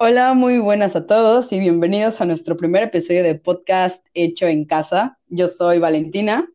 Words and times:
Hola, 0.00 0.32
muy 0.32 0.60
buenas 0.60 0.94
a 0.94 1.08
todos 1.08 1.50
y 1.50 1.58
bienvenidos 1.58 2.20
a 2.20 2.24
nuestro 2.24 2.56
primer 2.56 2.84
episodio 2.84 3.24
de 3.24 3.34
podcast 3.34 4.06
hecho 4.14 4.46
en 4.46 4.64
casa. 4.64 5.18
Yo 5.26 5.48
soy 5.48 5.80
Valentina. 5.80 6.48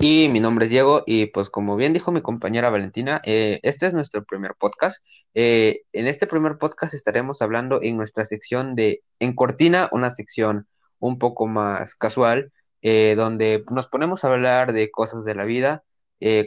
Y 0.00 0.28
mi 0.32 0.40
nombre 0.40 0.64
es 0.64 0.70
Diego 0.72 1.04
y 1.06 1.26
pues 1.26 1.48
como 1.48 1.76
bien 1.76 1.92
dijo 1.92 2.10
mi 2.10 2.22
compañera 2.22 2.70
Valentina, 2.70 3.20
eh, 3.24 3.60
este 3.62 3.86
es 3.86 3.94
nuestro 3.94 4.24
primer 4.24 4.56
podcast. 4.56 5.00
Eh, 5.32 5.82
en 5.92 6.08
este 6.08 6.26
primer 6.26 6.58
podcast 6.58 6.92
estaremos 6.92 7.40
hablando 7.40 7.78
en 7.80 7.96
nuestra 7.96 8.24
sección 8.24 8.74
de 8.74 9.04
En 9.20 9.36
Cortina, 9.36 9.88
una 9.92 10.10
sección 10.10 10.66
un 10.98 11.20
poco 11.20 11.46
más 11.46 11.94
casual, 11.94 12.50
eh, 12.80 13.14
donde 13.16 13.62
nos 13.70 13.86
ponemos 13.86 14.24
a 14.24 14.32
hablar 14.32 14.72
de 14.72 14.90
cosas 14.90 15.24
de 15.24 15.36
la 15.36 15.44
vida, 15.44 15.84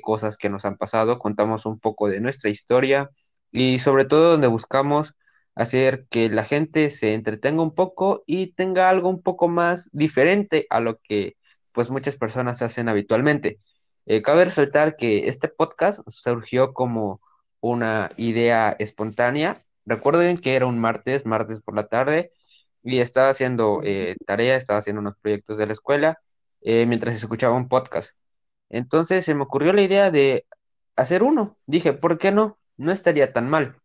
cosas 0.02 0.36
que 0.36 0.50
nos 0.50 0.66
han 0.66 0.76
pasado, 0.76 1.18
contamos 1.18 1.66
un 1.66 1.80
poco 1.80 2.10
de 2.10 2.20
nuestra 2.20 2.50
historia 2.50 3.10
y 3.54 3.80
sobre 3.80 4.04
todo 4.04 4.32
donde 4.32 4.48
buscamos 4.48 5.16
hacer 5.56 6.06
que 6.10 6.30
la 6.30 6.46
gente 6.46 6.90
se 6.92 7.14
entretenga 7.14 7.64
un 7.64 7.74
poco 7.76 8.24
y 8.28 8.54
tenga 8.54 8.90
algo 8.90 9.10
un 9.10 9.22
poco 9.22 9.48
más 9.48 9.90
diferente 9.94 10.68
a 10.70 10.80
lo 10.80 11.00
que 11.00 11.38
pues 11.74 11.90
muchas 11.90 12.16
personas 12.16 12.62
hacen 12.62 12.90
habitualmente. 12.90 13.60
Eh, 14.06 14.22
cabe 14.22 14.46
resaltar 14.46 14.96
que 14.98 15.28
este 15.28 15.48
podcast 15.50 16.02
surgió 16.10 16.74
como 16.74 17.22
una 17.60 18.12
idea 18.18 18.76
espontánea. 18.80 19.58
Recuerdo 19.86 20.22
bien 20.22 20.38
que 20.38 20.56
era 20.56 20.66
un 20.68 20.80
martes, 20.80 21.26
martes 21.26 21.62
por 21.62 21.76
la 21.76 21.88
tarde, 21.88 22.32
y 22.84 23.00
estaba 23.00 23.30
haciendo 23.30 23.82
eh, 23.84 24.16
tarea, 24.26 24.56
estaba 24.58 24.80
haciendo 24.80 25.02
unos 25.02 25.18
proyectos 25.22 25.58
de 25.58 25.68
la 25.68 25.74
escuela 25.74 26.20
eh, 26.62 26.86
mientras 26.86 27.16
escuchaba 27.16 27.56
un 27.56 27.68
podcast. 27.70 28.12
Entonces 28.70 29.26
se 29.26 29.36
me 29.36 29.44
ocurrió 29.44 29.74
la 29.74 29.82
idea 29.84 30.12
de 30.12 30.46
hacer 30.96 31.24
uno. 31.24 31.58
Dije, 31.66 31.94
¿por 31.94 32.18
qué 32.18 32.32
no? 32.32 32.58
No 32.78 32.92
estaría 32.92 33.34
tan 33.34 33.50
mal. 33.50 33.78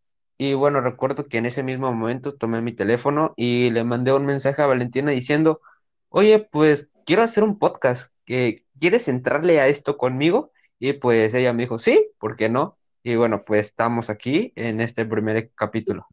Y 0.43 0.55
bueno, 0.55 0.81
recuerdo 0.81 1.27
que 1.29 1.37
en 1.37 1.45
ese 1.45 1.63
mismo 1.63 1.93
momento 1.93 2.33
tomé 2.33 2.63
mi 2.63 2.73
teléfono 2.73 3.35
y 3.37 3.69
le 3.69 3.85
mandé 3.85 4.15
un 4.15 4.25
mensaje 4.25 4.63
a 4.63 4.67
Valentina 4.67 5.11
diciendo, 5.11 5.61
oye, 6.09 6.39
pues 6.39 6.89
quiero 7.05 7.23
hacer 7.23 7.45
un 7.45 7.59
podcast, 7.59 8.11
¿quieres 8.25 9.09
entrarle 9.09 9.61
a 9.61 9.69
esto 9.69 9.99
conmigo? 9.99 10.51
Y 10.79 10.95
pues 10.95 11.35
ella 11.35 11.53
me 11.53 11.65
dijo, 11.65 11.79
sí, 11.79 12.09
¿por 12.19 12.39
qué 12.39 12.49
no? 12.49 12.79
Y 13.03 13.17
bueno, 13.17 13.39
pues 13.47 13.67
estamos 13.67 14.09
aquí 14.09 14.55
en 14.57 14.81
este 14.81 15.05
primer 15.05 15.51
capítulo. 15.55 16.07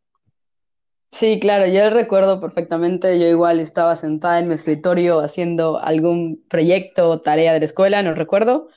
Sí, 1.13 1.39
claro, 1.39 1.65
yo 1.65 1.89
recuerdo 1.89 2.41
perfectamente, 2.41 3.17
yo 3.21 3.27
igual 3.27 3.61
estaba 3.61 3.95
sentada 3.95 4.39
en 4.39 4.49
mi 4.49 4.55
escritorio 4.55 5.21
haciendo 5.21 5.79
algún 5.79 6.43
proyecto 6.49 7.11
o 7.11 7.21
tarea 7.21 7.53
de 7.53 7.59
la 7.59 7.65
escuela, 7.65 8.03
no 8.03 8.13
recuerdo, 8.13 8.67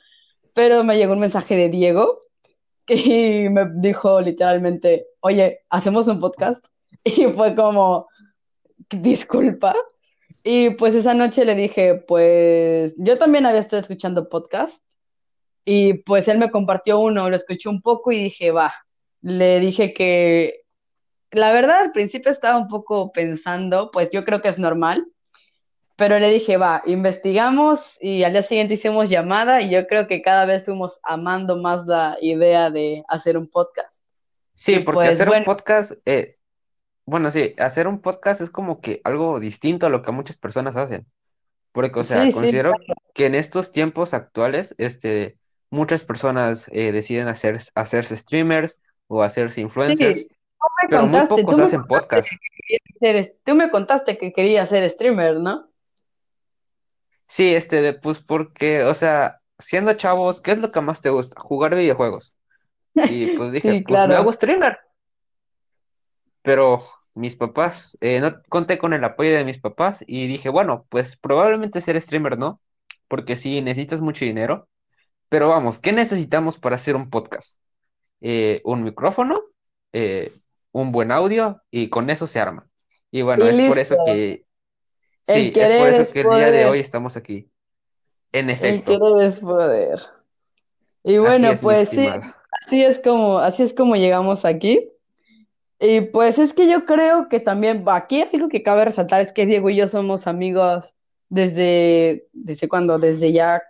pero 0.53 0.85
me 0.85 0.95
llegó 0.95 1.11
un 1.11 1.19
mensaje 1.19 1.57
de 1.57 1.67
Diego 1.67 2.21
y 2.87 3.49
me 3.49 3.65
dijo 3.75 4.21
literalmente, 4.21 5.10
oye, 5.21 5.61
¿hacemos 5.69 6.07
un 6.07 6.19
podcast? 6.19 6.65
Y 7.03 7.25
fue 7.27 7.55
como, 7.55 8.07
disculpa. 8.91 9.73
Y 10.43 10.71
pues 10.71 10.93
esa 10.93 11.13
noche 11.13 11.45
le 11.45 11.55
dije, 11.55 11.95
pues 11.95 12.93
yo 12.97 13.17
también 13.17 13.45
había 13.45 13.59
estado 13.59 13.81
escuchando 13.81 14.29
podcast 14.29 14.83
y 15.65 15.95
pues 15.95 16.27
él 16.27 16.37
me 16.37 16.51
compartió 16.51 16.99
uno, 16.99 17.29
lo 17.29 17.35
escuché 17.35 17.69
un 17.69 17.81
poco 17.81 18.11
y 18.11 18.23
dije, 18.23 18.51
va, 18.51 18.73
le 19.21 19.59
dije 19.59 19.93
que 19.93 20.61
la 21.31 21.51
verdad 21.51 21.81
al 21.81 21.91
principio 21.91 22.31
estaba 22.31 22.57
un 22.57 22.67
poco 22.67 23.11
pensando, 23.11 23.89
pues 23.91 24.09
yo 24.11 24.23
creo 24.23 24.41
que 24.41 24.49
es 24.49 24.59
normal, 24.59 25.05
pero 25.95 26.17
le 26.17 26.31
dije, 26.31 26.57
va, 26.57 26.81
investigamos 26.85 27.97
y 28.01 28.23
al 28.23 28.33
día 28.33 28.43
siguiente 28.43 28.73
hicimos 28.73 29.09
llamada 29.09 29.61
y 29.61 29.69
yo 29.69 29.85
creo 29.87 30.07
que 30.07 30.21
cada 30.21 30.45
vez 30.45 30.65
fuimos 30.65 30.99
amando 31.03 31.57
más 31.57 31.85
la 31.85 32.17
idea 32.21 32.71
de 32.71 33.03
hacer 33.07 33.37
un 33.37 33.47
podcast. 33.47 34.00
Sí, 34.61 34.77
porque 34.77 35.07
pues, 35.07 35.19
hacer 35.19 35.27
un 35.27 35.43
podcast, 35.43 35.93
eh, 36.05 36.37
bueno, 37.07 37.31
sí, 37.31 37.55
hacer 37.57 37.87
un 37.87 37.99
podcast 37.99 38.41
es 38.41 38.51
como 38.51 38.79
que 38.79 39.01
algo 39.03 39.39
distinto 39.39 39.87
a 39.87 39.89
lo 39.89 40.03
que 40.03 40.11
muchas 40.11 40.37
personas 40.37 40.75
hacen. 40.75 41.07
Porque, 41.71 41.99
o 41.99 42.03
sea, 42.03 42.31
considero 42.31 42.73
que 43.15 43.25
en 43.25 43.33
estos 43.33 43.71
tiempos 43.71 44.13
actuales, 44.13 44.75
este, 44.77 45.39
muchas 45.71 46.03
personas 46.03 46.69
eh, 46.71 46.91
deciden 46.91 47.27
hacer, 47.27 47.59
hacerse 47.73 48.15
streamers 48.15 48.83
o 49.07 49.23
hacerse 49.23 49.61
influencers, 49.61 50.27
pero 50.91 51.07
muy 51.07 51.25
pocos 51.25 51.57
hacen 51.57 51.83
podcast. 51.85 52.29
Tú 53.43 53.55
me 53.55 53.71
contaste 53.71 54.19
que 54.19 54.31
querías 54.31 54.69
ser 54.69 54.87
streamer, 54.91 55.39
¿no? 55.39 55.71
Sí, 57.25 57.55
este, 57.55 57.81
de, 57.81 57.93
pues 57.93 58.19
porque, 58.19 58.83
o 58.83 58.93
sea, 58.93 59.41
siendo 59.57 59.91
chavos, 59.95 60.39
¿qué 60.39 60.51
es 60.51 60.59
lo 60.59 60.71
que 60.71 60.81
más 60.81 61.01
te 61.01 61.09
gusta? 61.09 61.41
Jugar 61.41 61.73
videojuegos. 61.73 62.37
Y 62.95 63.37
pues 63.37 63.51
dije, 63.51 63.83
pues 63.87 64.07
me 64.07 64.15
hago 64.15 64.31
streamer. 64.31 64.79
Pero 66.41 66.85
mis 67.13 67.35
papás, 67.35 67.97
eh, 68.01 68.19
no 68.19 68.41
conté 68.49 68.77
con 68.77 68.93
el 68.93 69.03
apoyo 69.03 69.35
de 69.35 69.45
mis 69.45 69.59
papás 69.59 70.03
y 70.07 70.27
dije, 70.27 70.49
bueno, 70.49 70.85
pues 70.89 71.17
probablemente 71.17 71.81
ser 71.81 71.99
streamer, 72.01 72.37
¿no? 72.37 72.61
Porque 73.07 73.35
sí, 73.35 73.61
necesitas 73.61 74.01
mucho 74.01 74.25
dinero. 74.25 74.67
Pero 75.29 75.49
vamos, 75.49 75.79
¿qué 75.79 75.93
necesitamos 75.93 76.57
para 76.57 76.75
hacer 76.75 76.95
un 76.95 77.09
podcast? 77.09 77.57
Eh, 78.19 78.61
un 78.65 78.83
micrófono, 78.83 79.41
eh, 79.93 80.31
un 80.71 80.91
buen 80.91 81.11
audio 81.11 81.61
y 81.69 81.89
con 81.89 82.09
eso 82.09 82.27
se 82.27 82.39
arma. 82.39 82.67
Y 83.11 83.21
bueno, 83.21 83.45
es 83.45 83.69
por 83.69 83.77
eso 83.77 83.95
que 84.05 84.45
Sí, 85.27 85.53
es 85.55 85.79
por 85.79 85.93
eso 85.93 86.13
que 86.13 86.21
el 86.21 86.29
día 86.29 86.51
de 86.51 86.65
hoy 86.65 86.79
estamos 86.79 87.15
aquí. 87.15 87.49
En 88.31 88.49
efecto. 88.49 88.93
El 88.93 88.99
querer 88.99 89.27
es 89.27 89.39
poder. 89.39 89.99
Y 91.03 91.17
bueno, 91.17 91.53
pues 91.61 91.89
sí, 91.89 92.07
así 92.65 92.83
es 92.83 92.99
como, 92.99 93.39
así 93.39 93.63
es 93.63 93.73
como 93.73 93.95
llegamos 93.95 94.45
aquí. 94.45 94.89
Y 95.79 96.01
pues 96.01 96.37
es 96.37 96.53
que 96.53 96.69
yo 96.69 96.85
creo 96.85 97.27
que 97.27 97.39
también 97.39 97.83
aquí 97.87 98.21
algo 98.21 98.49
que 98.49 98.61
cabe 98.61 98.85
resaltar 98.85 99.21
es 99.21 99.33
que 99.33 99.45
Diego 99.45 99.69
y 99.69 99.77
yo 99.77 99.87
somos 99.87 100.27
amigos 100.27 100.93
desde, 101.29 102.27
¿desde 102.33 102.69
cuándo? 102.69 102.99
Desde 102.99 103.31
ya 103.31 103.63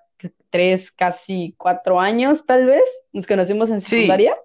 tres, 0.50 0.92
casi 0.92 1.56
cuatro 1.58 2.00
años, 2.00 2.46
tal 2.46 2.66
vez. 2.66 2.84
Nos 3.14 3.26
conocimos 3.28 3.70
en 3.70 3.82
secundaria. 3.82 4.36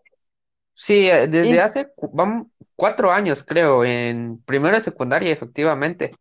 Sí, 0.74 1.08
eh, 1.08 1.26
desde 1.26 1.60
hace 1.60 1.88
vamos, 2.12 2.46
cuatro 2.76 3.10
años, 3.10 3.42
creo, 3.42 3.84
en 3.84 4.40
primero 4.44 4.76
de 4.76 4.82
secundaria, 4.82 5.32
efectivamente. 5.32 6.12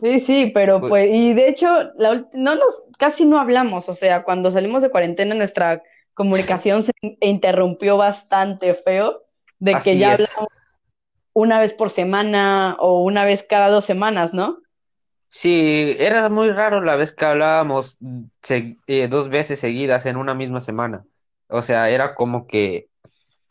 Sí, 0.00 0.18
sí, 0.18 0.50
pero 0.52 0.80
pues, 0.80 0.90
pues 0.90 1.10
y 1.12 1.34
de 1.34 1.48
hecho, 1.48 1.68
la, 1.96 2.26
no 2.32 2.56
nos, 2.56 2.84
casi 2.98 3.24
no 3.24 3.38
hablamos, 3.38 3.88
o 3.88 3.92
sea, 3.92 4.24
cuando 4.24 4.50
salimos 4.50 4.82
de 4.82 4.90
cuarentena 4.90 5.34
nuestra 5.34 5.82
comunicación 6.14 6.82
se 6.82 6.92
interrumpió 7.20 7.96
bastante 7.96 8.74
feo, 8.74 9.24
de 9.58 9.78
que 9.78 9.98
ya 9.98 10.12
hablamos 10.12 10.48
una 11.32 11.58
vez 11.58 11.72
por 11.72 11.90
semana 11.90 12.76
o 12.78 13.02
una 13.02 13.24
vez 13.24 13.44
cada 13.48 13.68
dos 13.68 13.84
semanas, 13.84 14.32
¿no? 14.32 14.58
Sí, 15.28 15.96
era 15.98 16.28
muy 16.28 16.50
raro 16.52 16.80
la 16.80 16.94
vez 16.94 17.10
que 17.10 17.24
hablábamos 17.24 17.98
eh, 18.48 19.08
dos 19.08 19.28
veces 19.28 19.58
seguidas 19.58 20.06
en 20.06 20.16
una 20.16 20.32
misma 20.34 20.60
semana. 20.60 21.04
O 21.48 21.62
sea, 21.62 21.90
era 21.90 22.14
como 22.14 22.46
que 22.46 22.88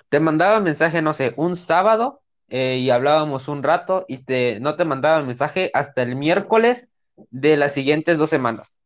te 0.08 0.22
mandaba 0.22 0.62
mensaje, 0.62 1.02
no 1.02 1.14
sé, 1.14 1.34
un 1.36 1.58
sábado 1.58 2.22
eh, 2.48 2.78
y 2.78 2.90
hablábamos 2.90 3.50
un 3.50 3.64
rato 3.64 4.06
y 4.08 4.20
te, 4.20 4.60
no 4.62 4.76
te 4.76 4.86
mandaba 4.86 5.20
el 5.20 5.26
mensaje 5.26 5.72
hasta 5.74 6.04
el 6.04 6.16
miércoles 6.16 6.94
de 7.32 7.58
las 7.58 7.74
siguientes 7.74 8.18
dos 8.18 8.30
semanas. 8.30 8.78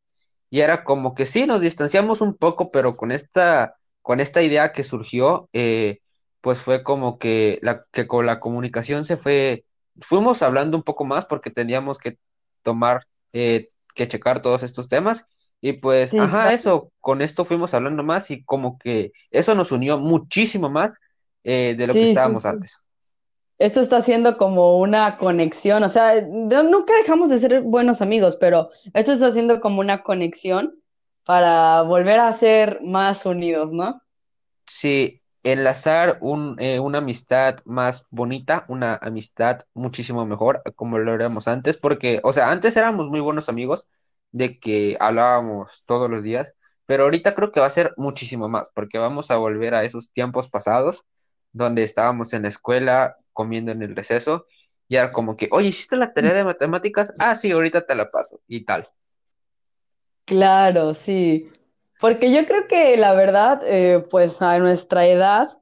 Y 0.49 0.61
era 0.61 0.83
como 0.83 1.13
que 1.13 1.25
sí, 1.25 1.45
nos 1.45 1.61
distanciamos 1.61 2.21
un 2.21 2.35
poco, 2.35 2.69
pero 2.69 2.95
con 2.95 3.11
esta, 3.11 3.75
con 4.01 4.19
esta 4.19 4.41
idea 4.41 4.71
que 4.71 4.83
surgió, 4.83 5.49
eh, 5.53 5.99
pues 6.41 6.59
fue 6.59 6.83
como 6.83 7.19
que, 7.19 7.59
la, 7.61 7.85
que 7.91 8.07
con 8.07 8.25
la 8.25 8.39
comunicación 8.39 9.05
se 9.05 9.17
fue, 9.17 9.65
fuimos 9.99 10.41
hablando 10.41 10.77
un 10.77 10.83
poco 10.83 11.05
más 11.05 11.25
porque 11.25 11.51
teníamos 11.51 11.97
que 11.97 12.17
tomar, 12.63 13.05
eh, 13.33 13.69
que 13.93 14.07
checar 14.07 14.41
todos 14.41 14.63
estos 14.63 14.87
temas. 14.87 15.25
Y 15.59 15.73
pues, 15.73 16.13
ajá, 16.13 16.53
eso, 16.53 16.91
con 16.99 17.21
esto 17.21 17.43
fuimos 17.43 17.73
hablando 17.73 18.03
más 18.03 18.29
y 18.29 18.43
como 18.43 18.77
que 18.77 19.11
eso 19.31 19.55
nos 19.55 19.71
unió 19.71 19.97
muchísimo 19.97 20.69
más 20.69 20.93
de 21.43 21.87
lo 21.87 21.93
que 21.93 22.09
estábamos 22.09 22.45
antes 22.45 22.83
esto 23.59 23.81
está 23.81 23.97
haciendo 23.97 24.37
como 24.37 24.77
una 24.77 25.17
conexión, 25.17 25.83
o 25.83 25.89
sea, 25.89 26.21
nunca 26.21 26.95
dejamos 26.97 27.29
de 27.29 27.39
ser 27.39 27.61
buenos 27.61 28.01
amigos, 28.01 28.35
pero 28.35 28.69
esto 28.93 29.13
está 29.13 29.27
haciendo 29.27 29.59
como 29.61 29.79
una 29.79 30.03
conexión 30.03 30.75
para 31.23 31.81
volver 31.81 32.19
a 32.19 32.31
ser 32.33 32.79
más 32.81 33.25
unidos, 33.25 33.73
¿no? 33.73 34.01
Sí, 34.67 35.21
enlazar 35.43 36.17
un, 36.21 36.55
eh, 36.59 36.79
una 36.79 36.99
amistad 36.99 37.59
más 37.65 38.05
bonita, 38.09 38.65
una 38.67 38.95
amistad 38.95 39.61
muchísimo 39.73 40.25
mejor, 40.25 40.61
como 40.75 40.99
lo 40.99 41.13
éramos 41.13 41.47
antes, 41.47 41.77
porque, 41.77 42.19
o 42.23 42.33
sea, 42.33 42.51
antes 42.51 42.75
éramos 42.77 43.07
muy 43.07 43.19
buenos 43.21 43.49
amigos, 43.49 43.87
de 44.31 44.59
que 44.59 44.97
hablábamos 44.99 45.85
todos 45.85 46.09
los 46.09 46.23
días, 46.23 46.53
pero 46.85 47.03
ahorita 47.03 47.33
creo 47.35 47.51
que 47.51 47.59
va 47.59 47.67
a 47.67 47.69
ser 47.71 47.93
muchísimo 47.97 48.49
más, 48.49 48.69
porque 48.73 48.97
vamos 48.97 49.31
a 49.31 49.37
volver 49.37 49.73
a 49.73 49.83
esos 49.83 50.11
tiempos 50.11 50.49
pasados, 50.49 51.05
donde 51.51 51.83
estábamos 51.83 52.33
en 52.33 52.43
la 52.43 52.49
escuela, 52.49 53.17
comiendo 53.33 53.71
en 53.71 53.81
el 53.81 53.95
receso, 53.95 54.45
y 54.87 54.95
era 54.95 55.11
como 55.11 55.35
que, 55.35 55.49
oye, 55.51 55.69
¿hiciste 55.69 55.97
la 55.97 56.13
tarea 56.13 56.33
de 56.33 56.43
matemáticas? 56.43 57.13
Ah, 57.19 57.35
sí, 57.35 57.51
ahorita 57.51 57.85
te 57.85 57.95
la 57.95 58.09
paso, 58.09 58.39
y 58.47 58.65
tal. 58.65 58.87
Claro, 60.25 60.93
sí. 60.93 61.49
Porque 61.99 62.31
yo 62.31 62.45
creo 62.45 62.67
que 62.67 62.97
la 62.97 63.13
verdad, 63.13 63.61
eh, 63.65 64.05
pues 64.09 64.41
a 64.41 64.59
nuestra 64.59 65.07
edad, 65.07 65.57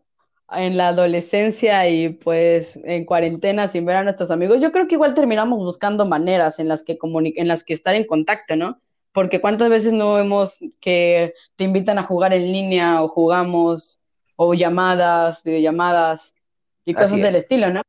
en 0.51 0.77
la 0.77 0.89
adolescencia 0.89 1.89
y 1.89 2.09
pues 2.09 2.77
en 2.83 3.05
cuarentena 3.05 3.67
sin 3.67 3.85
ver 3.85 3.97
a 3.97 4.03
nuestros 4.03 4.31
amigos, 4.31 4.61
yo 4.61 4.71
creo 4.71 4.87
que 4.87 4.95
igual 4.95 5.13
terminamos 5.13 5.59
buscando 5.59 6.05
maneras 6.05 6.59
en 6.59 6.67
las 6.67 6.83
que 6.83 6.97
en 7.01 7.47
las 7.47 7.63
que 7.63 7.73
estar 7.73 7.95
en 7.95 8.05
contacto, 8.05 8.55
¿no? 8.55 8.79
Porque 9.11 9.41
cuántas 9.41 9.69
veces 9.69 9.93
no 9.93 10.13
vemos 10.15 10.59
que 10.79 11.33
te 11.55 11.63
invitan 11.63 11.97
a 11.97 12.03
jugar 12.03 12.33
en 12.33 12.51
línea 12.51 13.01
o 13.01 13.07
jugamos 13.07 13.99
o 14.35 14.53
llamadas, 14.53 15.43
videollamadas 15.43 16.35
y 16.85 16.93
cosas 16.93 17.19
del 17.19 17.35
estilo, 17.35 17.69
¿no? 17.71 17.81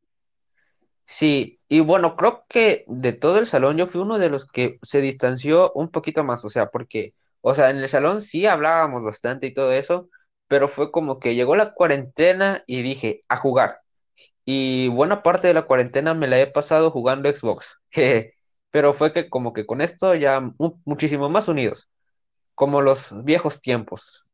Sí, 1.04 1.60
y 1.68 1.80
bueno, 1.80 2.16
creo 2.16 2.44
que 2.48 2.84
de 2.88 3.12
todo 3.12 3.38
el 3.38 3.46
salón 3.46 3.76
yo 3.76 3.86
fui 3.86 4.00
uno 4.00 4.18
de 4.18 4.28
los 4.28 4.46
que 4.46 4.78
se 4.82 5.00
distanció 5.00 5.72
un 5.72 5.90
poquito 5.90 6.24
más, 6.24 6.44
o 6.44 6.50
sea, 6.50 6.70
porque, 6.70 7.14
o 7.40 7.54
sea, 7.54 7.70
en 7.70 7.78
el 7.78 7.88
salón 7.88 8.20
sí 8.20 8.46
hablábamos 8.46 9.04
bastante 9.04 9.46
y 9.46 9.54
todo 9.54 9.72
eso, 9.72 10.08
pero 10.48 10.68
fue 10.68 10.90
como 10.90 11.20
que 11.20 11.34
llegó 11.34 11.54
la 11.56 11.74
cuarentena 11.74 12.64
y 12.66 12.82
dije, 12.82 13.24
a 13.28 13.36
jugar. 13.36 13.80
Y 14.44 14.88
buena 14.88 15.22
parte 15.22 15.48
de 15.48 15.54
la 15.54 15.66
cuarentena 15.66 16.14
me 16.14 16.28
la 16.28 16.40
he 16.40 16.46
pasado 16.46 16.90
jugando 16.90 17.30
Xbox, 17.30 17.78
pero 18.70 18.92
fue 18.92 19.12
que 19.12 19.30
como 19.30 19.52
que 19.52 19.66
con 19.66 19.80
esto 19.80 20.14
ya 20.14 20.40
muchísimo 20.84 21.28
más 21.28 21.48
unidos, 21.48 21.88
como 22.54 22.82
los 22.82 23.14
viejos 23.24 23.60
tiempos. 23.60 24.25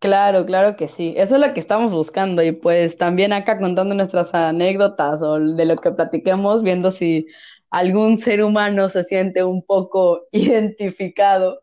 Claro, 0.00 0.46
claro 0.46 0.76
que 0.76 0.88
sí. 0.88 1.14
Eso 1.16 1.36
es 1.36 1.46
lo 1.46 1.52
que 1.52 1.60
estamos 1.60 1.92
buscando 1.92 2.42
y 2.42 2.52
pues 2.52 2.96
también 2.96 3.32
acá 3.34 3.58
contando 3.58 3.94
nuestras 3.94 4.34
anécdotas 4.34 5.20
o 5.22 5.38
de 5.38 5.64
lo 5.66 5.76
que 5.76 5.90
platiquemos, 5.92 6.62
viendo 6.62 6.90
si 6.90 7.26
algún 7.70 8.16
ser 8.18 8.42
humano 8.42 8.88
se 8.88 9.04
siente 9.04 9.44
un 9.44 9.62
poco 9.64 10.26
identificado 10.32 11.62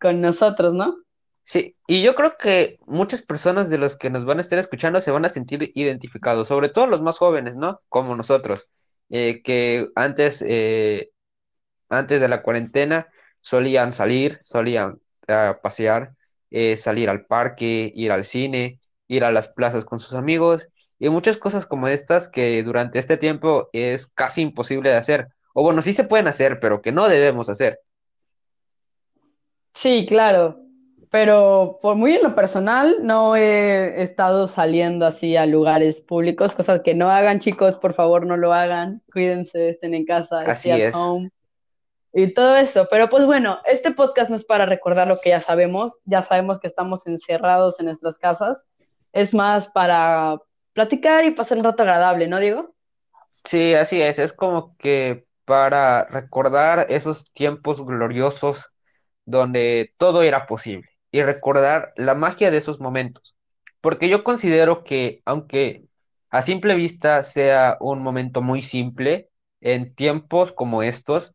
con 0.00 0.20
nosotros, 0.20 0.74
¿no? 0.74 0.96
Sí, 1.44 1.76
y 1.86 2.02
yo 2.02 2.14
creo 2.14 2.36
que 2.38 2.78
muchas 2.86 3.22
personas 3.22 3.70
de 3.70 3.78
los 3.78 3.96
que 3.96 4.10
nos 4.10 4.24
van 4.24 4.38
a 4.38 4.40
estar 4.42 4.58
escuchando 4.58 5.00
se 5.00 5.10
van 5.10 5.24
a 5.24 5.30
sentir 5.30 5.72
identificados, 5.74 6.48
sobre 6.48 6.68
todo 6.68 6.86
los 6.86 7.00
más 7.02 7.18
jóvenes, 7.18 7.56
¿no? 7.56 7.80
Como 7.88 8.14
nosotros, 8.14 8.68
eh, 9.08 9.42
que 9.42 9.88
antes, 9.96 10.44
eh, 10.46 11.10
antes 11.88 12.20
de 12.20 12.28
la 12.28 12.42
cuarentena 12.42 13.08
solían 13.40 13.92
salir, 13.92 14.40
solían 14.44 15.00
eh, 15.28 15.54
pasear, 15.62 16.14
salir 16.76 17.08
al 17.08 17.26
parque, 17.26 17.92
ir 17.94 18.12
al 18.12 18.24
cine, 18.24 18.80
ir 19.08 19.24
a 19.24 19.32
las 19.32 19.48
plazas 19.48 19.84
con 19.84 20.00
sus 20.00 20.14
amigos 20.14 20.68
y 20.98 21.08
muchas 21.08 21.38
cosas 21.38 21.66
como 21.66 21.88
estas 21.88 22.28
que 22.28 22.62
durante 22.62 22.98
este 22.98 23.16
tiempo 23.16 23.68
es 23.72 24.06
casi 24.06 24.42
imposible 24.42 24.90
de 24.90 24.96
hacer. 24.96 25.28
O 25.54 25.62
bueno, 25.62 25.82
sí 25.82 25.92
se 25.92 26.04
pueden 26.04 26.28
hacer, 26.28 26.60
pero 26.60 26.82
que 26.82 26.92
no 26.92 27.08
debemos 27.08 27.48
hacer. 27.48 27.80
Sí, 29.74 30.06
claro 30.06 30.60
pero 31.10 31.80
por 31.82 31.96
muy 31.96 32.14
en 32.14 32.22
lo 32.22 32.34
personal 32.34 32.96
no 33.02 33.34
he 33.34 34.00
estado 34.00 34.46
saliendo 34.46 35.06
así 35.06 35.36
a 35.36 35.44
lugares 35.44 36.00
públicos, 36.00 36.54
cosas 36.54 36.80
que 36.82 36.94
no 36.94 37.10
hagan 37.10 37.40
chicos, 37.40 37.76
por 37.76 37.92
favor 37.92 38.26
no 38.26 38.36
lo 38.36 38.52
hagan, 38.52 39.02
cuídense, 39.12 39.70
estén 39.70 39.94
en 39.94 40.06
casa, 40.06 40.42
así 40.42 40.70
at 40.70 40.94
home 40.94 41.30
y 42.12 42.32
todo 42.34 42.56
eso. 42.56 42.86
Pero 42.90 43.08
pues 43.08 43.24
bueno, 43.24 43.58
este 43.64 43.92
podcast 43.92 44.30
no 44.30 44.36
es 44.36 44.44
para 44.44 44.66
recordar 44.66 45.08
lo 45.08 45.20
que 45.20 45.30
ya 45.30 45.40
sabemos, 45.40 45.96
ya 46.04 46.22
sabemos 46.22 46.58
que 46.58 46.66
estamos 46.66 47.06
encerrados 47.06 47.80
en 47.80 47.86
nuestras 47.86 48.18
casas, 48.18 48.66
es 49.12 49.34
más 49.34 49.68
para 49.68 50.38
platicar 50.72 51.24
y 51.24 51.32
pasar 51.32 51.58
un 51.58 51.64
rato 51.64 51.82
agradable, 51.82 52.28
¿no, 52.28 52.38
Diego? 52.38 52.74
Sí, 53.44 53.74
así 53.74 54.00
es, 54.00 54.18
es 54.18 54.32
como 54.32 54.76
que 54.76 55.26
para 55.44 56.04
recordar 56.04 56.86
esos 56.90 57.32
tiempos 57.32 57.84
gloriosos 57.84 58.70
donde 59.24 59.92
todo 59.98 60.22
era 60.22 60.46
posible 60.46 60.88
y 61.10 61.22
recordar 61.22 61.92
la 61.96 62.14
magia 62.14 62.50
de 62.50 62.58
esos 62.58 62.80
momentos. 62.80 63.34
Porque 63.80 64.08
yo 64.08 64.24
considero 64.24 64.84
que, 64.84 65.22
aunque 65.24 65.86
a 66.30 66.42
simple 66.42 66.74
vista 66.74 67.22
sea 67.22 67.76
un 67.80 68.02
momento 68.02 68.42
muy 68.42 68.62
simple, 68.62 69.30
en 69.60 69.94
tiempos 69.94 70.52
como 70.52 70.82
estos, 70.82 71.34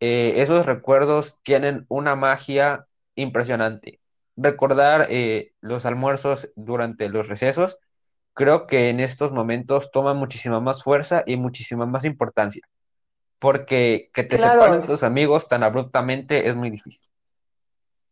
eh, 0.00 0.34
esos 0.36 0.66
recuerdos 0.66 1.38
tienen 1.42 1.84
una 1.88 2.16
magia 2.16 2.86
impresionante. 3.14 4.00
Recordar 4.36 5.06
eh, 5.10 5.52
los 5.60 5.84
almuerzos 5.84 6.48
durante 6.56 7.08
los 7.10 7.28
recesos, 7.28 7.78
creo 8.32 8.66
que 8.66 8.88
en 8.88 9.00
estos 9.00 9.32
momentos 9.32 9.90
toma 9.90 10.14
muchísima 10.14 10.60
más 10.60 10.82
fuerza 10.82 11.22
y 11.26 11.36
muchísima 11.36 11.84
más 11.84 12.04
importancia. 12.04 12.62
Porque 13.38 14.10
que 14.14 14.24
te 14.24 14.38
separen 14.38 14.84
tus 14.84 15.02
amigos 15.02 15.48
tan 15.48 15.62
abruptamente 15.62 16.48
es 16.48 16.56
muy 16.56 16.70
difícil. 16.70 17.08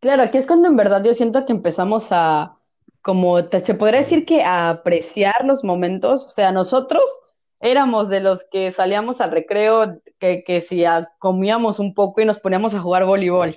Claro, 0.00 0.22
aquí 0.22 0.38
es 0.38 0.46
cuando 0.46 0.68
en 0.68 0.76
verdad 0.76 1.02
yo 1.02 1.12
siento 1.12 1.44
que 1.44 1.52
empezamos 1.52 2.08
a, 2.10 2.56
como 3.02 3.38
se 3.40 3.74
podría 3.74 4.00
decir 4.00 4.24
que 4.24 4.42
a 4.42 4.70
apreciar 4.70 5.44
los 5.44 5.64
momentos, 5.64 6.24
o 6.24 6.28
sea, 6.28 6.52
nosotros 6.52 7.02
éramos 7.60 8.08
de 8.08 8.20
los 8.20 8.44
que 8.50 8.70
salíamos 8.72 9.20
al 9.20 9.30
recreo, 9.30 10.00
que, 10.18 10.44
que 10.44 10.60
si 10.60 10.84
comíamos 11.18 11.78
un 11.78 11.94
poco 11.94 12.20
y 12.20 12.24
nos 12.24 12.38
poníamos 12.38 12.74
a 12.74 12.80
jugar 12.80 13.04
voleibol. 13.04 13.54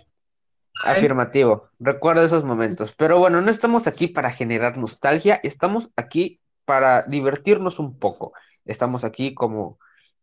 Afirmativo, 0.84 1.70
recuerdo 1.80 2.24
esos 2.24 2.44
momentos. 2.44 2.94
Pero 2.98 3.20
bueno, 3.20 3.42
no 3.42 3.52
estamos 3.52 3.88
aquí 3.88 4.08
para 4.08 4.32
generar 4.32 4.78
nostalgia, 4.78 5.40
estamos 5.44 5.92
aquí 5.96 6.40
para 6.66 7.04
divertirnos 7.04 7.80
un 7.80 7.98
poco. 8.00 8.34
Estamos 8.66 9.04
aquí 9.04 9.34
como, 9.34 9.78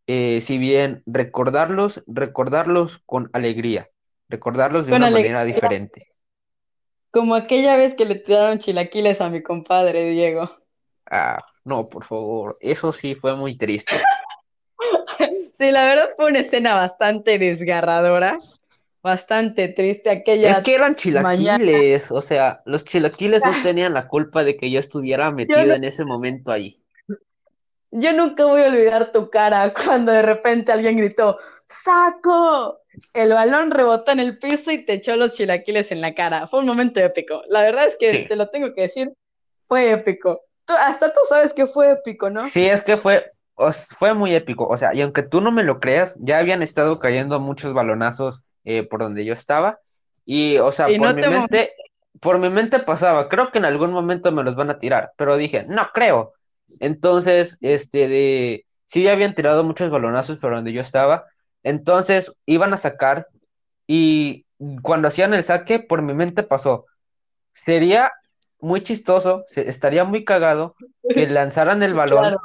eh, 0.07 0.41
si 0.41 0.57
bien 0.57 1.03
recordarlos, 1.05 2.03
recordarlos 2.07 3.01
con 3.05 3.29
alegría, 3.33 3.89
recordarlos 4.27 4.87
de 4.87 4.93
una 4.93 5.09
manera 5.09 5.45
diferente. 5.45 6.07
Como 7.11 7.35
aquella 7.35 7.77
vez 7.77 7.95
que 7.95 8.05
le 8.05 8.15
tiraron 8.15 8.59
chilaquiles 8.59 9.21
a 9.21 9.29
mi 9.29 9.41
compadre 9.41 10.09
Diego. 10.11 10.49
Ah, 11.09 11.43
no, 11.65 11.89
por 11.89 12.05
favor, 12.05 12.57
eso 12.61 12.91
sí 12.91 13.15
fue 13.15 13.35
muy 13.35 13.57
triste. 13.57 13.95
Sí, 15.59 15.71
la 15.71 15.83
verdad 15.83 16.11
fue 16.15 16.27
una 16.27 16.39
escena 16.39 16.73
bastante 16.73 17.37
desgarradora, 17.37 18.39
bastante 19.03 19.67
triste 19.67 20.09
aquella. 20.09 20.51
Es 20.51 20.61
que 20.61 20.75
eran 20.75 20.95
chilaquiles, 20.95 22.09
o 22.11 22.21
sea, 22.21 22.61
los 22.65 22.85
chilaquiles 22.85 23.41
no 23.43 23.51
tenían 23.63 23.93
la 23.93 24.07
culpa 24.07 24.45
de 24.45 24.55
que 24.55 24.71
yo 24.71 24.79
estuviera 24.79 25.31
metido 25.31 25.73
en 25.73 25.83
ese 25.83 26.05
momento 26.05 26.51
ahí. 26.51 26.81
Yo 27.91 28.13
nunca 28.13 28.45
voy 28.45 28.61
a 28.61 28.67
olvidar 28.67 29.11
tu 29.11 29.29
cara 29.29 29.73
cuando 29.73 30.11
de 30.11 30.21
repente 30.21 30.71
alguien 30.71 30.95
gritó, 30.97 31.39
¡Saco! 31.67 32.79
El 33.13 33.33
balón 33.33 33.71
rebotó 33.71 34.11
en 34.11 34.19
el 34.19 34.37
piso 34.37 34.71
y 34.71 34.85
te 34.85 34.93
echó 34.93 35.15
los 35.15 35.33
chilaquiles 35.33 35.91
en 35.91 36.01
la 36.01 36.13
cara. 36.13 36.47
Fue 36.47 36.59
un 36.59 36.67
momento 36.67 36.99
épico. 36.99 37.41
La 37.47 37.61
verdad 37.61 37.85
es 37.85 37.97
que 37.97 38.25
te 38.29 38.35
lo 38.35 38.49
tengo 38.49 38.73
que 38.73 38.81
decir, 38.81 39.11
fue 39.67 39.91
épico. 39.91 40.41
Hasta 40.73 41.13
tú 41.13 41.19
sabes 41.27 41.53
que 41.53 41.65
fue 41.65 41.91
épico, 41.91 42.29
¿no? 42.29 42.47
Sí, 42.47 42.65
es 42.65 42.83
que 42.83 42.97
fue, 42.97 43.31
fue 43.97 44.13
muy 44.13 44.33
épico. 44.33 44.67
O 44.67 44.77
sea, 44.77 44.93
y 44.93 45.01
aunque 45.01 45.23
tú 45.23 45.41
no 45.41 45.51
me 45.51 45.63
lo 45.63 45.79
creas, 45.79 46.15
ya 46.19 46.39
habían 46.39 46.61
estado 46.61 46.99
cayendo 46.99 47.39
muchos 47.39 47.73
balonazos 47.73 48.41
eh, 48.63 48.83
por 48.83 49.01
donde 49.01 49.25
yo 49.25 49.33
estaba. 49.33 49.79
Y, 50.25 50.57
o 50.57 50.71
sea, 50.71 50.87
por 50.87 51.15
mi 51.15 51.21
mente, 51.21 51.73
por 52.19 52.37
mi 52.37 52.49
mente 52.49 52.79
pasaba, 52.79 53.29
creo 53.29 53.51
que 53.51 53.57
en 53.57 53.65
algún 53.65 53.91
momento 53.91 54.31
me 54.31 54.43
los 54.43 54.55
van 54.55 54.69
a 54.69 54.79
tirar, 54.79 55.13
pero 55.17 55.37
dije, 55.37 55.65
no 55.67 55.89
creo. 55.93 56.33
Entonces, 56.79 57.57
este, 57.61 58.07
de, 58.07 58.65
sí 58.85 59.03
ya 59.03 59.13
habían 59.13 59.35
tirado 59.35 59.63
muchos 59.63 59.89
balonazos 59.89 60.37
por 60.37 60.53
donde 60.53 60.73
yo 60.73 60.81
estaba, 60.81 61.25
entonces 61.63 62.31
iban 62.45 62.73
a 62.73 62.77
sacar 62.77 63.27
y 63.87 64.45
cuando 64.81 65.07
hacían 65.07 65.33
el 65.33 65.43
saque, 65.43 65.79
por 65.79 66.01
mi 66.01 66.13
mente 66.13 66.43
pasó, 66.43 66.85
sería 67.53 68.11
muy 68.59 68.83
chistoso, 68.83 69.45
estaría 69.55 70.03
muy 70.03 70.25
cagado 70.25 70.75
que 71.09 71.27
lanzaran 71.29 71.83
el 71.83 71.93
balón, 71.93 72.35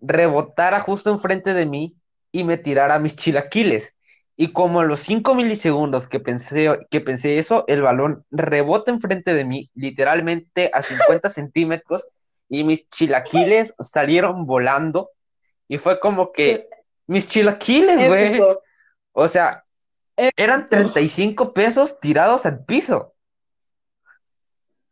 rebotara 0.00 0.80
justo 0.80 1.10
enfrente 1.10 1.54
de 1.54 1.66
mí 1.66 1.94
y 2.32 2.44
me 2.44 2.58
tirara 2.58 2.98
mis 2.98 3.16
chilaquiles. 3.16 3.94
Y 4.36 4.52
como 4.52 4.80
a 4.80 4.84
los 4.84 5.00
5 5.00 5.34
milisegundos 5.34 6.08
que 6.08 6.18
pensé, 6.18 6.78
que 6.90 7.00
pensé 7.00 7.38
eso, 7.38 7.64
el 7.68 7.82
balón 7.82 8.24
rebota 8.30 8.90
enfrente 8.90 9.34
de 9.34 9.44
mí, 9.44 9.70
literalmente 9.74 10.70
a 10.72 10.82
50 10.82 11.28
centímetros, 11.30 12.08
y 12.48 12.64
mis 12.64 12.88
chilaquiles 12.88 13.74
salieron 13.80 14.46
volando. 14.46 15.10
Y 15.68 15.78
fue 15.78 16.00
como 16.00 16.32
que 16.32 16.68
mis 17.06 17.28
chilaquiles, 17.28 18.08
güey. 18.08 18.40
O 19.12 19.28
sea, 19.28 19.64
eran 20.36 20.68
35 20.68 21.52
pesos 21.52 22.00
tirados 22.00 22.46
al 22.46 22.64
piso. 22.64 23.14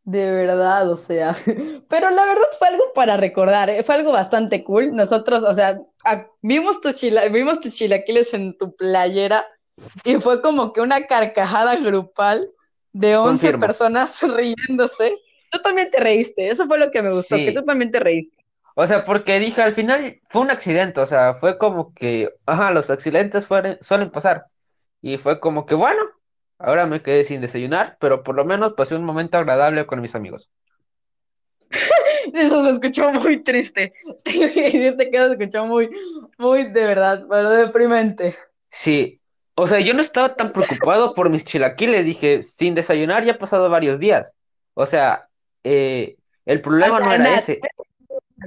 De 0.08 0.30
verdad, 0.30 0.90
o 0.90 0.96
sea, 0.96 1.36
pero 1.90 2.08
la 2.08 2.24
verdad 2.24 2.46
fue 2.58 2.68
algo 2.68 2.94
para 2.94 3.18
recordar, 3.18 3.68
¿eh? 3.68 3.82
fue 3.82 3.96
algo 3.96 4.10
bastante 4.10 4.64
cool. 4.64 4.96
Nosotros, 4.96 5.42
o 5.42 5.52
sea, 5.52 5.76
vimos, 6.40 6.80
tu 6.80 6.92
chila 6.92 7.28
vimos 7.28 7.60
tus 7.60 7.74
chilaquiles 7.74 8.32
en 8.32 8.56
tu 8.56 8.74
playera 8.74 9.44
y 10.04 10.14
fue 10.14 10.40
como 10.40 10.72
que 10.72 10.80
una 10.80 11.06
carcajada 11.06 11.76
grupal 11.76 12.50
de 12.94 13.18
11 13.18 13.58
personas 13.58 14.22
riéndose. 14.34 15.18
Tú 15.50 15.58
también 15.58 15.90
te 15.90 16.00
reíste, 16.00 16.48
eso 16.48 16.66
fue 16.66 16.78
lo 16.78 16.90
que 16.90 17.02
me 17.02 17.12
gustó, 17.12 17.36
que 17.36 17.52
tú 17.52 17.62
también 17.62 17.90
te 17.90 18.00
reíste. 18.00 18.34
O 18.76 18.86
sea, 18.86 19.04
porque 19.04 19.38
dije, 19.38 19.60
al 19.60 19.74
final 19.74 20.22
fue 20.30 20.40
un 20.40 20.50
accidente, 20.50 21.02
o 21.02 21.06
sea, 21.06 21.34
fue 21.34 21.58
como 21.58 21.92
que, 21.92 22.30
ajá, 22.46 22.70
los 22.70 22.88
accidentes 22.88 23.46
suelen 23.80 24.10
pasar. 24.10 24.46
Y 25.02 25.18
fue 25.18 25.38
como 25.38 25.66
que, 25.66 25.74
bueno, 25.74 26.00
ahora 26.58 26.86
me 26.86 27.02
quedé 27.02 27.24
sin 27.24 27.40
desayunar, 27.40 27.96
pero 28.00 28.22
por 28.22 28.34
lo 28.34 28.44
menos 28.44 28.74
pasé 28.74 28.94
un 28.96 29.04
momento 29.04 29.38
agradable 29.38 29.86
con 29.86 30.00
mis 30.00 30.14
amigos. 30.14 30.50
Eso 32.34 32.64
se 32.64 32.70
escuchó 32.70 33.12
muy 33.12 33.42
triste. 33.42 33.92
Tengo 34.24 34.52
que 34.52 34.62
decirte 34.62 35.10
que 35.10 35.18
se 35.18 35.32
escuchó 35.32 35.66
muy, 35.66 35.88
muy 36.38 36.64
de 36.64 36.84
verdad, 36.84 37.24
pero 37.28 37.50
deprimente. 37.50 38.36
Sí, 38.70 39.20
o 39.54 39.66
sea, 39.66 39.80
yo 39.80 39.94
no 39.94 40.02
estaba 40.02 40.34
tan 40.34 40.52
preocupado 40.52 41.14
por 41.14 41.30
mis 41.30 41.44
chilaquiles, 41.44 42.04
dije, 42.04 42.42
sin 42.42 42.74
desayunar 42.74 43.24
ya 43.24 43.32
ha 43.32 43.38
pasado 43.38 43.68
varios 43.68 43.98
días. 43.98 44.34
O 44.74 44.86
sea, 44.86 45.28
eh, 45.64 46.16
el 46.46 46.60
problema 46.60 47.00
no 47.00 47.12
era 47.12 47.38
ese. 47.38 47.60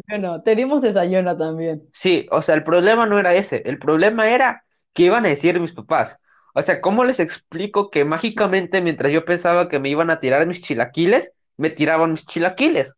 Bueno, 0.08 0.42
te 0.42 0.56
dimos 0.56 0.82
desayuno 0.82 1.36
también. 1.36 1.84
Sí, 1.92 2.28
o 2.32 2.42
sea, 2.42 2.56
el 2.56 2.64
problema 2.64 3.06
no 3.06 3.20
era 3.20 3.34
ese, 3.36 3.62
el 3.66 3.78
problema 3.78 4.30
era 4.30 4.64
qué 4.94 5.04
iban 5.04 5.26
a 5.26 5.30
decir 5.30 5.60
mis 5.60 5.74
papás. 5.74 6.18
O 6.54 6.62
sea, 6.62 6.82
¿cómo 6.82 7.04
les 7.04 7.20
explico 7.20 7.90
que 7.90 8.06
mágicamente 8.06 8.82
mientras 8.82 9.12
yo 9.12 9.26
pensaba 9.26 9.70
que 9.70 9.80
me 9.80 9.90
iban 9.90 10.10
a 10.10 10.20
tirar 10.20 10.46
mis 10.48 10.62
chilaquiles, 10.62 11.32
me 11.58 11.70
tiraban 11.70 12.12
mis 12.14 12.26
chilaquiles? 12.26 12.94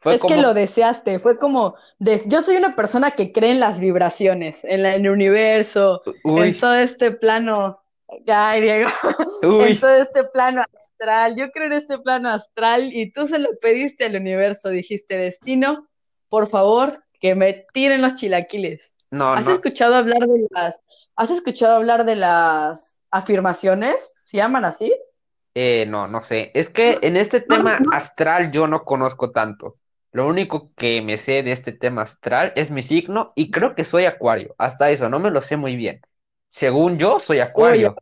Fue 0.00 0.14
Es 0.14 0.22
que 0.22 0.38
lo 0.38 0.54
deseaste, 0.54 1.18
fue 1.18 1.38
como, 1.38 1.74
de- 1.98 2.22
yo 2.26 2.40
soy 2.42 2.56
una 2.56 2.74
persona 2.74 3.10
que 3.10 3.32
cree 3.32 3.50
en 3.52 3.60
las 3.60 3.78
vibraciones, 3.80 4.64
en 4.64 4.82
la- 4.82 4.94
en 4.94 5.04
el 5.04 5.10
universo, 5.10 6.02
en 6.24 6.58
todo 6.58 6.74
este 6.74 7.10
plano, 7.12 7.82
ay 8.26 8.62
Diego, 8.62 8.88
en 9.42 9.78
todo 9.78 9.90
este 9.90 10.24
plano 10.24 10.62
astral, 10.62 11.36
yo 11.36 11.50
creo 11.50 11.66
en 11.66 11.74
este 11.74 11.98
plano 11.98 12.30
astral 12.30 12.90
y 12.92 13.12
tú 13.12 13.26
se 13.28 13.38
lo 13.38 13.50
pediste 13.60 14.06
al 14.06 14.16
universo, 14.16 14.70
dijiste, 14.70 15.16
destino, 15.18 15.86
por 16.30 16.48
favor, 16.48 17.04
que 17.20 17.34
me 17.34 17.66
tiren 17.74 18.00
los 18.00 18.14
chilaquiles. 18.14 18.96
no, 19.10 19.36
¿Has 19.36 19.44
no, 19.44 19.52
escuchado 19.52 19.96
hablar 19.96 20.20
de 20.26 20.46
las, 20.50 20.80
has 21.20 21.30
escuchado 21.30 21.76
hablar 21.76 22.04
de 22.06 22.16
las 22.16 23.02
afirmaciones? 23.10 24.16
¿Se 24.24 24.38
llaman 24.38 24.64
así? 24.64 24.92
eh, 25.54 25.86
no, 25.88 26.06
no 26.08 26.22
sé. 26.22 26.50
Es 26.54 26.68
que 26.68 26.98
en 27.02 27.16
este 27.16 27.40
tema 27.40 27.86
astral 27.90 28.50
yo 28.52 28.66
no 28.66 28.84
conozco 28.84 29.30
tanto. 29.30 29.76
Lo 30.12 30.26
único 30.26 30.72
que 30.76 31.02
me 31.02 31.16
sé 31.16 31.42
de 31.42 31.52
este 31.52 31.72
tema 31.72 32.02
astral 32.02 32.52
es 32.56 32.70
mi 32.70 32.82
signo 32.82 33.32
y 33.36 33.50
creo 33.50 33.74
que 33.74 33.84
soy 33.84 34.06
acuario. 34.06 34.54
Hasta 34.58 34.90
eso, 34.90 35.08
no 35.08 35.18
me 35.20 35.30
lo 35.30 35.40
sé 35.40 35.56
muy 35.56 35.76
bien. 35.76 36.00
Según 36.48 36.98
yo, 36.98 37.20
soy 37.20 37.40
acuario. 37.40 37.96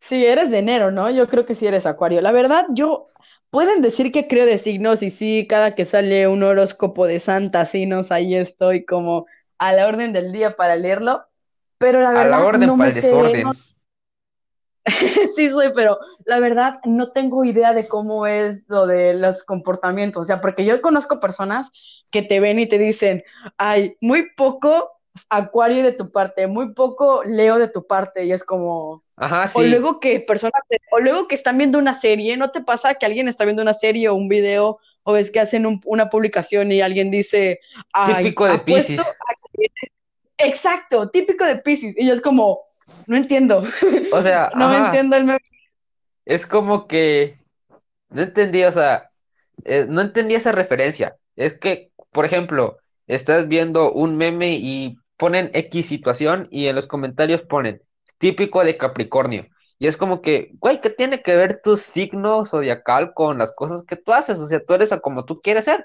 Sí, 0.00 0.24
eres 0.26 0.50
de 0.50 0.58
enero, 0.58 0.90
¿no? 0.90 1.10
Yo 1.10 1.28
creo 1.28 1.46
que 1.46 1.54
sí 1.54 1.66
eres 1.66 1.86
acuario. 1.86 2.20
La 2.20 2.32
verdad, 2.32 2.66
yo 2.70 3.08
pueden 3.50 3.82
decir 3.82 4.12
que 4.12 4.26
creo 4.28 4.46
de 4.46 4.58
signos 4.58 5.02
y 5.02 5.10
sí, 5.10 5.46
cada 5.48 5.74
que 5.74 5.84
sale 5.84 6.28
un 6.28 6.42
horóscopo 6.42 7.06
de 7.06 7.20
Santa 7.20 7.64
Signos, 7.66 8.10
ahí 8.12 8.34
estoy 8.34 8.84
como 8.84 9.26
a 9.58 9.72
la 9.72 9.86
orden 9.86 10.12
del 10.12 10.32
día 10.32 10.56
para 10.56 10.76
leerlo, 10.76 11.24
pero 11.82 12.00
la 12.00 12.08
A 12.10 12.14
la 12.14 12.22
verdad 12.22 12.46
orden 12.46 12.66
no 12.68 12.76
para 12.78 12.88
el 12.88 12.94
sé, 12.94 13.10
no, 13.10 13.22
desorden. 13.22 13.52
sí 15.36 15.48
soy, 15.48 15.68
pero 15.74 15.98
la 16.24 16.40
verdad 16.40 16.80
no 16.84 17.12
tengo 17.12 17.44
idea 17.44 17.72
de 17.72 17.86
cómo 17.86 18.26
es 18.26 18.64
lo 18.68 18.86
de 18.86 19.14
los 19.14 19.44
comportamientos, 19.44 20.22
o 20.22 20.24
sea, 20.24 20.40
porque 20.40 20.64
yo 20.64 20.80
conozco 20.80 21.20
personas 21.20 21.70
que 22.10 22.22
te 22.22 22.40
ven 22.40 22.58
y 22.58 22.66
te 22.66 22.78
dicen, 22.78 23.22
ay, 23.56 23.96
muy 24.00 24.30
poco 24.36 24.90
acuario 25.28 25.84
de 25.84 25.92
tu 25.92 26.10
parte, 26.10 26.46
muy 26.46 26.72
poco 26.74 27.22
Leo 27.24 27.58
de 27.58 27.68
tu 27.68 27.86
parte, 27.86 28.24
y 28.24 28.32
es 28.32 28.44
como... 28.44 29.04
Ajá, 29.16 29.46
O 29.54 29.62
sí. 29.62 29.68
luego 29.68 30.00
que 30.00 30.18
personas, 30.20 30.60
o 30.90 30.98
luego 30.98 31.28
que 31.28 31.34
están 31.36 31.58
viendo 31.58 31.78
una 31.78 31.94
serie, 31.94 32.36
¿no 32.36 32.50
te 32.50 32.60
pasa 32.60 32.94
que 32.94 33.06
alguien 33.06 33.28
está 33.28 33.44
viendo 33.44 33.62
una 33.62 33.74
serie 33.74 34.08
o 34.08 34.14
un 34.14 34.28
video 34.28 34.78
o 35.04 35.12
ves 35.12 35.30
que 35.30 35.40
hacen 35.40 35.66
un- 35.66 35.80
una 35.84 36.10
publicación 36.10 36.72
y 36.72 36.80
alguien 36.80 37.10
dice, 37.10 37.60
ay, 37.92 38.24
Típico 38.24 38.46
de 38.46 38.64
que... 38.64 38.96
Exacto, 40.44 41.08
típico 41.10 41.44
de 41.44 41.56
Piscis. 41.56 41.94
Y 41.96 42.06
yo 42.06 42.14
es 42.14 42.20
como, 42.20 42.60
no 43.06 43.16
entiendo, 43.16 43.62
O 44.12 44.22
sea, 44.22 44.50
no 44.56 44.68
me 44.68 44.78
entiendo 44.78 45.16
el 45.16 45.24
meme. 45.24 45.40
Es 46.24 46.46
como 46.46 46.86
que 46.86 47.38
no 48.10 48.22
entendí, 48.22 48.62
o 48.64 48.72
sea, 48.72 49.10
eh, 49.64 49.86
no 49.88 50.00
entendí 50.00 50.34
esa 50.34 50.52
referencia. 50.52 51.16
Es 51.36 51.58
que, 51.58 51.90
por 52.12 52.24
ejemplo, 52.24 52.78
estás 53.06 53.48
viendo 53.48 53.92
un 53.92 54.16
meme 54.16 54.56
y 54.56 54.96
ponen 55.16 55.50
X 55.54 55.86
situación 55.86 56.48
y 56.50 56.66
en 56.66 56.76
los 56.76 56.86
comentarios 56.86 57.42
ponen 57.42 57.82
típico 58.18 58.64
de 58.64 58.76
Capricornio. 58.76 59.46
Y 59.78 59.88
es 59.88 59.96
como 59.96 60.22
que, 60.22 60.52
güey, 60.60 60.80
¿qué 60.80 60.90
tiene 60.90 61.22
que 61.22 61.34
ver 61.34 61.60
tu 61.60 61.76
signo 61.76 62.46
zodiacal 62.46 63.14
con 63.14 63.38
las 63.38 63.52
cosas 63.52 63.82
que 63.82 63.96
tú 63.96 64.12
haces? 64.12 64.38
O 64.38 64.46
sea, 64.46 64.64
tú 64.64 64.74
eres 64.74 64.92
a 64.92 65.00
como 65.00 65.24
tú 65.24 65.40
quieres 65.40 65.64
ser. 65.64 65.84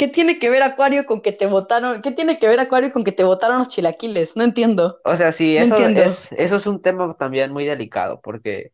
¿Qué 0.00 0.08
tiene 0.08 0.40
que 0.40 0.50
ver 0.50 0.62
Acuario 0.64 1.06
con 1.06 1.20
que 1.20 1.30
te 1.32 1.46
votaron? 1.46 2.02
¿Qué 2.02 2.10
tiene 2.10 2.40
que 2.40 2.48
ver 2.48 2.58
Acuario 2.58 2.92
con 2.92 3.04
que 3.04 3.12
te 3.12 3.22
votaron 3.24 3.58
los 3.60 3.68
chilaquiles? 3.68 4.34
No 4.36 4.42
entiendo, 4.42 4.98
O 5.02 5.16
sea, 5.16 5.32
sí, 5.32 5.56
eso 5.56 5.90
es, 5.94 6.28
eso 6.32 6.56
es 6.56 6.66
un 6.66 6.82
tema 6.82 7.16
también 7.16 7.52
muy 7.52 7.64
delicado, 7.64 8.20
porque 8.22 8.72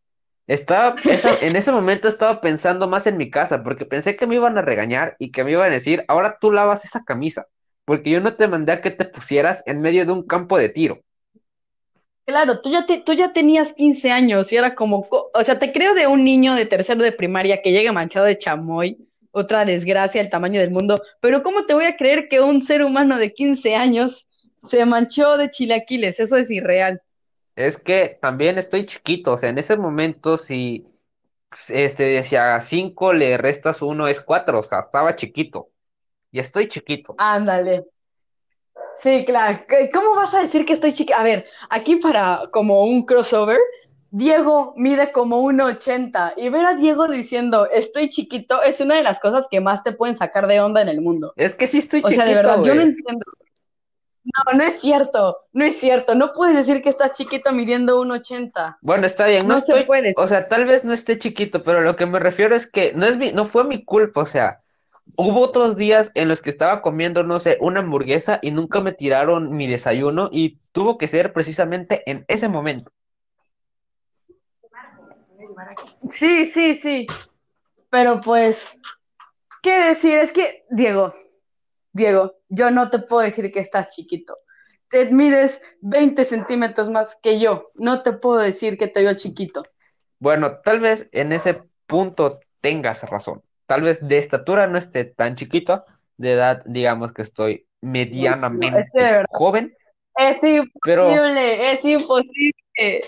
estaba, 0.49 1.03
en 1.41 1.55
ese 1.57 1.71
momento 1.73 2.09
estaba 2.09 2.41
pensando 2.41 2.89
más 2.89 3.07
en 3.07 3.17
mi 3.17 3.31
casa, 3.31 3.63
porque 3.63 3.87
pensé 3.87 4.17
que 4.17 4.27
me 4.27 4.35
iban 4.37 4.59
a 4.59 4.63
regañar 4.63 5.15
y 5.21 5.31
que 5.33 5.45
me 5.45 5.53
iban 5.53 5.71
a 5.71 5.75
decir, 5.75 6.05
ahora 6.09 6.39
tú 6.41 6.51
lavas 6.53 6.85
esa 6.85 7.05
camisa, 7.05 7.47
porque 7.85 8.11
yo 8.11 8.21
no 8.21 8.35
te 8.37 8.49
mandé 8.49 8.73
a 8.73 8.81
que 8.83 8.91
te 8.91 9.05
pusieras 9.05 9.63
en 9.67 9.81
medio 9.81 10.05
de 10.05 10.13
un 10.13 10.27
campo 10.27 10.59
de 10.59 10.69
tiro. 10.69 11.01
Claro, 12.25 12.61
tú 12.61 12.71
ya, 12.71 12.85
te, 12.87 13.01
tú 13.01 13.13
ya 13.13 13.33
tenías 13.33 13.73
15 13.73 14.11
años 14.11 14.53
y 14.53 14.57
era 14.57 14.75
como, 14.75 15.03
co- 15.09 15.31
o 15.33 15.43
sea, 15.45 15.59
te 15.61 15.71
creo 15.73 15.95
de 15.95 16.09
un 16.09 16.25
niño 16.25 16.55
de 16.55 16.67
tercero 16.67 17.03
de 17.05 17.13
primaria 17.13 17.63
que 17.63 17.71
llega 17.71 17.93
manchado 17.93 18.27
de 18.27 18.37
chamoy, 18.37 19.06
otra 19.37 19.65
desgracia, 19.65 20.21
el 20.21 20.31
tamaño 20.31 20.61
del 20.61 20.71
mundo, 20.71 20.97
pero 21.21 21.43
¿cómo 21.43 21.67
te 21.67 21.75
voy 21.75 21.85
a 21.85 21.97
creer 21.97 22.29
que 22.29 22.41
un 22.41 22.63
ser 22.63 22.83
humano 22.83 23.19
de 23.19 23.35
15 23.35 23.75
años 23.77 24.27
se 24.69 24.85
manchó 24.87 25.37
de 25.37 25.51
chilaquiles? 25.51 26.19
Eso 26.21 26.37
es 26.37 26.51
irreal. 26.51 27.03
Es 27.55 27.77
que 27.79 28.19
también 28.21 28.59
estoy 28.59 28.87
chiquito, 28.87 29.33
o 29.33 29.39
sea, 29.39 29.51
en 29.51 29.59
ese 29.59 29.77
momento 29.77 30.37
si 30.39 30.87
este 31.69 32.05
decía 32.05 32.61
5 32.61 33.13
le 33.13 33.37
restas 33.39 33.83
uno 33.83 34.09
es 34.09 34.21
4, 34.21 34.61
o 34.61 34.63
sea, 34.63 34.81
estaba 34.81 35.17
chiquito, 35.17 35.71
y 36.33 36.41
estoy 36.41 36.69
chiquito. 36.69 37.15
Ándale. 37.19 37.87
Sí, 38.99 39.25
claro. 39.27 39.65
¿Qué- 39.69 39.89
¿Cómo 39.93 40.15
vas 40.17 40.33
a 40.35 40.41
decir 40.43 40.65
que 40.65 40.73
estoy 40.73 40.93
chiquita? 40.93 41.21
A 41.21 41.25
ver, 41.25 41.47
aquí 41.71 41.97
para 41.97 42.43
como 42.53 42.85
un 42.85 43.05
crossover, 43.05 43.59
Diego 44.17 44.73
mide 44.79 45.13
como 45.13 45.43
1,80 45.43 46.33
y 46.39 46.49
ver 46.49 46.65
a 46.65 46.75
Diego 46.75 47.07
diciendo 47.07 47.69
estoy 47.71 48.09
chiquito 48.09 48.63
es 48.63 48.81
una 48.81 48.95
de 48.95 49.03
las 49.03 49.21
cosas 49.21 49.47
que 49.51 49.61
más 49.61 49.83
te 49.83 49.93
pueden 49.93 50.17
sacar 50.17 50.47
de 50.47 50.59
onda 50.59 50.81
en 50.81 50.89
el 50.89 51.03
mundo. 51.03 51.35
Es 51.37 51.55
que 51.55 51.67
sí 51.67 51.79
estoy 51.79 52.01
O 52.03 52.09
sea, 52.09 52.25
de 52.25 52.31
chiquito, 52.31 52.49
verdad, 52.49 52.65
yo 52.65 52.75
no 52.75 52.81
entiendo. 52.81 53.27
No, 54.25 54.57
no 54.57 54.65
es 54.65 54.81
cierto, 54.81 55.37
no 55.53 55.67
es 55.67 55.79
cierto. 55.79 56.15
No 56.15 56.33
puedes 56.33 56.57
decir 56.57 56.83
que 56.83 56.89
estás 56.89 57.13
chiquito 57.13 57.53
midiendo 57.53 58.03
1,80. 58.03 58.79
Bueno, 58.81 59.05
está 59.05 59.27
bien, 59.27 59.47
no 59.47 59.55
No 59.55 59.61
se 59.61 59.67
estoy, 59.67 59.85
puede. 59.85 60.15
o 60.17 60.27
sea, 60.27 60.49
tal 60.49 60.65
vez 60.65 60.83
no 60.83 60.95
esté 60.95 61.19
chiquito, 61.19 61.63
pero 61.63 61.83
lo 61.83 61.97
que 61.97 62.07
me 62.07 62.19
refiero 62.19 62.57
es 62.57 62.67
que 62.67 62.95
no 62.95 63.05
es 63.05 63.19
mi, 63.19 63.33
no 63.33 63.45
fue 63.45 63.65
mi 63.65 63.85
culpa, 63.85 64.23
o 64.23 64.27
sea, 64.27 64.63
hubo 65.19 65.43
otros 65.43 65.77
días 65.77 66.11
en 66.15 66.29
los 66.29 66.41
que 66.41 66.49
estaba 66.49 66.81
comiendo, 66.81 67.23
no 67.23 67.39
sé, 67.39 67.59
una 67.61 67.81
hamburguesa 67.81 68.39
y 68.41 68.51
nunca 68.51 68.81
me 68.81 68.93
tiraron 68.93 69.55
mi 69.55 69.67
desayuno 69.67 70.31
y 70.33 70.59
tuvo 70.73 70.97
que 70.97 71.07
ser 71.07 71.35
precisamente 71.35 72.03
en 72.11 72.25
ese 72.29 72.49
momento. 72.49 72.91
Sí, 76.09 76.47
sí, 76.47 76.75
sí. 76.75 77.07
Pero 77.91 78.21
pues, 78.21 78.67
¿qué 79.63 79.79
decir? 79.89 80.19
Es 80.19 80.33
que, 80.33 80.65
Diego, 80.71 81.13
Diego, 81.93 82.37
yo 82.49 82.71
no 82.71 82.91
te 82.91 82.99
puedo 82.99 83.23
decir 83.23 83.51
que 83.53 83.61
estás 83.61 83.89
chiquito. 83.95 84.35
Te 84.89 85.11
mides 85.11 85.61
20 85.81 86.25
centímetros 86.25 86.91
más 86.91 87.17
que 87.23 87.41
yo. 87.41 87.71
No 87.75 88.03
te 88.03 88.13
puedo 88.13 88.39
decir 88.39 88.79
que 88.79 88.87
te 88.87 89.03
veo 89.03 89.15
chiquito. 89.17 89.65
Bueno, 90.19 90.59
tal 90.61 90.81
vez 90.81 91.09
en 91.13 91.33
ese 91.33 91.63
punto 91.87 92.41
tengas 92.61 93.03
razón. 93.03 93.43
Tal 93.67 93.83
vez 93.83 93.99
de 94.07 94.19
estatura 94.19 94.67
no 94.67 94.79
esté 94.79 95.05
tan 95.05 95.35
chiquito, 95.35 95.85
de 96.17 96.33
edad, 96.33 96.63
digamos 96.67 97.13
que 97.13 97.23
estoy 97.23 97.53
es 97.53 97.67
medianamente 97.81 99.25
joven, 99.31 99.75
Es 100.17 100.39
pero 100.83 101.09
imposible, 101.09 101.73
es 101.73 101.85
imposible. 101.85 103.01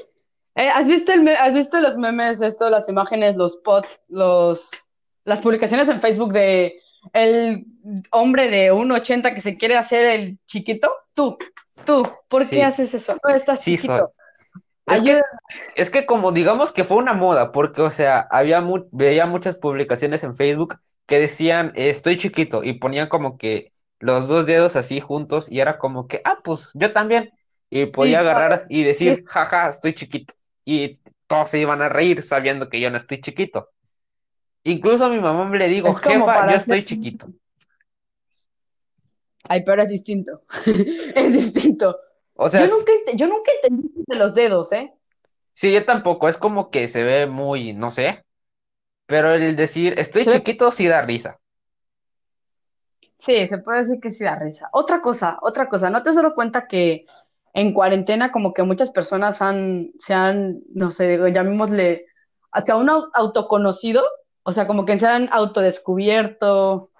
Eh, 0.58 0.68
¿has 0.70 0.88
visto 0.88 1.12
el 1.12 1.28
has 1.28 1.54
visto 1.54 1.80
los 1.80 1.96
memes, 1.98 2.42
esto, 2.42 2.70
las 2.70 2.88
imágenes, 2.88 3.36
los 3.36 3.58
posts, 3.58 4.02
los, 4.08 4.70
las 5.24 5.40
publicaciones 5.40 5.88
en 5.88 6.00
Facebook 6.02 6.32
de 6.34 6.80
el 7.14 7.64
hombre 8.12 8.50
de 8.50 8.72
1,80 8.72 9.34
que 9.34 9.40
se 9.40 9.56
quiere 9.56 9.76
hacer 9.76 10.06
el 10.20 10.38
chiquito? 10.46 10.90
Tú, 11.14 11.38
tú, 11.86 12.04
¿por 12.28 12.50
qué 12.50 12.64
sí, 12.64 12.64
haces 12.64 12.94
eso? 12.94 13.16
No 13.24 13.34
estás 13.34 13.64
sí 13.64 13.78
chiquito. 13.78 14.14
Es 14.88 15.02
que 15.04 15.20
Es 15.74 15.90
que 15.90 16.06
como 16.06 16.32
digamos 16.32 16.72
que 16.72 16.84
fue 16.84 16.96
una 16.98 17.14
moda, 17.14 17.52
porque 17.52 17.82
o 17.82 17.90
sea, 17.90 18.20
había 18.30 18.60
mu- 18.60 18.88
veía 18.92 19.26
muchas 19.26 19.56
publicaciones 19.56 20.24
en 20.24 20.36
Facebook 20.36 20.78
que 21.06 21.18
decían 21.20 21.72
estoy 21.76 22.16
chiquito 22.18 22.64
y 22.64 22.74
ponían 22.80 23.08
como 23.08 23.38
que 23.38 23.72
los 24.00 24.28
dos 24.28 24.46
dedos 24.46 24.76
así 24.76 25.00
juntos 25.00 25.46
y 25.50 25.60
era 25.60 25.78
como 25.78 26.08
que, 26.08 26.22
ah, 26.24 26.38
pues 26.44 26.70
yo 26.74 26.92
también. 26.92 27.30
Y 27.70 27.86
podía 27.88 28.20
Sí, 28.20 28.22
agarrar 28.22 28.66
y 28.70 28.84
decir, 28.84 29.24
jaja, 29.26 29.70
estoy 29.70 29.94
chiquito. 29.94 30.34
Y 30.72 31.00
todos 31.26 31.50
se 31.50 31.58
iban 31.60 31.82
a 31.82 31.88
reír 31.88 32.22
sabiendo 32.22 32.68
que 32.68 32.80
yo 32.80 32.90
no 32.90 32.96
estoy 32.98 33.20
chiquito. 33.22 33.70
Incluso 34.64 35.06
a 35.06 35.10
mi 35.10 35.20
mamá 35.20 35.56
le 35.56 35.68
digo, 35.68 35.88
es 35.90 36.00
jefa, 36.00 36.46
yo 36.46 36.56
estoy 36.56 36.84
chiquito. 36.84 37.32
Ay, 39.44 39.64
pero 39.64 39.82
es 39.82 39.88
distinto. 39.88 40.42
Es 41.14 41.32
distinto. 41.32 41.96
O 42.34 42.48
sea, 42.48 42.60
Yo 42.60 42.66
nunca, 42.66 42.92
yo 43.14 43.26
nunca 43.26 43.50
entendí 43.62 43.90
de 44.06 44.16
los 44.16 44.34
dedos, 44.34 44.72
¿eh? 44.72 44.92
sí, 45.54 45.72
yo 45.72 45.84
tampoco, 45.84 46.28
es 46.28 46.36
como 46.36 46.70
que 46.70 46.88
se 46.88 47.02
ve 47.04 47.26
muy, 47.26 47.72
no 47.72 47.90
sé. 47.90 48.24
pero 49.06 49.34
el 49.34 49.56
decir 49.56 49.94
estoy 49.98 50.26
chiquito 50.26 50.72
sí 50.72 50.88
da 50.88 51.02
risa. 51.02 51.40
sí, 53.18 53.46
se 53.48 53.58
puede 53.58 53.80
decir 53.82 54.00
que 54.00 54.12
sí 54.12 54.24
da 54.24 54.36
risa. 54.36 54.68
Otra 54.72 55.00
cosa, 55.00 55.38
otra 55.42 55.68
cosa, 55.68 55.90
¿no 55.90 56.02
te 56.02 56.10
has 56.10 56.16
dado 56.16 56.34
cuenta 56.34 56.66
que 56.68 57.06
en 57.54 57.72
cuarentena 57.72 58.32
como 58.32 58.54
que 58.54 58.62
muchas 58.62 58.90
personas 58.90 59.42
han, 59.42 59.90
se 59.98 60.14
han, 60.14 60.60
no 60.74 60.90
sé, 60.90 61.18
llamémosle, 61.32 62.06
hacia 62.52 62.76
un 62.76 62.88
au- 62.88 63.10
autoconocido, 63.14 64.02
o 64.42 64.52
sea, 64.52 64.66
como 64.66 64.84
que 64.86 64.98
se 64.98 65.06
han 65.06 65.28
autodescubierto 65.32 66.90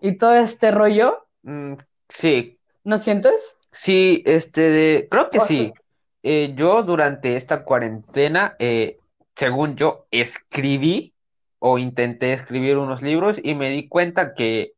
y 0.00 0.18
todo 0.18 0.34
este 0.36 0.70
rollo, 0.70 1.26
Mm, 1.42 1.74
sí, 2.08 2.58
¿no 2.84 2.98
sientes? 2.98 3.56
sí, 3.72 4.22
este, 4.26 4.60
de- 4.62 5.08
creo 5.10 5.30
que 5.30 5.38
O 5.38 5.46
sea, 5.46 5.48
sí. 5.48 5.74
Eh, 6.22 6.54
yo 6.56 6.82
durante 6.82 7.36
esta 7.36 7.64
cuarentena, 7.64 8.56
eh, 8.58 8.98
según 9.36 9.76
yo, 9.76 10.06
escribí 10.10 11.14
o 11.58 11.78
intenté 11.78 12.32
escribir 12.32 12.78
unos 12.78 13.02
libros 13.02 13.38
y 13.42 13.54
me 13.54 13.68
di 13.70 13.88
cuenta 13.88 14.34
que 14.34 14.72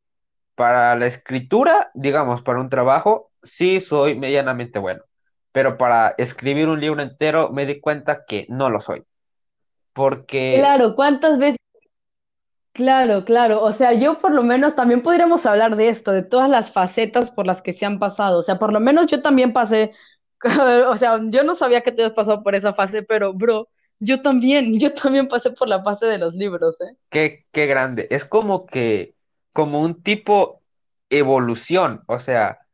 para 0.56 0.96
la 0.96 1.06
escritura, 1.06 1.90
digamos, 1.94 2.42
para 2.42 2.60
un 2.60 2.70
trabajo, 2.70 3.30
sí 3.42 3.80
soy 3.80 4.16
medianamente 4.16 4.78
bueno, 4.80 5.04
pero 5.56 5.78
para 5.78 6.14
escribir 6.18 6.68
un 6.68 6.78
libro 6.78 7.00
entero 7.00 7.48
me 7.50 7.64
di 7.64 7.80
cuenta 7.80 8.26
que 8.26 8.44
no 8.50 8.68
lo 8.68 8.78
soy, 8.78 9.04
porque 9.94 10.56
claro, 10.58 10.94
¿cuántas 10.94 11.38
veces? 11.38 11.56
Claro, 12.72 13.24
claro. 13.24 13.62
O 13.62 13.72
sea, 13.72 13.94
yo 13.94 14.18
por 14.18 14.32
lo 14.32 14.42
menos 14.42 14.76
también 14.76 15.00
podríamos 15.00 15.46
hablar 15.46 15.76
de 15.76 15.88
esto, 15.88 16.12
de 16.12 16.22
todas 16.22 16.50
las 16.50 16.70
facetas 16.70 17.30
por 17.30 17.46
las 17.46 17.62
que 17.62 17.72
se 17.72 17.86
han 17.86 17.98
pasado. 17.98 18.40
O 18.40 18.42
sea, 18.42 18.58
por 18.58 18.70
lo 18.70 18.80
menos 18.80 19.06
yo 19.06 19.22
también 19.22 19.54
pasé, 19.54 19.94
o 20.88 20.96
sea, 20.96 21.20
yo 21.22 21.42
no 21.42 21.54
sabía 21.54 21.80
que 21.80 21.90
te 21.90 22.02
habías 22.02 22.14
pasado 22.14 22.42
por 22.42 22.54
esa 22.54 22.74
fase, 22.74 23.02
pero 23.02 23.32
bro, 23.32 23.70
yo 23.98 24.20
también, 24.20 24.74
yo 24.78 24.92
también 24.92 25.26
pasé 25.26 25.52
por 25.52 25.70
la 25.70 25.82
fase 25.82 26.04
de 26.04 26.18
los 26.18 26.34
libros, 26.34 26.78
¿eh? 26.82 26.98
qué, 27.08 27.46
qué 27.50 27.64
grande. 27.64 28.08
Es 28.10 28.26
como 28.26 28.66
que, 28.66 29.14
como 29.54 29.80
un 29.80 30.02
tipo 30.02 30.60
evolución, 31.08 32.02
o 32.08 32.20
sea, 32.20 32.65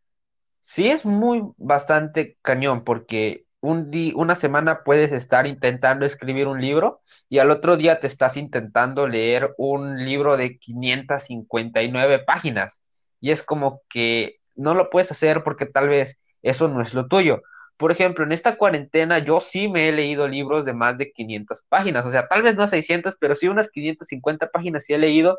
sí 0.62 0.88
es 0.90 1.04
muy 1.06 1.42
bastante 1.58 2.38
cañón, 2.42 2.84
porque 2.84 3.46
un 3.60 3.90
di- 3.90 4.12
una 4.16 4.36
semana 4.36 4.84
puedes 4.84 5.12
estar 5.12 5.46
intentando 5.46 6.06
escribir 6.06 6.48
un 6.48 6.60
libro 6.60 7.02
y 7.28 7.38
al 7.40 7.50
otro 7.50 7.76
día 7.76 8.00
te 8.00 8.06
estás 8.08 8.36
intentando 8.36 9.08
leer 9.08 9.54
un 9.58 10.04
libro 10.04 10.36
de 10.36 10.58
559 10.58 12.20
páginas. 12.20 12.80
Y 13.20 13.30
es 13.32 13.42
como 13.42 13.82
que 13.88 14.36
no 14.56 14.74
lo 14.74 14.90
puedes 14.90 15.10
hacer 15.12 15.44
porque 15.44 15.66
tal 15.66 15.88
vez 15.88 16.18
eso 16.42 16.68
no 16.68 16.82
es 16.82 16.94
lo 16.94 17.06
tuyo. 17.08 17.42
Por 17.76 17.92
ejemplo, 17.92 18.24
en 18.24 18.32
esta 18.32 18.56
cuarentena 18.56 19.18
yo 19.20 19.40
sí 19.40 19.68
me 19.68 19.88
he 19.88 19.92
leído 19.92 20.28
libros 20.28 20.64
de 20.66 20.72
más 20.74 20.98
de 20.98 21.12
500 21.12 21.62
páginas, 21.68 22.04
o 22.06 22.10
sea, 22.12 22.28
tal 22.28 22.42
vez 22.42 22.56
no 22.56 22.68
600, 22.68 23.16
pero 23.20 23.34
sí 23.34 23.48
unas 23.48 23.70
550 23.70 24.50
páginas 24.50 24.84
sí 24.84 24.94
he 24.94 24.98
leído 24.98 25.38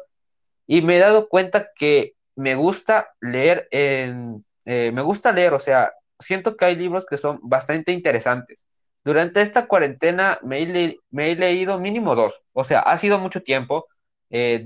y 0.67 0.81
me 0.81 0.97
he 0.97 0.99
dado 0.99 1.29
cuenta 1.29 1.69
que 1.75 2.13
me 2.35 2.55
gusta 2.55 3.09
leer 3.21 3.67
en, 3.71 4.45
eh, 4.65 4.91
me 4.93 5.01
gusta 5.01 5.31
leer, 5.31 5.53
o 5.53 5.59
sea, 5.59 5.91
siento 6.19 6.55
que 6.55 6.65
hay 6.65 6.75
libros 6.75 7.05
que 7.05 7.17
son 7.17 7.39
bastante 7.41 7.91
interesantes. 7.91 8.65
Durante 9.03 9.41
esta 9.41 9.67
cuarentena 9.67 10.39
me 10.43 10.61
he, 10.61 11.35
leído 11.35 11.79
mínimo 11.79 12.15
dos, 12.15 12.41
o 12.53 12.63
sea, 12.63 12.79
ha 12.79 12.97
sido 12.97 13.19
mucho 13.19 13.43
tiempo 13.43 13.87
eh, 14.29 14.65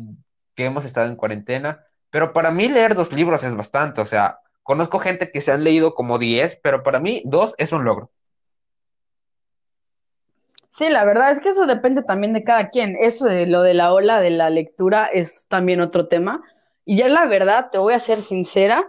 que 0.55 0.65
hemos 0.65 0.85
estado 0.85 1.07
en 1.07 1.15
cuarentena, 1.15 1.83
pero 2.09 2.33
para 2.33 2.51
mí 2.51 2.67
leer 2.67 2.95
dos 2.95 3.11
libros 3.11 3.43
es 3.43 3.55
bastante, 3.55 4.01
o 4.01 4.05
sea, 4.05 4.39
conozco 4.63 4.99
gente 4.99 5.31
que 5.31 5.41
se 5.41 5.51
han 5.51 5.63
leído 5.63 5.95
como 5.95 6.19
diez, 6.19 6.59
pero 6.61 6.83
para 6.83 6.99
mí 6.99 7.23
dos 7.25 7.55
es 7.57 7.71
un 7.71 7.83
logro. 7.83 8.11
Sí, 10.77 10.89
la 10.89 11.05
verdad 11.05 11.31
es 11.31 11.39
que 11.39 11.49
eso 11.49 11.65
depende 11.65 12.03
también 12.03 12.33
de 12.33 12.43
cada 12.43 12.69
quien. 12.69 12.95
Eso 12.99 13.25
de 13.25 13.47
lo 13.47 13.63
de 13.63 13.73
la 13.73 13.93
ola 13.93 14.21
de 14.21 14.29
la 14.29 14.51
lectura 14.51 15.07
es 15.07 15.47
también 15.47 15.81
otro 15.81 16.07
tema. 16.07 16.43
Y 16.85 16.97
ya 16.97 17.07
la 17.07 17.25
verdad, 17.25 17.69
te 17.71 17.79
voy 17.79 17.95
a 17.95 17.99
ser 17.99 18.21
sincera, 18.21 18.87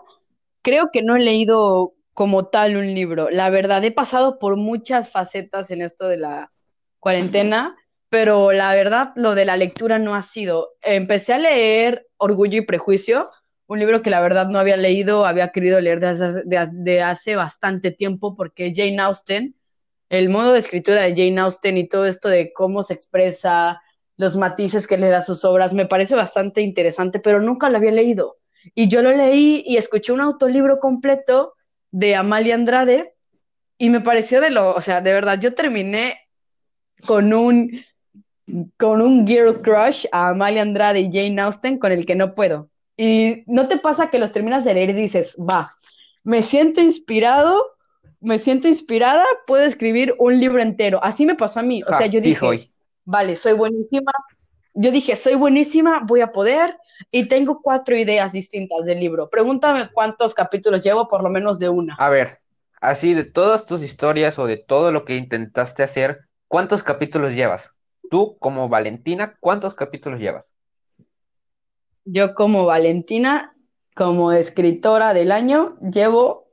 creo 0.68 0.90
que 0.92 1.00
no 1.00 1.16
he 1.16 1.20
leído 1.20 1.94
como 2.12 2.48
tal 2.48 2.76
un 2.76 2.94
libro. 2.94 3.30
La 3.30 3.48
verdad, 3.48 3.82
he 3.84 3.90
pasado 3.90 4.38
por 4.38 4.58
muchas 4.58 5.10
facetas 5.10 5.70
en 5.70 5.80
esto 5.80 6.08
de 6.08 6.18
la 6.18 6.52
cuarentena, 6.98 7.74
pero 8.10 8.52
la 8.52 8.74
verdad, 8.74 9.12
lo 9.16 9.34
de 9.34 9.46
la 9.46 9.56
lectura 9.56 9.98
no 9.98 10.14
ha 10.14 10.20
sido. 10.20 10.72
Empecé 10.82 11.32
a 11.32 11.38
leer 11.38 12.06
Orgullo 12.18 12.58
y 12.58 12.66
Prejuicio, 12.66 13.26
un 13.66 13.78
libro 13.78 14.02
que 14.02 14.10
la 14.10 14.20
verdad 14.20 14.48
no 14.48 14.58
había 14.58 14.76
leído, 14.76 15.24
había 15.24 15.52
querido 15.52 15.80
leer 15.80 16.00
de 16.00 16.06
hace, 16.06 16.32
de, 16.44 17.00
hace 17.00 17.34
bastante 17.34 17.90
tiempo 17.90 18.34
porque 18.34 18.72
Jane 18.74 19.00
Austen 19.00 19.54
el 20.10 20.28
modo 20.28 20.52
de 20.52 20.58
escritura 20.58 21.02
de 21.02 21.10
Jane 21.10 21.40
Austen 21.40 21.78
y 21.78 21.88
todo 21.88 22.04
esto 22.04 22.28
de 22.28 22.52
cómo 22.52 22.82
se 22.82 22.92
expresa, 22.92 23.80
los 24.16 24.36
matices 24.36 24.86
que 24.86 24.98
le 24.98 25.08
da 25.08 25.22
sus 25.22 25.46
obras, 25.46 25.72
me 25.72 25.86
parece 25.86 26.14
bastante 26.14 26.60
interesante, 26.60 27.20
pero 27.20 27.40
nunca 27.40 27.70
lo 27.70 27.78
había 27.78 27.92
leído. 27.92 28.36
Y 28.74 28.88
yo 28.88 29.02
lo 29.02 29.10
leí 29.10 29.62
y 29.66 29.76
escuché 29.76 30.12
un 30.12 30.20
autolibro 30.20 30.78
completo 30.78 31.54
de 31.90 32.14
Amalia 32.14 32.54
Andrade 32.54 33.14
y 33.78 33.90
me 33.90 34.00
pareció 34.00 34.40
de 34.40 34.50
lo, 34.50 34.74
o 34.74 34.80
sea, 34.80 35.00
de 35.00 35.12
verdad, 35.12 35.38
yo 35.40 35.54
terminé 35.54 36.18
con 37.06 37.32
un, 37.32 37.80
con 38.76 39.00
un 39.00 39.26
girl 39.26 39.62
crush 39.62 40.06
a 40.12 40.30
Amalia 40.30 40.62
Andrade 40.62 41.00
y 41.00 41.12
Jane 41.12 41.40
Austen 41.40 41.78
con 41.78 41.92
el 41.92 42.04
que 42.04 42.14
no 42.14 42.30
puedo. 42.30 42.70
Y 42.96 43.44
no 43.46 43.68
te 43.68 43.78
pasa 43.78 44.10
que 44.10 44.18
los 44.18 44.32
terminas 44.32 44.64
de 44.64 44.74
leer 44.74 44.90
y 44.90 44.94
dices, 44.94 45.36
va, 45.38 45.70
me 46.24 46.42
siento 46.42 46.80
inspirado 46.80 47.78
me 48.20 48.38
siento 48.38 48.68
inspirada, 48.68 49.24
puedo 49.46 49.64
escribir 49.64 50.14
un 50.18 50.38
libro 50.38 50.60
entero. 50.60 51.00
Así 51.02 51.24
me 51.26 51.34
pasó 51.34 51.60
a 51.60 51.62
mí. 51.62 51.82
O 51.84 51.92
sea, 51.92 51.98
Ja, 51.98 52.06
yo 52.06 52.20
sí 52.20 52.30
dije, 52.30 52.40
soy. 52.40 52.72
vale, 53.04 53.36
soy 53.36 53.52
buenísima. 53.52 54.12
Yo 54.74 54.90
dije, 54.90 55.16
soy 55.16 55.34
buenísima, 55.34 56.02
voy 56.06 56.20
a 56.20 56.30
poder. 56.30 56.76
Y 57.10 57.28
tengo 57.28 57.62
cuatro 57.62 57.96
ideas 57.96 58.32
distintas 58.32 58.84
del 58.84 59.00
libro. 59.00 59.28
Pregúntame 59.30 59.90
cuántos 59.92 60.34
capítulos 60.34 60.82
llevo, 60.82 61.08
por 61.08 61.22
lo 61.22 61.30
menos 61.30 61.58
de 61.58 61.68
una. 61.68 61.94
A 61.94 62.08
ver, 62.08 62.40
así 62.80 63.14
de 63.14 63.24
todas 63.24 63.66
tus 63.66 63.82
historias 63.82 64.38
o 64.38 64.46
de 64.46 64.56
todo 64.56 64.92
lo 64.92 65.04
que 65.04 65.16
intentaste 65.16 65.82
hacer, 65.82 66.20
¿cuántos 66.48 66.82
capítulos 66.82 67.34
llevas? 67.34 67.70
Tú, 68.10 68.36
como 68.38 68.68
Valentina, 68.68 69.36
¿cuántos 69.40 69.74
capítulos 69.74 70.20
llevas? 70.20 70.54
Yo 72.04 72.34
como 72.34 72.64
Valentina, 72.64 73.54
como 73.94 74.32
escritora 74.32 75.12
del 75.12 75.30
año, 75.30 75.76
llevo 75.80 76.48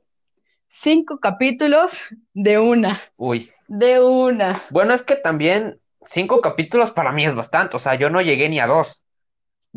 cinco 0.68 1.18
capítulos 1.18 2.14
de 2.34 2.58
una. 2.58 3.00
Uy. 3.16 3.50
De 3.68 4.00
una. 4.00 4.60
Bueno, 4.70 4.92
es 4.92 5.02
que 5.02 5.16
también 5.16 5.80
cinco 6.04 6.40
capítulos 6.40 6.90
para 6.90 7.12
mí 7.12 7.24
es 7.24 7.34
bastante, 7.34 7.76
o 7.76 7.80
sea, 7.80 7.94
yo 7.94 8.10
no 8.10 8.20
llegué 8.20 8.48
ni 8.48 8.60
a 8.60 8.66
dos. 8.66 9.02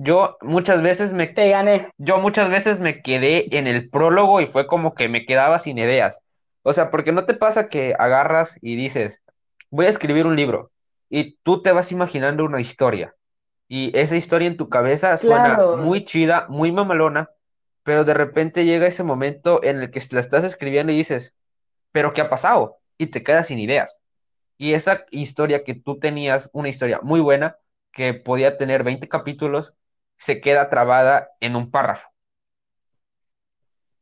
Yo 0.01 0.38
muchas 0.41 0.81
veces 0.81 1.13
me, 1.13 1.27
Te 1.27 1.49
gané. 1.49 1.89
yo 1.97 2.19
muchas 2.19 2.49
veces 2.49 2.79
me 2.79 3.01
quedé 3.01 3.55
en 3.57 3.67
el 3.67 3.89
prólogo 3.89 4.39
y 4.41 4.47
fue 4.47 4.65
como 4.65 4.93
que 4.95 5.09
me 5.09 5.25
quedaba 5.25 5.59
sin 5.59 5.77
ideas. 5.77 6.21
O 6.63 6.73
sea, 6.73 6.89
porque 6.89 7.12
no 7.12 7.25
te 7.25 7.33
pasa 7.33 7.69
que 7.69 7.93
agarras 7.97 8.55
y 8.62 8.75
dices, 8.75 9.21
voy 9.69 9.88
a 9.88 9.89
escribir 9.89 10.25
un 10.25 10.35
libro 10.35 10.71
y 11.09 11.35
tú 11.43 11.62
te 11.62 11.71
vas 11.71 11.91
imaginando 11.91 12.45
una 12.45 12.62
historia 12.62 13.13
y 13.67 13.97
esa 13.97 14.15
historia 14.17 14.47
en 14.47 14.57
tu 14.57 14.69
cabeza 14.69 15.17
suena 15.17 15.55
Claro. 15.55 15.77
muy 15.77 16.05
chida, 16.05 16.47
muy 16.49 16.71
mamalona, 16.71 17.29
pero 17.83 18.03
de 18.03 18.13
repente 18.13 18.65
llega 18.65 18.88
ese 18.88 19.03
momento 19.03 19.63
en 19.63 19.79
el 19.81 19.91
que 19.91 20.01
la 20.12 20.21
estás 20.21 20.43
escribiendo 20.43 20.91
y 20.91 20.97
dices, 20.97 21.35
¿pero 21.91 22.13
qué 22.13 22.21
ha 22.21 22.29
pasado? 22.29 22.77
Y 22.97 23.07
te 23.07 23.23
quedas 23.23 23.47
sin 23.47 23.59
ideas. 23.59 24.01
Y 24.57 24.73
esa 24.73 25.05
historia 25.12 25.63
que 25.63 25.75
tú 25.75 25.99
tenías, 25.99 26.49
una 26.53 26.69
historia 26.69 26.99
muy 27.03 27.21
buena, 27.21 27.57
que 27.91 28.13
podía 28.13 28.57
tener 28.57 28.83
20 28.83 29.07
capítulos, 29.09 29.73
se 30.19 30.41
queda 30.41 30.69
trabada 30.69 31.29
en 31.41 31.55
un 31.55 31.71
párrafo, 31.71 32.10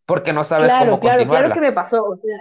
porque 0.05 0.33
no 0.33 0.43
sabes 0.43 0.73
Claro, 0.73 0.75
cómo 0.75 0.99
claro, 0.99 1.29
claro 1.29 1.51
que 1.53 1.59
continuarla. 1.59 1.61
me 1.61 1.71
pasó. 1.71 2.03
O 2.03 2.17
sea, 2.17 2.37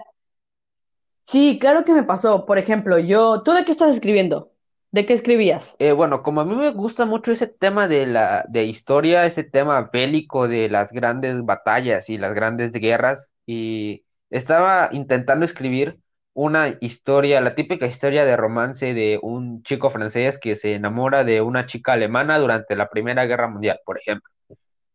sí, 1.27 1.59
claro 1.61 1.85
que 1.85 1.93
me 1.93 2.03
pasó. 2.05 2.47
Por 2.47 2.59
ejemplo, 2.59 2.99
yo, 2.99 3.43
¿tú 3.43 3.53
de 3.53 3.65
qué 3.65 3.73
estás 3.73 3.95
escribiendo? 3.95 4.53
¿De 4.91 5.07
qué 5.07 5.13
escribías? 5.15 5.77
Eh, 5.79 5.93
bueno, 5.93 6.23
como 6.23 6.41
a 6.41 6.45
mí 6.47 6.55
me 6.57 6.71
gusta 6.71 7.05
mucho 7.05 7.33
ese 7.33 7.47
tema 7.49 7.87
de 7.87 8.07
la 8.07 8.47
de 8.49 8.65
historia, 8.65 9.27
ese 9.27 9.45
tema 9.45 9.91
bélico 9.93 10.49
de 10.49 10.71
las 10.71 10.91
grandes 10.93 11.45
batallas 11.45 12.09
y 12.09 12.17
las 12.19 12.35
grandes 12.35 12.73
guerras, 12.73 13.31
y 13.45 14.07
estaba 14.31 14.89
intentando 14.93 15.45
escribir 15.45 16.01
una 16.37 16.77
historia, 16.81 17.41
la 17.41 17.55
típica 17.55 17.87
historia 17.87 18.25
de 18.27 18.37
romance 18.37 18.95
de 18.95 19.19
un 19.23 19.63
chico 19.63 19.91
francés 19.91 20.39
que 20.39 20.55
se 20.57 20.75
enamora 20.75 21.25
de 21.25 21.41
una 21.41 21.67
chica 21.67 21.95
alemana 21.95 22.39
durante 22.39 22.77
la 22.77 22.91
Primera 22.91 23.25
Guerra 23.27 23.49
Mundial, 23.49 23.81
por 23.87 23.99
ejemplo. 23.99 24.31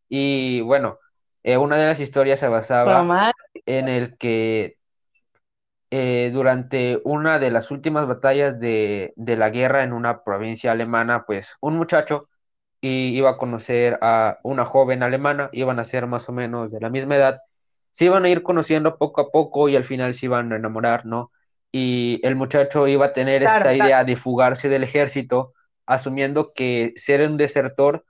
Y 0.10 0.62
bueno, 0.62 1.00
eh, 1.44 1.58
una 1.58 1.78
de 1.78 1.88
las 1.88 2.00
historias 2.00 2.40
se 2.40 2.48
basaba 2.50 3.00
Román. 3.00 3.34
en 3.66 3.90
el 3.90 4.18
que 4.18 4.78
eh, 5.90 6.32
durante 6.34 7.02
una 7.04 7.40
de 7.40 7.52
las 7.52 7.72
últimas 7.72 8.08
batallas 8.08 8.60
de, 8.60 9.14
de 9.18 9.36
la 9.38 9.50
guerra 9.50 9.84
en 9.84 9.94
una 9.94 10.24
provincia 10.24 10.72
alemana, 10.72 11.26
pues 11.26 11.50
un 11.62 11.76
muchacho 11.78 12.30
y 12.82 13.18
iba 13.18 13.32
a 13.32 13.38
conocer 13.38 14.00
a 14.02 14.40
una 14.44 14.66
joven 14.66 15.04
alemana, 15.04 15.50
iban 15.54 15.80
a 15.80 15.86
ser 15.86 16.08
más 16.08 16.30
o 16.30 16.34
menos 16.34 16.72
de 16.72 16.82
la 16.82 16.90
misma 16.90 17.16
edad, 17.18 17.40
se 17.92 18.06
iban 18.06 18.26
a 18.26 18.30
ir 18.30 18.44
conociendo 18.44 18.98
poco 18.98 19.22
a 19.22 19.32
poco 19.32 19.70
y 19.70 19.76
al 19.76 19.86
final 19.86 20.14
se 20.16 20.28
iban 20.28 20.52
a 20.54 20.56
enamorar, 20.58 21.06
¿no? 21.06 21.32
Y 21.72 22.20
el 22.26 22.36
muchacho 22.36 22.88
iba 22.88 23.08
a 23.08 23.14
tener 23.14 23.44
Claro, 23.44 23.44
esta 23.44 23.74
claro. 23.76 23.76
idea 23.76 24.04
de 24.04 24.16
fugarse 24.18 24.70
del 24.70 24.84
ejército 24.84 25.54
asumiendo 25.86 26.54
que 26.54 26.94
ser 26.98 27.28
un 27.28 27.38
desertor, 27.38 28.06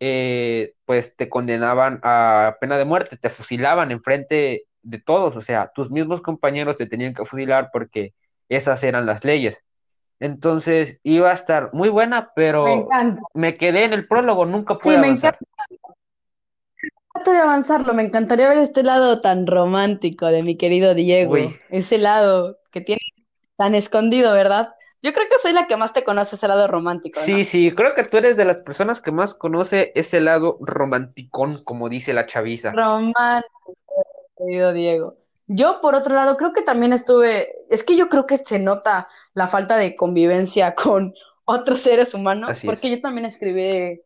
eh, 0.00 0.74
pues 0.84 1.16
te 1.16 1.28
condenaban 1.28 2.00
a 2.02 2.56
pena 2.60 2.78
de 2.78 2.84
muerte, 2.84 3.16
te 3.16 3.30
fusilaban 3.30 3.90
enfrente 3.90 4.64
de 4.82 5.00
todos, 5.00 5.36
o 5.36 5.40
sea, 5.40 5.70
tus 5.74 5.90
mismos 5.90 6.20
compañeros 6.22 6.76
te 6.76 6.86
tenían 6.86 7.14
que 7.14 7.24
fusilar 7.26 7.70
porque 7.72 8.14
esas 8.48 8.82
eran 8.84 9.06
las 9.06 9.24
leyes. 9.24 9.58
Entonces 10.20 10.98
iba 11.02 11.30
a 11.30 11.34
estar 11.34 11.70
muy 11.74 11.88
buena, 11.90 12.32
pero 12.34 12.96
me 13.34 13.56
quedé 13.56 13.84
en 13.84 13.92
el 13.92 14.08
prólogo, 14.08 14.46
nunca 14.46 14.80
pude 14.80 14.96
Sí, 14.96 14.98
avanzar. 14.98 15.38
De 17.26 17.38
avanzarlo, 17.38 17.92
me 17.92 18.04
encantaría 18.04 18.48
ver 18.48 18.58
este 18.58 18.82
lado 18.82 19.20
tan 19.20 19.46
romántico 19.46 20.26
de 20.26 20.42
mi 20.42 20.56
querido 20.56 20.94
Diego, 20.94 21.34
Uy, 21.34 21.56
ese 21.70 21.98
lado 21.98 22.58
que 22.70 22.80
tiene 22.80 23.00
tan 23.56 23.74
escondido, 23.74 24.32
¿verdad? 24.32 24.74
Yo 25.02 25.12
creo 25.12 25.26
que 25.28 25.38
soy 25.42 25.52
la 25.52 25.66
que 25.66 25.76
más 25.76 25.92
te 25.92 26.04
conoce 26.04 26.36
ese 26.36 26.48
lado 26.48 26.66
romántico, 26.66 27.20
sí, 27.20 27.44
sí, 27.44 27.72
creo 27.72 27.94
que 27.94 28.04
tú 28.04 28.16
eres 28.16 28.36
de 28.36 28.44
las 28.44 28.58
personas 28.58 29.00
que 29.00 29.12
más 29.12 29.34
conoce 29.34 29.92
ese 29.94 30.20
lado 30.20 30.58
romanticón, 30.60 31.62
como 31.64 31.88
dice 31.88 32.12
la 32.12 32.26
chaviza. 32.26 32.72
Romántico, 32.72 33.76
querido 34.36 34.72
Diego. 34.72 35.16
Yo, 35.48 35.80
por 35.80 35.94
otro 35.94 36.14
lado, 36.14 36.36
creo 36.36 36.52
que 36.52 36.62
también 36.62 36.92
estuve, 36.92 37.54
es 37.70 37.84
que 37.84 37.96
yo 37.96 38.08
creo 38.08 38.26
que 38.26 38.38
se 38.38 38.58
nota 38.58 39.08
la 39.34 39.46
falta 39.46 39.76
de 39.76 39.94
convivencia 39.94 40.74
con 40.76 41.14
otros 41.44 41.80
seres 41.80 42.14
humanos, 42.14 42.50
Así 42.50 42.66
porque 42.66 42.88
es. 42.88 42.96
yo 42.96 43.02
también 43.02 43.26
escribí 43.26 44.00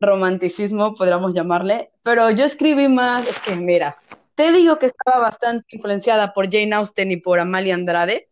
romanticismo, 0.00 0.94
podríamos 0.94 1.34
llamarle, 1.34 1.90
pero 2.02 2.30
yo 2.30 2.44
escribí 2.44 2.88
más, 2.88 3.26
es 3.28 3.38
que 3.40 3.56
mira, 3.56 3.96
te 4.34 4.52
digo 4.52 4.78
que 4.78 4.86
estaba 4.86 5.20
bastante 5.20 5.66
influenciada 5.76 6.32
por 6.32 6.50
Jane 6.50 6.74
Austen 6.74 7.12
y 7.12 7.18
por 7.18 7.38
Amalia 7.38 7.74
Andrade. 7.74 8.28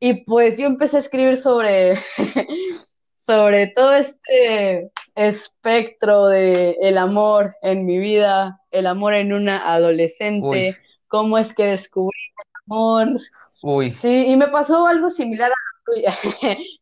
Y 0.00 0.24
pues 0.24 0.58
yo 0.58 0.66
empecé 0.66 0.96
a 0.98 1.00
escribir 1.00 1.36
sobre, 1.36 1.98
sobre 3.18 3.68
todo 3.68 3.94
este 3.94 4.90
espectro 5.14 6.26
de 6.26 6.76
el 6.82 6.98
amor 6.98 7.54
en 7.62 7.86
mi 7.86 7.98
vida, 7.98 8.60
el 8.70 8.86
amor 8.86 9.14
en 9.14 9.32
una 9.32 9.62
Uy, 10.38 10.68
adolescente, 10.68 10.78
cómo 11.08 11.38
es 11.38 11.54
que 11.54 11.66
descubrí 11.66 12.18
el 12.38 12.62
amor. 12.66 13.20
uy, 13.62 13.92
Sí, 13.92 14.26
y 14.28 14.36
me 14.36 14.48
pasó 14.48 14.86
algo 14.86 15.10
similar 15.10 15.50
a. 15.52 15.63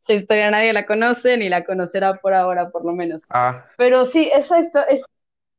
Esa 0.00 0.12
historia 0.12 0.50
nadie 0.50 0.72
la 0.72 0.86
conoce 0.86 1.36
ni 1.36 1.48
la 1.48 1.64
conocerá 1.64 2.14
por 2.14 2.34
ahora, 2.34 2.70
por 2.70 2.84
lo 2.84 2.92
menos. 2.92 3.24
ah, 3.30 3.64
Pero 3.76 4.04
sí, 4.04 4.30
esa 4.32 4.58
esto 4.58 4.80
es, 4.88 5.04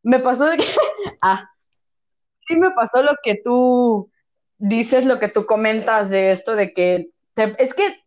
me 0.03 0.19
pasó 0.19 0.45
de 0.45 0.57
que, 0.57 0.65
ah, 1.21 1.49
sí 2.47 2.55
me 2.55 2.71
pasó 2.71 3.01
lo 3.01 3.13
que 3.23 3.35
tú 3.43 4.11
dices, 4.57 5.05
lo 5.05 5.19
que 5.19 5.29
tú 5.29 5.45
comentas 5.45 6.09
de 6.09 6.31
esto, 6.31 6.55
de 6.55 6.73
que 6.73 7.09
te- 7.33 7.55
es 7.63 7.73
que 7.73 8.01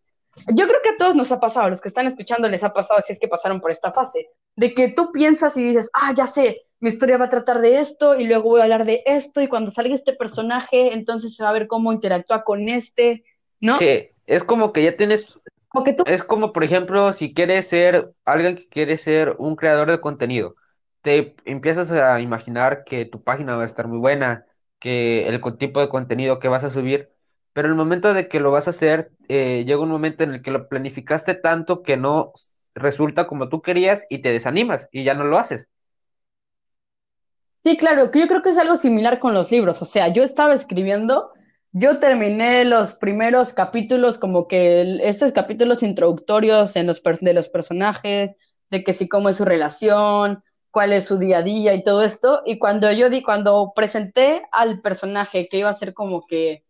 yo 0.48 0.66
creo 0.66 0.80
que 0.82 0.90
a 0.90 0.96
todos 0.98 1.14
nos 1.16 1.32
ha 1.32 1.40
pasado, 1.40 1.66
a 1.66 1.70
los 1.70 1.80
que 1.80 1.88
están 1.88 2.06
escuchando 2.06 2.48
les 2.48 2.62
ha 2.64 2.72
pasado, 2.72 3.00
si 3.00 3.12
es 3.12 3.18
que 3.18 3.28
pasaron 3.28 3.60
por 3.60 3.70
esta 3.70 3.92
fase, 3.92 4.28
de 4.56 4.74
que 4.74 4.88
tú 4.88 5.10
piensas 5.12 5.56
y 5.56 5.64
dices, 5.68 5.90
ah, 5.94 6.12
ya 6.14 6.26
sé, 6.26 6.62
mi 6.80 6.90
historia 6.90 7.16
va 7.18 7.26
a 7.26 7.28
tratar 7.30 7.60
de 7.60 7.78
esto 7.80 8.18
y 8.20 8.26
luego 8.26 8.50
voy 8.50 8.60
a 8.60 8.64
hablar 8.64 8.84
de 8.84 9.02
esto 9.06 9.40
y 9.40 9.48
cuando 9.48 9.70
salga 9.70 9.94
este 9.94 10.12
personaje, 10.12 10.92
entonces 10.92 11.34
se 11.34 11.42
va 11.42 11.50
a 11.50 11.54
ver 11.54 11.66
cómo 11.66 11.92
interactúa 11.92 12.44
con 12.44 12.68
este, 12.68 13.24
¿no? 13.60 13.78
sí, 13.78 14.10
es 14.26 14.44
como 14.44 14.72
que 14.72 14.82
ya 14.84 14.96
tienes 14.96 15.38
Como 15.68 15.84
que 15.84 15.92
tú, 15.92 16.04
Es 16.04 16.22
como, 16.24 16.52
por 16.52 16.64
ejemplo, 16.64 17.12
si 17.12 17.34
quieres 17.34 17.68
ser 17.68 18.14
alguien 18.24 18.56
que 18.56 18.68
quiere 18.68 18.98
ser 18.98 19.36
un 19.38 19.56
creador 19.56 19.90
de 19.90 20.00
contenido, 20.00 20.56
te 21.02 21.36
empiezas 21.44 21.90
a 21.92 22.20
imaginar 22.20 22.84
que 22.84 23.04
tu 23.06 23.22
página 23.22 23.56
va 23.56 23.62
a 23.64 23.66
estar 23.66 23.88
muy 23.88 23.98
buena, 23.98 24.46
que 24.80 25.28
el 25.28 25.40
tipo 25.58 25.80
de 25.80 25.88
contenido 25.88 26.38
que 26.40 26.48
vas 26.48 26.64
a 26.64 26.70
subir, 26.70 27.10
pero 27.52 27.68
el 27.68 27.74
momento 27.74 28.14
de 28.14 28.28
que 28.28 28.40
lo 28.40 28.52
vas 28.52 28.68
a 28.68 28.70
hacer, 28.70 29.12
eh, 29.28 29.64
llega 29.66 29.80
un 29.82 29.90
momento 29.90 30.24
en 30.24 30.34
el 30.34 30.42
que 30.42 30.50
lo 30.52 30.68
planificaste 30.68 31.34
tanto 31.34 31.82
que 31.82 31.96
no 31.96 32.32
resulta 32.74 33.26
como 33.26 33.48
tú 33.48 33.62
querías 33.62 34.06
y 34.10 34.20
te 34.22 34.30
desanimas 34.32 34.88
y 34.92 35.04
ya 35.04 35.14
no 35.14 35.24
lo 35.24 35.38
haces. 35.38 35.68
Sí, 37.64 37.76
claro, 37.76 38.10
que 38.10 38.20
yo 38.20 38.28
creo 38.28 38.42
que 38.42 38.50
es 38.50 38.58
algo 38.58 38.76
similar 38.76 39.18
con 39.18 39.34
los 39.34 39.50
libros. 39.50 39.82
O 39.82 39.84
sea, 39.84 40.08
yo 40.08 40.22
estaba 40.22 40.54
escribiendo, 40.54 41.32
yo 41.78 41.98
terminé 41.98 42.64
los 42.64 42.94
primeros 42.94 43.52
capítulos, 43.52 44.16
como 44.16 44.48
que 44.48 44.80
el- 44.80 45.00
estos 45.02 45.32
capítulos 45.32 45.82
introductorios 45.82 46.74
en 46.76 46.86
los 46.86 47.02
de 47.02 47.34
los 47.34 47.48
personajes, 47.50 48.38
de 48.70 48.82
que 48.82 48.94
sí, 48.94 49.08
cómo 49.08 49.28
es 49.28 49.36
su 49.36 49.44
relación, 49.44 50.42
cuál 50.70 50.92
es 50.94 51.04
su 51.06 51.18
día 51.18 51.38
a 51.38 51.42
día 51.42 51.74
y 51.74 51.84
todo 51.84 52.02
esto. 52.02 52.40
Y 52.46 52.58
cuando 52.58 52.90
yo 52.92 53.10
di, 53.10 53.22
cuando 53.22 53.72
presenté 53.76 54.42
al 54.52 54.80
personaje 54.80 55.48
que 55.50 55.58
iba 55.58 55.68
a 55.68 55.74
ser 55.74 55.92
como 55.92 56.26
que 56.26 56.64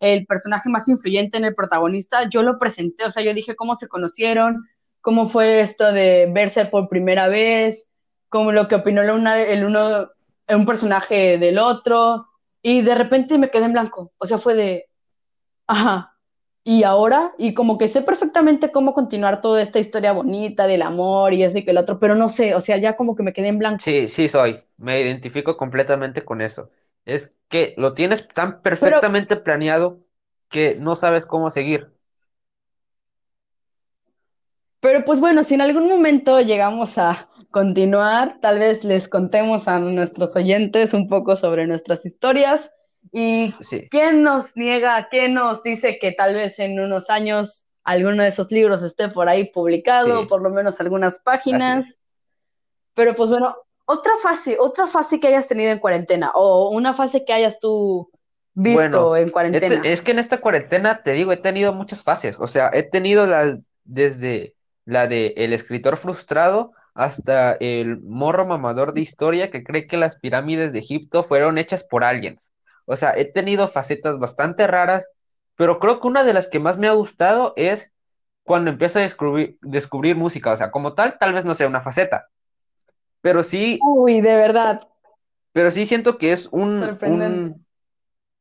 el 0.00 0.26
personaje 0.26 0.68
más 0.70 0.88
influyente 0.88 1.36
en 1.38 1.44
el 1.44 1.54
protagonista, 1.56 2.28
yo 2.28 2.42
lo 2.44 2.58
presenté, 2.58 3.04
o 3.04 3.10
sea, 3.10 3.22
yo 3.24 3.34
dije 3.34 3.56
cómo 3.56 3.74
se 3.76 3.88
conocieron, 3.88 4.64
cómo 5.00 5.28
fue 5.28 5.60
esto 5.60 5.92
de 5.92 6.30
verse 6.32 6.66
por 6.66 6.88
primera 6.88 7.26
vez, 7.28 7.90
como 8.28 8.52
lo 8.52 8.68
que 8.68 8.76
opinó 8.76 9.02
la 9.02 9.14
una- 9.14 9.40
el 9.40 9.64
uno 9.64 10.08
un 10.48 10.66
personaje 10.66 11.38
del 11.38 11.58
otro, 11.58 12.28
y 12.62 12.82
de 12.82 12.94
repente 12.94 13.38
me 13.38 13.50
quedé 13.50 13.66
en 13.66 13.72
blanco. 13.72 14.12
O 14.18 14.26
sea, 14.26 14.38
fue 14.38 14.54
de, 14.54 14.88
ajá, 15.66 16.18
y 16.64 16.84
ahora, 16.84 17.34
y 17.38 17.54
como 17.54 17.78
que 17.78 17.88
sé 17.88 18.02
perfectamente 18.02 18.72
cómo 18.72 18.94
continuar 18.94 19.40
toda 19.42 19.62
esta 19.62 19.80
historia 19.80 20.12
bonita 20.12 20.66
del 20.66 20.82
amor 20.82 21.34
y 21.34 21.44
ese 21.44 21.60
y 21.60 21.64
que 21.64 21.72
el 21.72 21.78
otro, 21.78 21.98
pero 22.00 22.14
no 22.16 22.28
sé, 22.28 22.54
o 22.54 22.60
sea, 22.60 22.78
ya 22.78 22.96
como 22.96 23.16
que 23.16 23.22
me 23.24 23.32
quedé 23.34 23.48
en 23.48 23.58
blanco. 23.58 23.84
Sí, 23.84 24.08
sí 24.08 24.28
soy, 24.28 24.64
me 24.76 25.00
identifico 25.00 25.56
completamente 25.56 26.24
con 26.24 26.40
eso. 26.40 26.70
Es 27.04 27.32
que 27.48 27.74
lo 27.76 27.94
tienes 27.94 28.26
tan 28.28 28.62
Pero, 28.78 29.00
perfectamente 29.00 29.36
planeado 29.36 30.04
que 30.48 30.76
no 30.80 30.94
sabes 30.96 31.26
cómo 31.26 31.50
seguir. 31.50 31.92
pero 34.80 35.04
pues 35.04 35.20
bueno, 35.20 35.44
si 35.44 35.54
en 35.54 35.60
algún 35.60 35.88
momento 35.88 36.40
llegamos 36.40 36.98
a 36.98 37.28
continuar, 37.52 38.38
tal 38.40 38.58
vez 38.58 38.82
les 38.82 39.08
contemos 39.08 39.68
a 39.68 39.78
nuestros 39.78 40.34
oyentes 40.34 40.92
un 40.94 41.08
poco 41.08 41.36
sobre 41.36 41.66
nuestras 41.68 42.04
historias 42.04 42.72
y 43.12 43.54
Sí, 43.60 43.88
quién 43.90 44.22
nos 44.24 44.56
niega, 44.56 45.08
quién 45.10 45.34
nos 45.34 45.62
dice 45.62 45.98
que 46.00 46.10
tal 46.12 46.34
vez 46.34 46.58
en 46.58 46.80
unos 46.80 47.08
años 47.10 47.66
alguno 47.84 48.22
de 48.24 48.30
esos 48.30 48.50
libros 48.50 48.82
esté 48.82 49.08
por 49.08 49.28
ahí 49.28 49.50
publicado, 49.52 50.22
sí, 50.22 50.26
por 50.28 50.42
lo 50.42 50.50
menos 50.50 50.80
algunas 50.80 51.18
páginas. 51.20 51.86
Pero 52.94 53.14
pues 53.14 53.30
bueno, 53.30 53.56
otra 53.86 54.12
fase, 54.22 54.56
otra 54.58 54.86
fase 54.86 55.18
que 55.20 55.28
hayas 55.28 55.48
tenido 55.48 55.70
en 55.72 55.78
cuarentena 55.78 56.30
o 56.34 56.70
una 56.70 56.92
fase 56.94 57.24
que 57.24 57.32
hayas 57.32 57.58
tú 57.60 58.10
visto 58.54 58.80
Bueno, 58.80 59.16
en 59.16 59.22
este- 59.24 59.32
cuarentena. 59.32 59.80
es 59.84 60.02
que 60.02 60.10
en 60.12 60.18
esta 60.18 60.40
cuarentena, 60.40 61.02
te 61.02 61.12
digo, 61.12 61.32
he 61.32 61.36
tenido 61.38 61.72
muchas 61.72 62.02
fases. 62.02 62.36
O 62.38 62.46
sea, 62.46 62.70
he 62.72 62.82
tenido 62.82 63.26
las 63.26 63.58
desde 63.84 64.54
la 64.84 65.06
de 65.08 65.34
el 65.36 65.52
escritor 65.52 65.96
frustrado 65.96 66.72
hasta 66.94 67.52
el 67.54 68.00
morro 68.02 68.46
mamador 68.46 68.92
de 68.94 69.00
historia 69.02 69.50
que 69.50 69.64
cree 69.64 69.86
que 69.86 69.96
las 69.96 70.16
pirámides 70.18 70.72
de 70.72 70.80
Egipto 70.80 71.24
fueron 71.24 71.58
hechas 71.58 71.84
por 71.84 72.04
aliens. 72.04 72.52
O 72.86 72.96
sea, 72.96 73.12
he 73.16 73.24
tenido 73.26 73.68
facetas 73.68 74.18
bastante 74.18 74.66
raras, 74.66 75.08
pero 75.56 75.78
creo 75.78 76.00
que 76.00 76.08
una 76.08 76.24
de 76.24 76.34
las 76.34 76.48
que 76.48 76.58
más 76.60 76.78
me 76.78 76.88
ha 76.88 76.92
gustado 76.92 77.54
es 77.56 77.92
cuando 78.44 78.70
empiezo 78.70 78.98
a 78.98 79.02
descubrir, 79.02 79.58
descubrir 79.62 80.16
música. 80.16 80.52
O 80.52 80.56
sea, 80.56 80.70
como 80.70 80.94
tal, 80.94 81.18
tal 81.18 81.32
vez 81.32 81.44
no 81.44 81.54
sea 81.54 81.68
una 81.68 81.82
faceta, 81.82 82.28
pero 83.22 83.42
sí, 83.42 83.80
Uy, 83.86 84.20
de 84.22 84.34
verdad, 84.36 84.80
pero 85.52 85.70
sí 85.70 85.86
siento 85.86 86.18
que 86.18 86.32
es 86.32 86.48
un, 86.52 86.98
un 87.02 87.66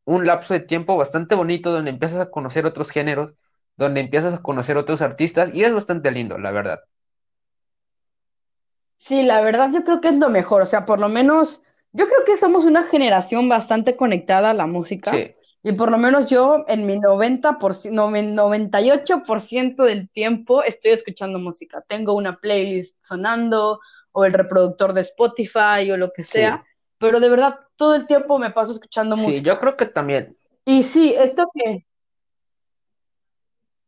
un 0.05 0.25
lapso 0.27 0.53
de 0.53 0.61
tiempo 0.61 0.97
bastante 0.97 1.35
bonito 1.35 1.71
donde 1.71 1.91
empiezas 1.91 2.19
a 2.21 2.31
conocer 2.31 2.65
otros 2.65 2.91
géneros, 2.91 3.35
donde 3.77 4.01
empiezas 4.01 4.33
a 4.35 4.41
conocer 4.43 4.77
otros 4.77 5.01
artistas 5.01 5.53
y 5.53 5.63
es 5.63 5.73
bastante 5.73 6.11
lindo, 6.11 6.37
la 6.37 6.51
verdad. 6.51 6.81
Sí, 9.01 9.23
la 9.23 9.41
verdad 9.41 9.71
yo 9.73 9.83
creo 9.83 9.99
que 9.99 10.09
es 10.09 10.17
lo 10.19 10.29
mejor, 10.29 10.61
o 10.61 10.65
sea, 10.67 10.85
por 10.85 10.99
lo 10.99 11.09
menos 11.09 11.63
yo 11.91 12.05
creo 12.05 12.23
que 12.23 12.37
somos 12.37 12.65
una 12.65 12.83
generación 12.83 13.49
bastante 13.49 13.95
conectada 13.97 14.51
a 14.51 14.53
la 14.53 14.67
música 14.67 15.11
Sí, 15.11 15.35
y 15.63 15.71
por 15.71 15.89
lo 15.89 15.97
menos 15.97 16.27
yo 16.27 16.63
en 16.67 16.85
mi 16.85 16.99
90%, 16.99 17.95
noven- 17.95 18.35
98% 18.35 19.85
del 19.85 20.07
tiempo 20.11 20.63
estoy 20.63 20.91
escuchando 20.91 21.39
música. 21.39 21.83
Tengo 21.87 22.13
una 22.13 22.37
playlist 22.39 23.03
sonando 23.03 23.79
o 24.11 24.23
el 24.25 24.33
reproductor 24.33 24.93
de 24.93 25.01
Spotify 25.01 25.89
o 25.91 25.97
lo 25.97 26.11
que 26.11 26.23
sea, 26.23 26.63
sí, 26.63 26.67
pero 26.99 27.19
de 27.19 27.29
verdad 27.29 27.59
todo 27.77 27.95
el 27.95 28.05
tiempo 28.05 28.37
me 28.37 28.51
paso 28.51 28.71
escuchando 28.73 29.15
sí, 29.15 29.41
yo 29.41 29.59
música. 29.59 29.59
creo 29.59 29.77
que 29.77 29.85
también, 29.85 30.37
Y 30.65 30.83
sí, 30.83 31.13
esto 31.17 31.49
que, 31.53 31.85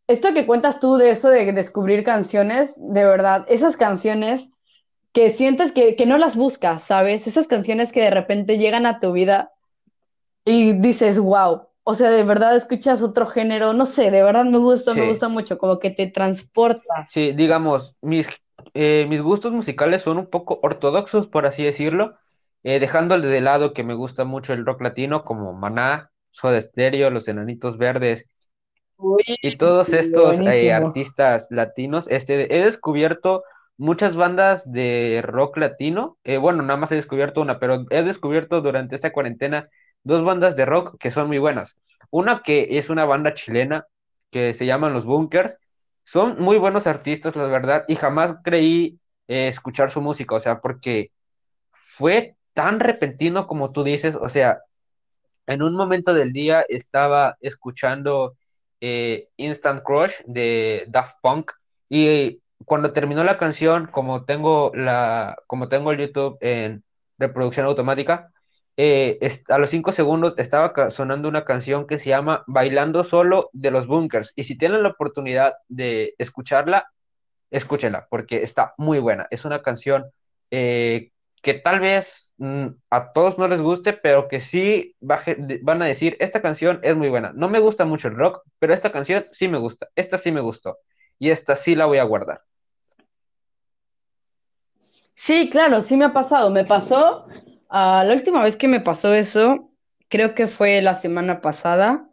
esto 0.07 0.33
que 0.33 0.45
cuentas 0.45 0.79
tú 0.79 0.95
de 0.95 1.09
eso 1.11 1.29
de 1.29 1.51
descubrir 1.51 2.03
canciones, 2.03 2.75
de 2.77 3.03
verdad, 3.05 3.45
esas 3.49 3.77
canciones 3.77 4.52
que 5.13 5.29
sientes 5.29 5.71
que, 5.71 5.95
que 5.95 6.05
no 6.05 6.17
las 6.17 6.35
buscas, 6.35 6.83
¿sabes? 6.83 7.27
Esas 7.27 7.47
canciones 7.47 7.91
que 7.91 8.01
de 8.01 8.09
repente 8.09 8.57
llegan 8.57 8.85
a 8.85 8.99
tu 8.99 9.11
vida 9.11 9.51
y 10.43 10.73
dices, 10.73 11.19
wow, 11.19 11.67
o 11.83 11.93
sea, 11.93 12.09
de 12.09 12.23
verdad 12.23 12.55
escuchas 12.55 13.01
otro 13.01 13.27
género, 13.27 13.73
no 13.73 13.85
sé, 13.85 14.09
de 14.09 14.23
verdad 14.23 14.45
me 14.45 14.57
gusta, 14.57 14.93
me 14.93 15.07
gusta 15.07 15.27
mucho, 15.27 15.57
como 15.57 15.79
que 15.79 15.91
te 15.91 16.07
transportas. 16.07 17.09
sí, 17.09 17.31
digamos, 17.33 17.95
mis, 18.01 18.27
eh, 18.73 19.05
mis 19.07 19.21
gustos 19.21 19.51
musicales 19.51 20.01
son 20.01 20.17
un 20.17 20.27
poco 20.27 20.59
ortodoxos, 20.63 21.27
por 21.27 21.45
así 21.45 21.63
decirlo, 21.63 22.15
eh, 22.63 22.79
dejándole 22.79 23.27
de 23.27 23.41
lado 23.41 23.73
que 23.73 23.83
me 23.83 23.93
gusta 23.93 24.25
mucho 24.25 24.53
el 24.53 24.65
rock 24.65 24.81
latino 24.81 25.23
como 25.23 25.53
Maná, 25.53 26.09
Soda 26.31 26.59
Stereo, 26.59 27.11
Los 27.11 27.27
Enanitos 27.27 27.77
Verdes 27.77 28.25
Uy, 28.97 29.23
y 29.27 29.57
todos 29.57 29.93
estos 29.93 30.39
eh, 30.39 30.73
artistas 30.73 31.47
latinos, 31.51 32.07
este, 32.09 32.55
he 32.55 32.63
descubierto 32.63 33.43
muchas 33.83 34.15
bandas 34.15 34.71
de 34.71 35.21
rock 35.23 35.57
latino. 35.57 36.17
Eh, 36.23 36.37
bueno, 36.37 36.63
nada 36.63 36.79
más 36.79 36.91
he 36.93 36.95
descubierto 36.95 37.41
una, 37.41 37.59
pero 37.59 37.85
he 37.89 38.01
descubierto 38.03 38.61
durante 38.61 38.95
esta 38.95 39.11
cuarentena 39.11 39.69
dos 40.03 40.23
bandas 40.23 40.55
de 40.55 40.65
rock 40.65 40.97
que 40.99 41.11
son 41.11 41.27
muy 41.27 41.37
buenas. 41.37 41.75
Una 42.09 42.43
que 42.43 42.77
es 42.77 42.89
una 42.89 43.03
banda 43.03 43.33
chilena 43.33 43.85
que 44.31 44.53
se 44.53 44.65
llaman 44.65 44.93
Los 44.93 45.05
Bunkers. 45.05 45.59
Son 46.05 46.41
muy 46.41 46.57
buenos 46.57 46.87
artistas, 46.87 47.35
la 47.35 47.47
verdad, 47.47 47.83
y 47.89 47.95
jamás 47.97 48.35
creí 48.43 48.99
eh, 49.27 49.49
escuchar 49.49 49.91
su 49.91 50.01
música, 50.01 50.35
o 50.35 50.39
sea, 50.39 50.61
porque 50.61 51.11
fue 51.71 52.37
tan 52.53 52.79
repentino 52.79 53.47
como 53.47 53.71
tú 53.73 53.83
dices, 53.83 54.15
o 54.15 54.29
sea, 54.29 54.61
en 55.45 55.61
un 55.61 55.75
momento 55.75 56.13
del 56.13 56.31
día 56.31 56.65
estaba 56.69 57.37
escuchando 57.41 58.37
eh, 58.79 59.27
Instant 59.37 59.83
Crush 59.83 60.21
de 60.25 60.85
Daft 60.87 61.17
Punk 61.21 61.51
y 61.89 62.42
cuando 62.65 62.93
terminó 62.93 63.23
la 63.23 63.37
canción, 63.37 63.87
como 63.87 64.25
tengo 64.25 64.71
la, 64.75 65.37
como 65.47 65.69
tengo 65.69 65.91
el 65.91 65.99
YouTube 65.99 66.37
en 66.41 66.83
reproducción 67.17 67.65
automática, 67.65 68.31
eh, 68.75 69.19
a 69.49 69.57
los 69.59 69.69
cinco 69.69 69.91
segundos 69.91 70.33
estaba 70.37 70.89
sonando 70.89 71.29
una 71.29 71.45
canción 71.45 71.85
que 71.85 71.99
se 71.99 72.09
llama 72.09 72.43
Bailando 72.47 73.03
Solo 73.03 73.49
de 73.53 73.71
los 73.71 73.87
Bunkers. 73.87 74.33
Y 74.35 74.45
si 74.45 74.57
tienen 74.57 74.83
la 74.83 74.89
oportunidad 74.89 75.53
de 75.67 76.15
escucharla, 76.17 76.91
escúchenla, 77.51 78.07
porque 78.09 78.43
está 78.43 78.73
muy 78.77 78.99
buena. 78.99 79.27
Es 79.29 79.45
una 79.45 79.61
canción 79.61 80.05
eh, 80.51 81.11
que 81.43 81.53
tal 81.55 81.79
vez 81.81 82.33
mm, 82.37 82.67
a 82.89 83.13
todos 83.13 83.37
no 83.37 83.47
les 83.47 83.61
guste, 83.61 83.93
pero 83.93 84.27
que 84.27 84.39
sí 84.39 84.95
van 85.01 85.81
a 85.81 85.85
decir, 85.85 86.17
esta 86.19 86.41
canción 86.41 86.79
es 86.83 86.95
muy 86.95 87.09
buena. 87.09 87.31
No 87.33 87.49
me 87.49 87.59
gusta 87.59 87.85
mucho 87.85 88.07
el 88.07 88.15
rock, 88.15 88.41
pero 88.59 88.73
esta 88.73 88.91
canción 88.91 89.25
sí 89.31 89.47
me 89.47 89.57
gusta. 89.59 89.89
Esta 89.95 90.17
sí 90.17 90.31
me 90.31 90.41
gustó. 90.41 90.77
Y 91.19 91.29
esta 91.29 91.55
sí 91.55 91.75
la 91.75 91.85
voy 91.85 91.99
a 91.99 92.03
guardar. 92.03 92.41
Sí, 95.15 95.49
claro, 95.49 95.81
sí 95.81 95.95
me 95.95 96.05
ha 96.05 96.13
pasado. 96.13 96.49
Me 96.49 96.65
pasó, 96.65 97.25
ah, 97.69 98.03
la 98.05 98.13
última 98.13 98.43
vez 98.43 98.55
que 98.55 98.67
me 98.67 98.79
pasó 98.79 99.13
eso, 99.13 99.71
creo 100.09 100.35
que 100.35 100.47
fue 100.47 100.81
la 100.81 100.95
semana 100.95 101.41
pasada. 101.41 102.09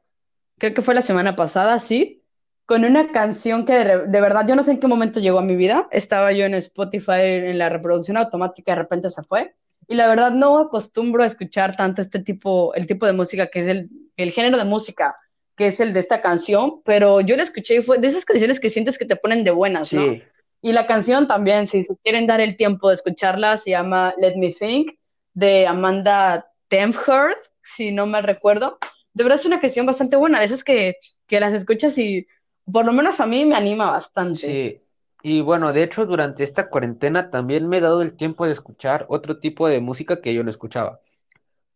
Creo 0.59 0.75
que 0.75 0.83
fue 0.83 0.95
la 0.95 1.03
semana 1.03 1.37
pasada, 1.37 1.79
sí. 1.81 2.23
Con 2.67 2.85
una 2.85 3.11
canción 3.11 3.65
que 3.65 3.73
de, 3.73 4.21
verdad 4.21 4.47
yo 4.47 4.55
no 4.55 4.63
sé 4.63 4.73
en 4.73 4.81
qué 4.81 4.87
momento 4.87 5.19
llegó 5.19 5.39
a 5.39 5.43
mi 5.43 5.57
vida. 5.57 5.89
Estaba 5.91 6.33
yo 6.33 6.45
en 6.45 6.55
Spotify 6.55 7.23
en 7.23 7.59
la 7.59 7.69
reproducción 7.69 8.17
automática, 8.17 8.73
de 8.73 8.83
repente 8.83 9.11
se 9.11 9.23
fue. 9.23 9.55
Y 9.89 9.97
la 9.97 10.07
verdad 10.07 10.31
no 10.31 10.59
acostumbro 10.59 11.25
a 11.25 11.27
escuchar 11.27 11.75
tanto 11.75 12.01
este 12.01 12.21
tipo, 12.21 12.73
el 12.75 12.87
tipo 12.87 13.07
de 13.07 13.13
música 13.13 13.49
que 13.49 13.61
es 13.61 13.69
el, 13.69 13.91
el 14.17 14.31
género 14.31 14.57
de 14.57 14.65
música 14.65 15.17
que 15.61 15.67
es 15.67 15.79
el 15.79 15.93
de 15.93 16.01
esta 16.01 16.23
canción, 16.23 16.81
pero 16.87 17.21
yo 17.21 17.37
la 17.37 17.43
escuché 17.43 17.77
y 17.77 17.83
fue 17.83 17.99
de 17.99 18.07
esas 18.07 18.25
canciones 18.25 18.61
que 18.61 18.71
sientes 18.71 18.97
que 18.97 19.05
te 19.05 19.17
ponen 19.17 19.45
de 19.45 19.51
buenas, 19.51 19.93
¿no? 19.93 20.17
Y 20.62 20.73
la 20.73 20.87
canción 20.87 21.27
también, 21.27 21.66
si 21.66 21.83
se 21.83 21.96
quieren 22.03 22.27
dar 22.27 22.40
el 22.40 22.57
tiempo 22.57 22.88
de 22.88 22.94
escucharla, 22.94 23.57
se 23.57 23.70
llama 23.70 24.14
Let 24.18 24.37
Me 24.37 24.53
Think, 24.53 24.92
de 25.33 25.66
Amanda 25.66 26.51
Temford, 26.68 27.37
si 27.62 27.92
no 27.92 28.07
me 28.07 28.20
recuerdo. 28.20 28.79
De 29.12 29.25
verdad 29.25 29.40
es 29.40 29.46
una 29.46 29.61
canción 29.61 29.87
bastante 29.87 30.16
buena, 30.16 30.38
de 30.38 30.46
esas 30.46 30.62
que, 30.62 30.96
que 31.27 31.40
las 31.40 31.55
escuchas 31.55 31.96
y 31.99 32.27
por 32.70 32.85
lo 32.85 32.92
menos 32.92 33.20
a 33.20 33.27
mí 33.27 33.44
me 33.44 33.57
anima 33.57 33.90
bastante. 33.90 34.40
Sí, 34.40 34.81
y 35.23 35.40
bueno, 35.40 35.73
de 35.73 35.83
hecho 35.83 36.07
durante 36.07 36.44
esta 36.44 36.68
cuarentena 36.68 37.31
también 37.31 37.68
me 37.68 37.79
he 37.79 37.81
dado 37.81 38.03
el 38.03 38.14
tiempo 38.14 38.46
de 38.46 38.53
escuchar 38.53 39.07
otro 39.09 39.38
tipo 39.38 39.66
de 39.66 39.81
música 39.81 40.20
que 40.20 40.35
yo 40.35 40.44
no 40.44 40.51
escuchaba. 40.51 41.01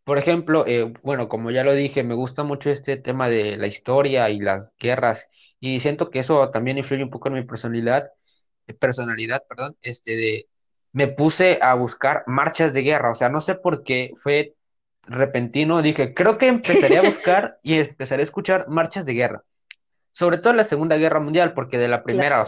Por 0.05 0.19
ejemplo, 0.19 0.67
eh, 0.67 0.93
bueno, 1.03 1.29
como 1.29 1.51
ya 1.51 1.65
lo 1.65 1.73
dije, 1.75 2.05
me 2.05 2.15
gusta 2.15 2.45
mucho 2.45 2.71
este 2.71 2.97
tema 2.99 3.29
de 3.29 3.57
la 3.57 3.67
historia 3.67 4.29
y 4.29 4.39
las 4.39 4.73
guerras 4.79 5.27
y 5.61 5.81
siento 5.81 6.11
que 6.11 6.19
eso 6.19 6.51
también 6.51 6.77
influye 6.79 7.03
un 7.03 7.11
poco 7.11 7.29
en 7.29 7.35
mi 7.35 7.43
personalidad 7.43 8.11
personalidad, 8.73 9.43
perdón, 9.49 9.77
este 9.83 10.17
de, 10.17 10.47
me 10.93 11.09
puse 11.09 11.59
a 11.61 11.75
buscar 11.75 12.25
marchas 12.27 12.73
de 12.73 12.83
guerra, 12.83 13.11
o 13.11 13.15
sea, 13.15 13.29
no 13.29 13.41
sé 13.41 13.55
por 13.57 13.83
qué 13.83 14.13
fue 14.17 14.55
repentino, 15.03 15.83
dije, 15.83 16.15
creo 16.15 16.39
que 16.39 16.47
empezaré 16.47 16.99
a 16.99 17.03
buscar 17.11 17.59
y 17.63 17.75
empezaré 17.75 18.23
a 18.23 18.25
escuchar 18.25 18.69
marchas 18.69 19.05
de 19.05 19.15
guerra, 19.15 19.45
sobre 20.13 20.39
todo 20.39 20.53
en 20.53 20.59
la 20.59 20.65
Segunda 20.65 20.97
Guerra 20.97 21.21
Mundial, 21.21 21.53
porque 21.53 21.79
de 21.79 21.89
la 21.89 22.03
primera, 22.03 22.45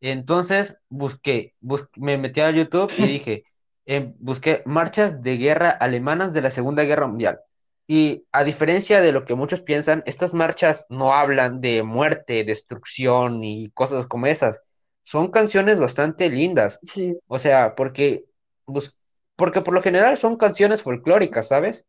entonces 0.00 0.76
busqué, 0.90 1.54
me 1.96 2.18
metí 2.18 2.40
a 2.40 2.50
YouTube 2.50 2.92
y 2.98 3.06
dije, 3.06 3.44
em, 3.86 4.14
busqué 4.18 4.62
marchas 4.66 5.22
de 5.22 5.36
guerra 5.38 5.70
alemanas 5.70 6.32
de 6.32 6.42
la 6.42 6.50
Segunda 6.50 6.84
Guerra 6.84 7.06
Mundial. 7.06 7.40
Y 7.86 8.24
a 8.32 8.44
diferencia 8.44 9.00
de 9.00 9.12
lo 9.12 9.24
que 9.24 9.34
muchos 9.34 9.60
piensan, 9.60 10.02
estas 10.06 10.32
marchas 10.32 10.86
no 10.88 11.14
hablan 11.14 11.60
de 11.60 11.82
muerte, 11.82 12.44
destrucción 12.44 13.44
y 13.44 13.70
cosas 13.70 14.06
como 14.06 14.26
esas 14.26 14.60
son 15.04 15.30
canciones 15.30 15.78
bastante 15.78 16.28
lindas. 16.30 16.80
Sí. 16.84 17.16
O 17.28 17.38
sea, 17.38 17.74
porque, 17.76 18.24
pues, 18.64 18.96
porque 19.36 19.60
por 19.60 19.74
lo 19.74 19.82
general 19.82 20.16
son 20.16 20.36
canciones 20.36 20.82
folclóricas, 20.82 21.48
¿sabes? 21.48 21.86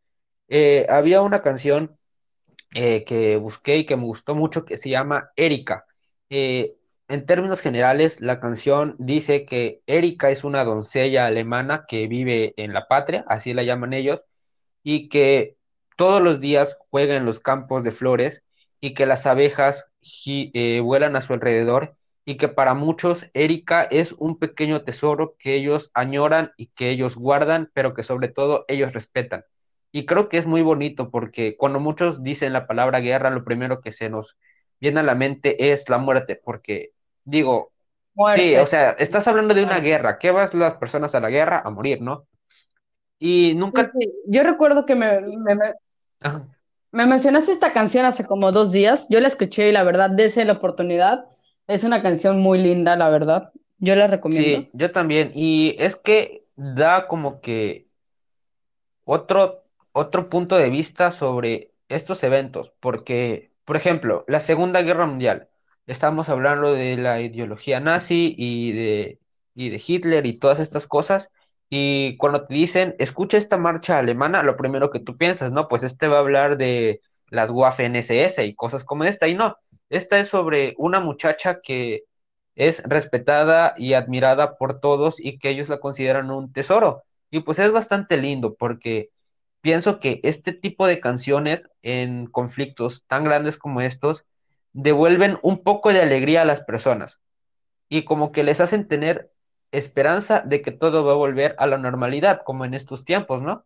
Eh, 0.50 0.86
había 0.90 1.22
una 1.22 1.42
canción 1.42 1.98
eh, 2.74 3.06
que 3.06 3.38
busqué 3.38 3.78
y 3.78 3.86
que 3.86 3.96
me 3.96 4.04
gustó 4.04 4.36
mucho 4.36 4.66
que 4.66 4.78
se 4.78 4.90
llama 4.90 5.32
Erika. 5.38 5.86
Eh, 6.30 6.76
en 7.08 7.26
términos 7.26 7.62
generales, 7.62 8.20
la 8.20 8.40
canción 8.40 8.96
dice 9.00 9.46
que 9.46 9.82
Erika 9.88 10.30
es 10.30 10.44
una 10.44 10.66
doncella 10.66 11.26
alemana 11.26 11.86
que 11.88 12.08
vive 12.08 12.54
en 12.58 12.74
la 12.74 12.88
patria, 12.88 13.24
así 13.28 13.54
la 13.54 13.64
llaman 13.64 13.94
ellos, 13.94 14.26
y 14.84 15.08
que 15.08 15.56
todos 15.98 16.22
los 16.22 16.42
días 16.42 16.78
juega 16.90 17.16
en 17.16 17.26
los 17.26 17.40
campos 17.40 17.84
de 17.84 17.92
flores 17.92 18.44
y 18.82 18.94
que 18.94 19.06
las 19.06 19.26
abejas 19.26 19.86
vuelan 20.82 21.16
a 21.16 21.22
su 21.22 21.34
alrededor 21.34 21.96
y 22.26 22.38
que 22.38 22.48
para 22.48 22.74
muchos 22.74 23.30
Erika 23.36 23.84
es 23.84 24.12
un 24.14 24.38
pequeño 24.38 24.82
tesoro 24.82 25.36
que 25.38 25.54
ellos 25.54 25.92
añoran 25.94 26.52
y 26.58 26.68
que 26.68 26.90
ellos 26.90 27.16
guardan, 27.16 27.70
pero 27.74 27.94
que 27.94 28.02
sobre 28.02 28.30
todo 28.30 28.66
ellos 28.68 28.94
respetan. 28.94 29.46
Y 29.92 30.08
creo 30.08 30.28
que 30.28 30.40
es 30.40 30.48
muy 30.48 30.64
bonito 30.64 31.12
porque 31.12 31.56
cuando 31.56 31.80
muchos 31.80 32.24
dicen 32.24 32.52
la 32.52 32.66
palabra 32.66 33.00
guerra, 33.00 33.30
lo 33.30 33.46
primero 33.46 33.80
que 33.80 33.92
se 33.92 34.10
nos 34.10 34.38
viene 34.82 35.02
a 35.02 35.04
la 35.04 35.14
mente 35.14 35.72
es 35.72 35.88
la 35.88 36.00
muerte, 36.00 36.42
porque 36.44 36.92
digo, 37.24 37.72
sí, 38.34 38.56
o 38.56 38.66
sea, 38.66 38.92
estás 38.92 39.28
hablando 39.28 39.54
de 39.54 39.64
una 39.64 39.80
guerra, 39.80 40.18
¿qué 40.18 40.32
vas 40.32 40.54
las 40.56 40.76
personas 40.76 41.14
a 41.14 41.20
la 41.20 41.30
guerra? 41.30 41.62
A 41.64 41.70
morir, 41.70 42.02
¿no? 42.02 42.26
Y 43.20 43.54
nunca... 43.56 43.92
Yo 44.26 44.44
recuerdo 44.44 44.86
que 44.86 44.96
me, 44.96 45.22
me, 45.22 45.56
me, 46.92 47.06
mencionaste 47.06 47.52
esta 47.52 47.72
canción 47.72 48.04
hace 48.04 48.26
como 48.26 48.52
dos 48.52 48.72
días, 48.72 49.06
yo 49.10 49.20
la 49.22 49.28
escuché 49.28 49.70
y 49.70 49.72
la 49.72 49.84
verdad, 49.84 50.10
desde 50.10 50.44
la 50.44 50.54
oportunidad 50.54 51.26
es 51.68 51.84
una 51.84 52.02
canción 52.02 52.40
muy 52.40 52.60
linda, 52.60 52.96
la 52.96 53.10
verdad. 53.10 53.52
Yo 53.78 53.96
la 53.96 54.08
recomiendo. 54.08 54.60
Sí, 54.62 54.70
yo 54.74 54.92
también. 54.92 55.32
Y 55.36 55.76
es 55.80 55.96
que 55.96 56.46
da 56.56 57.08
como 57.08 57.42
que 57.42 57.88
otro, 59.04 59.64
otro 59.92 60.30
punto 60.30 60.56
de 60.56 60.70
vista 60.70 61.12
sobre 61.12 61.72
estos 61.90 62.24
eventos, 62.24 62.72
porque, 62.80 63.52
por 63.66 63.76
ejemplo, 63.76 64.26
la 64.28 64.40
Segunda 64.40 64.82
Guerra 64.82 65.06
Mundial, 65.06 65.50
estamos 65.88 66.30
hablando 66.30 66.74
de 66.74 66.98
la 66.98 67.22
ideología 67.22 67.80
nazi 67.80 68.34
y 68.38 68.72
de, 68.72 69.20
y 69.54 69.70
de 69.70 69.82
Hitler 69.86 70.26
y 70.26 70.40
todas 70.40 70.60
estas 70.60 70.88
cosas, 70.88 71.30
y 71.70 72.18
cuando 72.18 72.46
te 72.46 72.54
dicen, 72.54 72.96
escucha 73.00 73.38
esta 73.38 73.58
marcha 73.58 73.98
alemana, 73.98 74.44
lo 74.44 74.58
primero 74.58 74.92
que 74.92 75.00
tú 75.00 75.18
piensas, 75.18 75.52
¿no? 75.52 75.68
Pues 75.68 75.84
este 75.84 76.08
va 76.08 76.18
a 76.18 76.20
hablar 76.22 76.58
de 76.58 77.02
las 77.30 77.50
Waffen-SS 77.52 78.46
y 78.46 78.56
cosas 78.56 78.84
como 78.84 79.04
esta, 79.04 79.28
y 79.28 79.36
no, 79.36 79.58
esta 79.96 80.20
es 80.20 80.30
sobre 80.30 80.76
una 80.78 81.00
muchacha 81.00 81.62
que 81.62 82.04
es 82.56 82.84
respetada 82.84 83.76
y 83.78 83.94
admirada 83.94 84.58
por 84.58 84.80
todos 84.80 85.20
y 85.20 85.40
que 85.40 85.50
ellos 85.50 85.70
la 85.70 85.80
consideran 85.80 86.32
un 86.32 86.52
tesoro. 86.54 87.04
Y 87.30 87.42
pues 87.42 87.60
es 87.60 87.72
bastante 87.72 88.18
lindo 88.18 88.56
porque 88.56 89.10
pienso 89.62 90.00
que 90.00 90.20
este 90.24 90.54
tipo 90.54 90.88
de 90.88 91.00
canciones 91.00 91.70
en 91.82 92.28
conflictos 92.28 93.06
tan 93.08 93.24
grandes 93.24 93.58
como 93.58 93.82
estos 93.82 94.26
devuelven 94.74 95.40
un 95.42 95.64
poco 95.64 95.92
de 95.92 96.02
alegría 96.02 96.44
a 96.44 96.46
las 96.46 96.62
personas 96.62 97.20
y 97.90 98.06
como 98.06 98.32
que 98.32 98.44
les 98.44 98.62
hacen 98.62 98.88
tener 98.88 99.32
esperanza 99.72 100.42
de 100.42 100.62
que 100.62 100.72
todo 100.72 101.06
va 101.06 101.14
a 101.14 101.16
volver 101.16 101.56
a 101.58 101.68
la 101.68 101.78
normalidad 101.78 102.42
como 102.46 102.66
en 102.66 102.74
estos 102.74 103.06
tiempos, 103.06 103.42
¿no? 103.42 103.66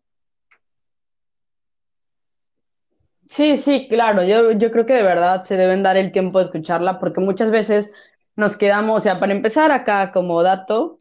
Sí, 3.30 3.58
sí, 3.58 3.86
claro, 3.88 4.24
yo, 4.24 4.50
yo 4.52 4.70
creo 4.72 4.84
que 4.86 4.92
de 4.94 5.02
verdad 5.04 5.44
se 5.44 5.56
deben 5.56 5.82
dar 5.84 5.96
el 5.96 6.10
tiempo 6.10 6.38
de 6.40 6.46
escucharla 6.46 6.98
porque 6.98 7.20
muchas 7.20 7.50
veces 7.52 7.92
nos 8.34 8.56
quedamos, 8.56 8.98
o 8.98 9.00
sea, 9.02 9.20
para 9.20 9.32
empezar 9.32 9.70
acá 9.70 10.10
como 10.10 10.42
dato, 10.42 10.98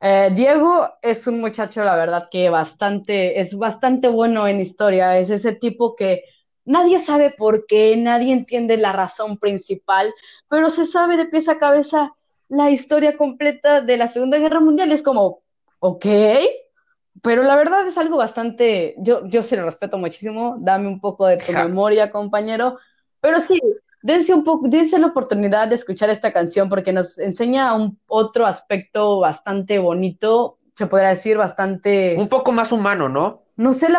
eh, 0.00 0.30
Diego 0.34 0.90
es 1.02 1.26
un 1.28 1.40
muchacho, 1.40 1.84
la 1.84 1.96
verdad, 1.96 2.28
que 2.30 2.50
bastante, 2.50 3.40
es 3.40 3.56
bastante 3.58 4.08
bueno 4.08 4.48
en 4.48 4.60
historia, 4.60 5.18
es 5.18 5.30
ese 5.30 5.54
tipo 5.54 5.96
que 5.96 6.24
nadie 6.64 6.98
sabe 7.00 7.30
por 7.32 7.66
qué, 7.66 7.96
nadie 7.96 8.32
entiende 8.32 8.76
la 8.78 8.92
razón 8.92 9.38
principal, 9.38 10.12
pero 10.48 10.70
se 10.70 10.86
sabe 10.86 11.16
de 11.18 11.26
pies 11.26 11.48
a 11.48 11.58
cabeza 11.58 12.12
la 12.48 12.70
historia 12.70 13.16
completa 13.18 13.80
de 13.82 13.96
la 13.98 14.08
Segunda 14.08 14.38
Guerra 14.38 14.60
Mundial, 14.60 14.92
es 14.92 15.02
como, 15.02 15.42
ok, 15.80 16.06
pero 17.22 17.44
la 17.44 17.56
verdad 17.56 17.86
es 17.86 17.96
algo 17.96 18.16
bastante, 18.16 18.94
yo, 18.98 19.24
yo 19.24 19.42
se 19.42 19.56
lo 19.56 19.64
respeto 19.64 19.96
muchísimo, 19.96 20.56
dame 20.60 20.88
un 20.88 21.00
poco 21.00 21.26
de 21.26 21.38
tu 21.38 21.52
memoria, 21.52 22.10
compañero, 22.10 22.78
pero 23.20 23.40
sí, 23.40 23.60
dense 24.02 24.34
un 24.34 24.44
poco, 24.44 24.68
dense 24.68 24.98
la 24.98 25.06
oportunidad 25.06 25.68
de 25.68 25.76
escuchar 25.76 26.10
esta 26.10 26.32
canción 26.32 26.68
porque 26.68 26.92
nos 26.92 27.18
enseña 27.18 27.74
un 27.74 27.98
otro 28.08 28.44
aspecto 28.44 29.20
bastante 29.20 29.78
bonito, 29.78 30.58
se 30.76 30.86
podría 30.86 31.10
decir 31.10 31.36
bastante, 31.36 32.16
Un 32.18 32.28
poco 32.28 32.50
más 32.50 32.72
humano, 32.72 33.08
¿no? 33.08 33.42
no 33.56 33.72
sé 33.72 33.88
la 33.88 33.98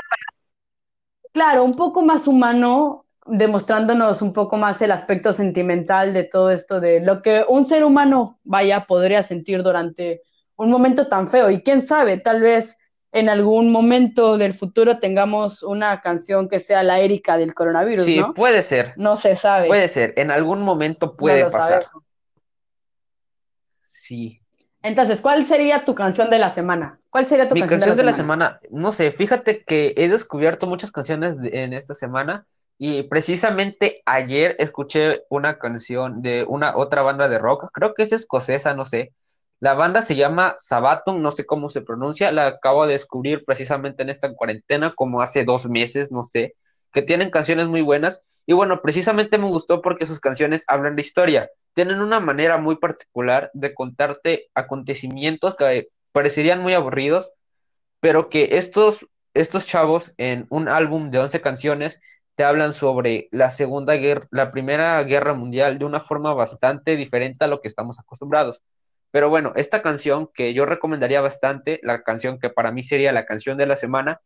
Claro, 1.33 1.63
un 1.63 1.73
poco 1.73 2.03
más 2.03 2.27
humano, 2.27 3.05
demostrándonos 3.25 4.21
un 4.21 4.33
poco 4.33 4.55
más 4.57 4.81
el 4.83 4.91
aspecto 4.91 5.33
sentimental 5.33 6.13
de 6.13 6.25
todo 6.25 6.51
esto, 6.51 6.79
de 6.79 6.99
lo 6.99 7.23
que 7.23 7.43
un 7.49 7.65
ser 7.65 7.83
humano, 7.83 8.39
vaya, 8.43 8.85
podría 8.85 9.23
sentir 9.23 9.63
durante 9.63 10.21
un 10.55 10.69
momento 10.69 11.07
tan 11.07 11.27
feo. 11.29 11.49
Y 11.49 11.63
quién 11.63 11.81
sabe, 11.81 12.19
tal 12.19 12.41
vez 12.41 12.77
en 13.13 13.29
algún 13.29 13.71
momento 13.71 14.37
del 14.37 14.53
futuro 14.53 14.99
tengamos 14.99 15.63
una 15.63 16.01
canción 16.01 16.49
que 16.49 16.59
sea 16.59 16.83
la 16.83 16.99
Erika 16.99 17.37
del 17.37 17.53
coronavirus, 17.53 18.05
Sí, 18.05 18.17
¿no? 18.19 18.33
puede 18.33 18.63
ser, 18.63 18.93
No 18.97 19.15
se 19.15 19.35
sabe, 19.35 19.67
puede 19.67 19.87
ser. 19.87 20.13
En 20.17 20.31
algún 20.31 20.61
momento 20.63 21.15
puede 21.15 21.43
pasar. 21.45 21.83
sabemos. 21.83 22.03
Sí. 23.83 24.41
Entonces, 24.81 25.21
¿cuál 25.21 25.45
sería 25.45 25.85
tu 25.85 25.95
canción 25.95 26.29
de 26.29 26.39
la 26.39 26.49
semana? 26.49 26.99
¿Cuál 27.09 27.25
sería 27.25 27.47
tu 27.47 27.55
Mi 27.55 27.61
canción 27.61 27.79
de 27.79 27.85
la 27.85 27.85
canción 27.85 27.97
de 27.97 28.03
la 28.11 28.13
semana? 28.13 28.59
semana, 28.59 28.59
no 28.71 28.91
sé, 28.91 29.11
fíjate 29.11 29.63
que 29.63 29.93
he 29.95 30.09
descubierto 30.09 30.67
muchas 30.67 30.91
canciones 30.91 31.39
de- 31.39 31.63
en 31.63 31.73
esta 31.73 31.93
semana 31.93 32.45
y 32.77 33.03
precisamente 33.03 34.01
ayer 34.05 34.55
escuché 34.59 35.21
una 35.29 35.57
canción 35.59 36.21
de 36.21 36.43
una 36.47 36.75
otra 36.75 37.01
banda 37.03 37.27
de 37.29 37.37
rock, 37.37 37.69
creo 37.71 37.93
que 37.93 38.03
es 38.03 38.11
escocesa, 38.11 38.73
no 38.73 38.85
sé. 38.85 39.13
La 39.63 39.75
banda 39.75 40.01
se 40.01 40.17
llama 40.17 40.57
Sabaton, 40.59 41.21
no 41.21 41.31
sé 41.31 41.45
cómo 41.45 41.69
se 41.69 41.79
pronuncia, 41.79 42.33
la 42.33 42.47
acabo 42.47 42.85
de 42.85 42.91
descubrir 42.91 43.45
precisamente 43.45 44.03
en 44.03 44.09
esta 44.09 44.33
cuarentena, 44.33 44.91
como 44.93 45.21
hace 45.21 45.45
dos 45.45 45.67
meses, 45.67 46.11
no 46.11 46.23
sé, 46.23 46.55
que 46.91 47.01
tienen 47.01 47.31
canciones 47.31 47.67
muy 47.69 47.81
buenas 47.81 48.21
y 48.45 48.51
bueno, 48.51 48.81
precisamente 48.81 49.37
me 49.37 49.47
gustó 49.47 49.81
porque 49.81 50.05
sus 50.05 50.19
canciones 50.19 50.65
hablan 50.67 50.97
de 50.97 51.03
historia. 51.03 51.49
Tienen 51.75 52.01
una 52.01 52.19
manera 52.19 52.57
muy 52.57 52.75
particular 52.75 53.51
de 53.53 53.73
contarte 53.73 54.49
acontecimientos 54.53 55.55
que 55.55 55.87
parecerían 56.11 56.61
muy 56.61 56.73
aburridos, 56.73 57.31
pero 58.01 58.27
que 58.27 58.57
estos, 58.57 59.07
estos 59.33 59.65
chavos 59.65 60.11
en 60.17 60.45
un 60.49 60.67
álbum 60.67 61.09
de 61.09 61.19
11 61.19 61.39
canciones 61.39 62.01
te 62.35 62.43
hablan 62.43 62.73
sobre 62.73 63.29
la 63.31 63.49
Segunda 63.49 63.93
Guerra, 63.93 64.27
la 64.29 64.51
Primera 64.51 65.01
Guerra 65.03 65.33
Mundial 65.33 65.79
de 65.79 65.85
una 65.85 66.01
forma 66.01 66.33
bastante 66.33 66.97
diferente 66.97 67.45
a 67.45 67.47
lo 67.47 67.61
que 67.61 67.69
estamos 67.69 67.97
acostumbrados. 67.97 68.61
Pero 69.13 69.29
bueno, 69.29 69.53
esta 69.55 69.83
canción 69.83 70.27
que 70.33 70.55
yo 70.55 70.65
recomendaría 70.65 71.21
bastante, 71.21 71.79
la 71.83 72.01
canción 72.01 72.39
que 72.39 72.49
para 72.49 72.71
mí 72.71 72.81
sería 72.81 73.11
la 73.11 73.27
canción 73.27 73.59
de 73.59 73.67
la 73.67 73.75
semana, 73.75 74.21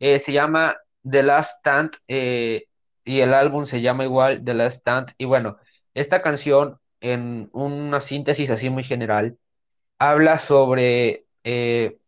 eh, 0.00 0.18
se 0.18 0.32
llama 0.32 0.76
The 1.08 1.22
Last 1.22 1.58
Stand 1.58 1.92
eh, 2.08 2.64
y 3.04 3.20
el 3.20 3.32
álbum 3.32 3.64
se 3.64 3.80
llama 3.80 4.02
igual 4.04 4.42
The 4.44 4.54
Last 4.54 4.78
Stand. 4.78 5.12
Y 5.18 5.24
bueno, 5.26 5.58
esta 5.94 6.20
canción, 6.20 6.80
en 7.00 7.48
una 7.52 8.00
síntesis 8.00 8.50
así 8.50 8.70
muy 8.70 8.82
general, 8.82 9.38
habla 10.00 10.40
sobre 10.40 11.26
eh, 11.44 11.98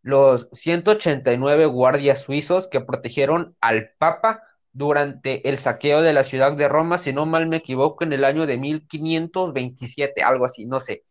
los 0.00 0.48
189 0.52 1.66
guardias 1.66 2.22
suizos 2.22 2.68
que 2.68 2.80
protegieron 2.80 3.54
al 3.60 3.90
Papa 3.98 4.44
durante 4.72 5.48
el 5.48 5.58
saqueo 5.58 6.02
de 6.02 6.12
la 6.12 6.24
ciudad 6.24 6.52
de 6.52 6.68
Roma, 6.68 6.98
si 6.98 7.12
no 7.12 7.26
mal 7.26 7.46
me 7.48 7.56
equivoco, 7.56 8.04
en 8.04 8.12
el 8.12 8.24
año 8.24 8.46
de 8.46 8.58
1527, 8.58 10.22
algo 10.22 10.44
así, 10.44 10.66
no 10.66 10.80
sé. 10.80 11.04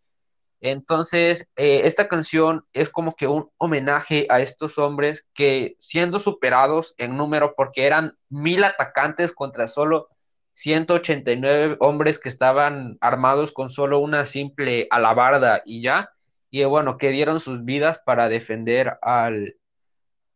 Entonces, 0.62 1.48
eh, 1.56 1.82
esta 1.86 2.08
canción 2.10 2.66
es 2.74 2.90
como 2.90 3.16
que 3.16 3.28
un 3.28 3.50
homenaje 3.58 4.28
a 4.30 4.42
estos 4.42 4.78
hombres 4.78 5.26
que 5.34 5.78
siendo 5.80 6.20
superados 6.20 6.96
en 6.98 7.16
número, 7.18 7.54
porque 7.56 7.86
eran 7.86 8.18
mil 8.30 8.64
atacantes 8.64 9.32
contra 9.32 9.68
solo 9.68 10.10
189 10.56 11.78
hombres 11.80 12.20
que 12.20 12.28
estaban 12.28 12.98
armados 13.00 13.54
con 13.54 13.70
solo 13.70 14.00
una 14.00 14.26
simple 14.26 14.88
alabarda 14.92 15.62
y 15.66 15.82
ya, 15.82 16.12
y 16.52 16.64
bueno, 16.66 16.98
que 16.98 17.12
dieron 17.12 17.40
sus 17.40 17.64
vidas 17.64 18.00
para 18.06 18.28
defender 18.28 18.98
al, 19.02 19.56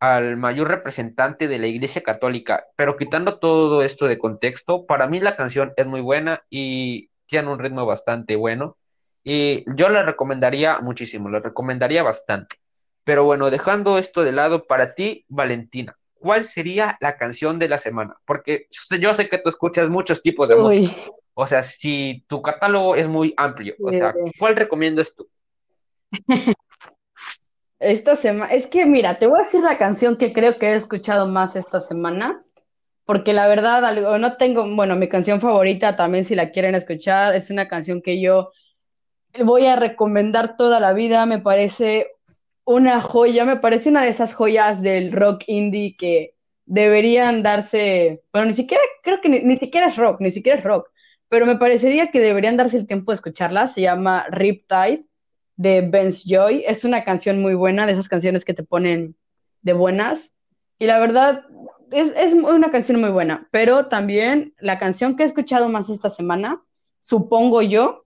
al 0.04 0.36
mayor 0.36 0.68
representante 0.68 1.48
de 1.48 1.60
la 1.60 1.68
Iglesia 1.68 2.04
Católica. 2.04 2.66
Pero 2.76 2.98
quitando 2.98 3.40
todo 3.40 3.84
esto 3.84 4.06
de 4.06 4.20
contexto, 4.20 4.86
para 4.86 5.08
mí 5.08 5.22
la 5.22 5.38
canción 5.38 5.72
es 5.78 5.86
muy 5.86 6.02
buena 6.02 6.44
y 6.50 7.10
tiene 7.26 7.50
un 7.50 7.58
ritmo 7.58 7.86
bastante 7.86 8.36
bueno. 8.36 8.76
Y 9.24 9.64
yo 9.78 9.88
la 9.88 10.04
recomendaría 10.04 10.80
muchísimo, 10.80 11.30
la 11.30 11.40
recomendaría 11.40 12.04
bastante. 12.04 12.58
Pero 13.06 13.24
bueno, 13.24 13.50
dejando 13.50 13.98
esto 13.98 14.24
de 14.24 14.34
lado, 14.34 14.66
para 14.66 14.94
ti, 14.94 15.24
Valentina, 15.30 15.96
¿cuál 16.16 16.44
sería 16.44 16.98
la 17.00 17.16
canción 17.16 17.58
de 17.58 17.70
la 17.70 17.78
semana? 17.78 18.18
Porque 18.26 18.68
yo 19.00 19.14
sé 19.14 19.30
que 19.30 19.38
tú 19.38 19.48
escuchas 19.48 19.88
muchos 19.88 20.22
tipos 20.22 20.50
de 20.50 20.56
Uy, 20.56 20.62
música. 20.62 21.02
O 21.34 21.48
sea, 21.48 21.64
si 21.64 22.26
tu 22.28 22.42
catálogo 22.42 22.98
es 22.98 23.08
muy 23.08 23.34
amplio, 23.38 23.76
o 23.82 23.90
sea, 23.90 24.14
¿cuál 24.38 24.58
recomiendas 24.58 25.16
tú? 25.16 25.30
esta 27.84 28.16
semana, 28.16 28.54
es 28.54 28.68
que 28.68 28.86
mira, 28.86 29.20
te 29.20 29.28
voy 29.28 29.40
a 29.40 29.44
decir 29.44 29.62
la 29.62 29.78
canción 29.78 30.18
que 30.18 30.34
creo 30.34 30.56
que 30.58 30.68
he 30.68 30.76
escuchado 30.76 31.28
más 31.28 31.56
esta 31.56 31.80
semana. 31.82 32.44
Porque 33.06 33.34
la 33.34 33.48
verdad, 33.48 33.86
algo- 33.86 34.18
no 34.20 34.38
tengo, 34.38 34.66
bueno, 34.76 34.96
mi 34.96 35.10
canción 35.10 35.42
favorita 35.42 35.96
también 35.98 36.26
si 36.26 36.36
la 36.36 36.52
quieren 36.52 36.76
escuchar, 36.76 37.36
es 37.36 37.50
una 37.52 37.68
canción 37.68 38.02
que 38.02 38.22
yo 38.22 38.52
voy 39.44 39.66
a 39.66 39.76
recomendar 39.76 40.58
toda 40.58 40.80
la 40.80 40.94
vida, 40.94 41.26
me 41.26 41.40
parece 41.40 42.08
una 42.66 43.02
joya, 43.02 43.46
me 43.46 43.58
parece 43.58 43.90
una 43.90 44.04
de 44.04 44.10
esas 44.10 44.34
joyas 44.34 44.82
del 44.82 45.12
rock 45.12 45.44
indie 45.48 45.96
que 45.98 46.36
deberían 46.66 47.44
darse, 47.44 48.24
bueno, 48.32 48.48
ni 48.48 48.54
siquiera, 48.54 48.84
creo 49.04 49.20
que 49.22 49.30
ni, 49.30 49.40
ni 49.42 49.58
siquiera 49.58 49.88
es 49.88 49.98
rock, 49.98 50.22
ni 50.22 50.32
siquiera 50.32 50.58
es 50.60 50.64
rock, 50.64 50.90
pero 51.28 51.46
me 51.46 51.58
parecería 51.58 52.12
que 52.12 52.20
deberían 52.22 52.58
darse 52.58 52.78
el 52.78 52.88
tiempo 52.88 53.12
de 53.12 53.16
escucharla, 53.16 53.68
se 53.68 53.82
llama 53.82 54.26
Riptide 54.30 55.06
de 55.64 55.82
Ben's 55.82 56.24
Joy, 56.26 56.64
es 56.68 56.84
una 56.84 57.04
canción 57.04 57.42
muy 57.42 57.56
buena, 57.56 57.88
de 57.88 57.94
esas 57.94 58.10
canciones 58.10 58.46
que 58.46 58.54
te 58.54 58.64
ponen 58.64 59.16
de 59.62 59.74
buenas, 59.74 60.34
y 60.78 60.86
la 60.86 61.00
verdad 61.00 61.46
es, 61.92 62.12
es 62.16 62.34
una 62.34 62.70
canción 62.70 63.00
muy 63.00 63.10
buena, 63.10 63.48
pero 63.52 63.88
también 63.88 64.54
la 64.60 64.78
canción 64.78 65.16
que 65.16 65.24
he 65.24 65.26
escuchado 65.26 65.70
más 65.70 65.90
esta 65.90 66.10
semana, 66.10 66.62
supongo 67.00 67.62
yo, 67.62 68.04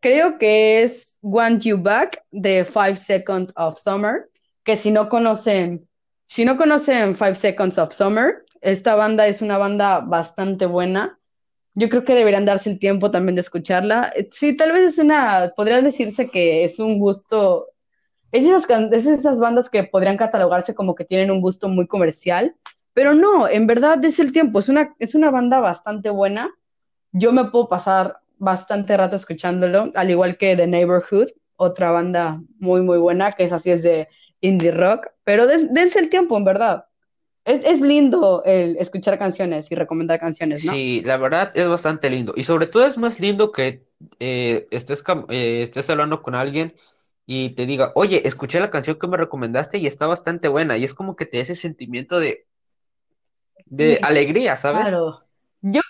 Creo 0.00 0.38
que 0.38 0.82
es 0.82 1.18
Want 1.22 1.64
You 1.64 1.76
Back 1.82 2.22
de 2.30 2.64
Five 2.64 2.96
Seconds 2.96 3.52
of 3.56 3.80
Summer, 3.80 4.30
que 4.62 4.76
si 4.76 4.92
no 4.92 5.08
conocen, 5.08 5.88
si 6.26 6.44
no 6.44 6.56
conocen 6.56 7.16
Five 7.16 7.34
Seconds 7.34 7.78
of 7.78 7.92
Summer, 7.92 8.44
esta 8.60 8.94
banda 8.94 9.26
es 9.26 9.42
una 9.42 9.58
banda 9.58 10.00
bastante 10.00 10.66
buena. 10.66 11.17
Yo 11.78 11.88
creo 11.88 12.04
que 12.04 12.14
deberían 12.14 12.44
darse 12.44 12.70
el 12.70 12.78
tiempo 12.78 13.10
también 13.10 13.34
de 13.36 13.42
escucharla. 13.42 14.12
Eh, 14.16 14.28
Sí, 14.32 14.56
tal 14.56 14.72
vez 14.72 14.84
es 14.94 14.98
una, 14.98 15.52
podría 15.56 15.80
decirse 15.82 16.26
que 16.28 16.64
es 16.64 16.78
un 16.78 16.98
gusto, 16.98 17.68
es 18.32 18.44
esas, 18.44 18.66
es 19.06 19.38
bandas 19.38 19.70
que 19.70 19.84
podrían 19.84 20.16
catalogarse 20.16 20.74
como 20.74 20.94
que 20.94 21.04
tienen 21.04 21.30
un 21.30 21.40
gusto 21.40 21.68
muy 21.68 21.86
comercial, 21.86 22.56
pero 22.94 23.14
no, 23.14 23.48
en 23.48 23.66
verdad 23.66 24.04
es 24.04 24.18
el 24.20 24.32
tiempo, 24.32 24.58
es 24.60 24.68
una, 24.68 24.94
es 24.98 25.14
una 25.14 25.30
banda 25.30 25.60
bastante 25.60 26.10
buena 26.10 26.50
yo 27.12 27.32
me 27.32 27.44
puedo 27.46 27.68
pasar 27.68 28.18
bastante 28.38 28.96
rato 28.96 29.16
escuchándolo, 29.16 29.92
al 29.94 30.10
igual 30.10 30.36
que 30.38 30.56
The 30.56 30.66
Neighborhood, 30.66 31.28
otra 31.56 31.90
banda 31.92 32.42
muy, 32.60 32.82
muy 32.82 32.98
buena, 32.98 33.32
que 33.32 33.44
es 33.44 33.52
así, 33.52 33.70
es 33.70 33.82
de 33.84 34.08
indie 34.40 34.72
rock, 34.72 35.08
pero 35.24 35.46
des- 35.46 35.72
dense 35.74 35.98
el 36.00 36.10
tiempo, 36.10 36.36
en 36.38 36.44
verdad. 36.44 36.86
Es, 37.48 37.64
es 37.64 37.80
lindo 37.80 38.44
el 38.44 38.76
escuchar 38.76 39.18
canciones 39.18 39.72
y 39.72 39.74
recomendar 39.74 40.20
canciones, 40.20 40.62
¿no? 40.62 40.78
Sí, 40.80 41.02
la 41.04 41.16
verdad 41.16 41.52
es 41.54 41.68
bastante 41.68 42.10
lindo. 42.10 42.32
Y 42.36 42.42
sobre 42.44 42.66
todo 42.66 42.84
es 42.86 42.96
más 42.98 43.20
lindo 43.20 43.52
que 43.52 43.86
eh, 44.18 44.66
estés, 44.70 45.04
eh, 45.28 45.62
estés 45.62 45.88
hablando 45.90 46.22
con 46.22 46.34
alguien 46.34 46.74
y 47.26 47.50
te 47.50 47.66
diga, 47.66 47.92
oye, 47.94 48.26
escuché 48.26 48.58
la 48.58 48.70
canción 48.70 48.98
que 48.98 49.06
me 49.06 49.16
recomendaste 49.16 49.78
y 49.78 49.86
está 49.86 50.06
bastante 50.06 50.48
buena. 50.48 50.76
Y 50.76 50.84
es 50.84 50.94
como 50.94 51.14
que 51.16 51.26
te 51.26 51.36
da 51.38 51.42
ese 51.44 51.54
sentimiento 51.54 52.18
de, 52.18 52.46
de 53.66 54.00
Sí, 54.00 54.02
alegría, 54.02 54.56
¿sabes? 54.56 54.98
claro. 54.98 55.24
Yo, 55.62 55.80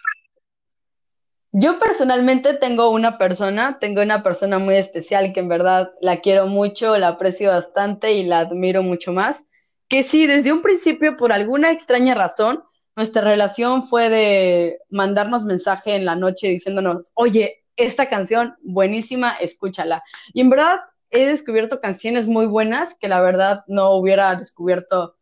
yo 1.53 1.79
personalmente 1.79 2.55
tengo 2.55 2.91
una 2.91 3.19
persona, 3.19 3.79
tengo 3.81 4.03
una 4.03 4.23
persona 4.23 4.59
muy 4.59 4.77
especial 4.77 5.33
que 5.33 5.41
en 5.41 5.49
verdad 5.49 5.91
la 6.01 6.21
quiero 6.21 6.47
mucho, 6.47 6.97
la 6.99 7.09
aprecio 7.09 7.51
bastante 7.51 8.13
y 8.13 8.25
la 8.25 8.41
admiro 8.41 8.83
mucho 8.83 9.13
más. 9.13 9.48
Que 9.89 10.03
sí, 10.03 10.27
desde 10.27 10.53
un 10.53 10.63
principio, 10.63 11.17
por 11.17 11.33
alguna 11.33 11.71
extraña 11.71 12.15
razón, 12.15 12.63
nuestra 12.95 13.23
relación 13.23 13.87
fue 13.87 14.09
de 14.11 14.79
mandarnos 14.91 15.45
mensaje 15.45 15.95
en 15.95 16.05
la 16.05 16.15
noche 16.15 16.49
diciéndonos, 16.49 17.11
oye, 17.15 17.65
esta 17.77 18.09
canción 18.09 18.57
buenísima, 18.63 19.33
escúchala. 19.35 20.03
Y 20.35 20.41
en 20.41 20.51
verdad 20.51 20.81
he 21.11 21.27
descubierto 21.27 21.81
canciones 21.81 22.27
muy 22.27 22.47
buenas 22.47 22.97
que 22.99 23.09
la 23.09 23.21
verdad 23.21 23.65
no 23.67 23.95
hubiera 23.95 24.35
descubierto 24.35 25.17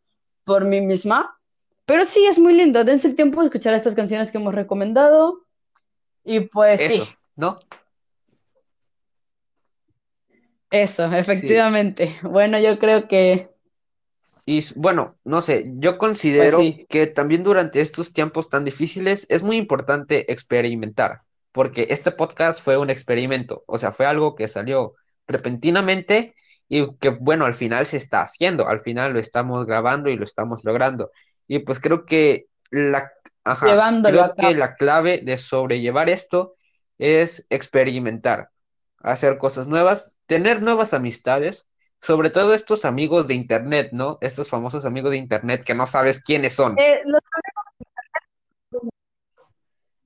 por 0.45 0.65
mí 0.65 0.81
misma. 0.81 1.39
Pero 1.85 2.05
sí, 2.05 2.27
es 2.27 2.39
muy 2.39 2.55
lindo. 2.55 2.83
Dense 2.83 3.07
el 3.09 3.15
tiempo 3.15 3.41
de 3.41 3.47
escuchar 3.47 3.75
estas 3.75 3.95
canciones 3.95 4.33
que 4.33 4.39
hemos 4.39 4.55
recomendado. 4.55 5.45
Y 6.25 6.41
pues 6.41 6.81
sí, 6.81 6.95
Eso, 7.03 7.07
¿no? 7.37 7.59
eso, 10.71 11.09
Sí. 11.11 11.17
efectivamente. 11.17 12.17
Bueno, 12.23 12.59
yo 12.59 12.79
creo 12.79 13.07
que 13.07 13.51
Y 14.47 14.65
bueno, 14.77 15.19
no 15.25 15.43
sé, 15.43 15.65
yo 15.79 15.99
Pues 16.37 16.55
considero 16.55 16.59
sí. 16.59 16.87
que 16.89 17.09
también 17.09 17.45
durante 17.45 17.81
estos 17.83 18.13
tiempos 18.15 18.49
tan 18.51 18.65
difíciles 18.65 19.27
es 19.31 19.43
muy 19.43 19.57
importante 19.57 20.33
experimentar, 20.33 21.23
porque 21.53 21.89
este 21.91 22.13
podcast 22.13 22.63
fue 22.63 22.79
un 22.79 22.91
experimento, 22.91 23.65
o 23.67 23.79
sea, 23.79 23.93
fue 23.93 24.07
algo 24.07 24.37
que 24.37 24.49
salió 24.49 24.95
repentinamente 25.27 26.35
y 26.69 26.97
que, 26.99 27.11
bueno, 27.11 27.45
al 27.47 27.55
final 27.57 27.87
se 27.87 27.97
está 27.99 28.23
haciendo, 28.23 28.69
al 28.69 28.81
final 28.81 29.13
lo 29.15 29.19
estamos 29.21 29.67
grabando 29.67 30.11
y 30.11 30.17
lo 30.17 30.25
estamos 30.25 30.65
logrando. 30.65 31.11
Y 31.49 31.61
pues 31.61 31.81
creo 31.81 32.07
que 32.07 32.47
la, 32.71 33.11
ajá, 33.45 33.67
Llevándolo 33.67 34.33
creo 34.33 34.35
que 34.37 34.55
la 34.55 34.77
clave 34.77 35.21
de 35.25 35.39
sobrellevar 35.39 36.09
esto 36.09 36.55
es 36.99 37.47
experimentar, 37.51 38.51
hacer 38.99 39.39
cosas 39.39 39.67
nuevas, 39.67 40.13
tener 40.27 40.63
nuevas 40.63 40.95
amistades 40.95 41.67
sobre 42.03 42.31
todo 42.31 42.55
estos 42.55 42.85
amigos 42.85 43.27
de 43.27 43.35
internet, 43.35 43.91
¿no? 43.93 44.19
Estos 44.21 44.49
famosos 44.49 44.85
amigos 44.85 45.11
de 45.13 45.17
internet 45.19 45.65
que 45.65 45.75
no 45.75 45.87
sabes 45.87 46.21
quiénes 46.23 46.55
son. 46.55 46.77
Eh, 46.79 47.03
los- 47.05 47.21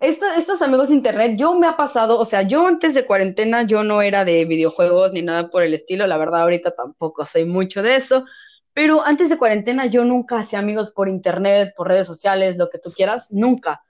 esto- 0.00 0.26
estos 0.36 0.62
amigos 0.62 0.88
de 0.88 0.94
internet, 0.94 1.34
yo 1.36 1.54
me 1.58 1.66
ha 1.66 1.76
pasado, 1.76 2.18
o 2.18 2.24
sea, 2.24 2.42
yo 2.42 2.66
antes 2.66 2.94
de 2.94 3.04
cuarentena 3.04 3.62
yo 3.62 3.84
no 3.84 4.00
era 4.02 4.24
de 4.24 4.44
videojuegos 4.46 5.12
ni 5.12 5.22
nada 5.22 5.50
por 5.50 5.62
el 5.62 5.74
estilo, 5.74 6.06
la 6.06 6.16
verdad 6.18 6.42
ahorita 6.42 6.74
tampoco 6.74 7.26
soy 7.26 7.44
mucho 7.44 7.82
de 7.82 7.96
eso, 7.96 8.24
pero 8.72 9.04
antes 9.04 9.28
de 9.28 9.36
cuarentena 9.36 9.86
yo 9.86 10.04
nunca 10.04 10.38
hacía 10.38 10.58
amigos 10.60 10.90
por 10.92 11.08
internet, 11.08 11.74
por 11.76 11.88
redes 11.88 12.06
sociales, 12.06 12.56
lo 12.56 12.70
que 12.70 12.78
tú 12.78 12.90
quieras, 12.90 13.30
nunca. 13.30 13.82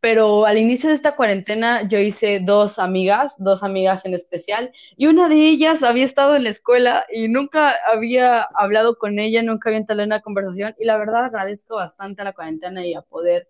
Pero 0.00 0.46
al 0.46 0.58
inicio 0.58 0.90
de 0.90 0.94
esta 0.94 1.16
cuarentena 1.16 1.88
yo 1.88 1.98
hice 1.98 2.38
dos 2.40 2.78
amigas, 2.78 3.34
dos 3.38 3.64
amigas 3.64 4.04
en 4.06 4.14
especial, 4.14 4.72
y 4.96 5.06
una 5.06 5.28
de 5.28 5.34
ellas 5.34 5.82
había 5.82 6.04
estado 6.04 6.36
en 6.36 6.44
la 6.44 6.50
escuela 6.50 7.04
y 7.12 7.26
nunca 7.28 7.74
había 7.86 8.42
hablado 8.54 8.96
con 8.96 9.18
ella, 9.18 9.42
nunca 9.42 9.70
había 9.70 9.78
entablado 9.78 10.06
una 10.06 10.20
conversación, 10.20 10.74
y 10.78 10.84
la 10.84 10.98
verdad 10.98 11.24
agradezco 11.24 11.76
bastante 11.76 12.22
a 12.22 12.26
la 12.26 12.32
cuarentena 12.32 12.86
y 12.86 12.94
a 12.94 13.02
poder 13.02 13.48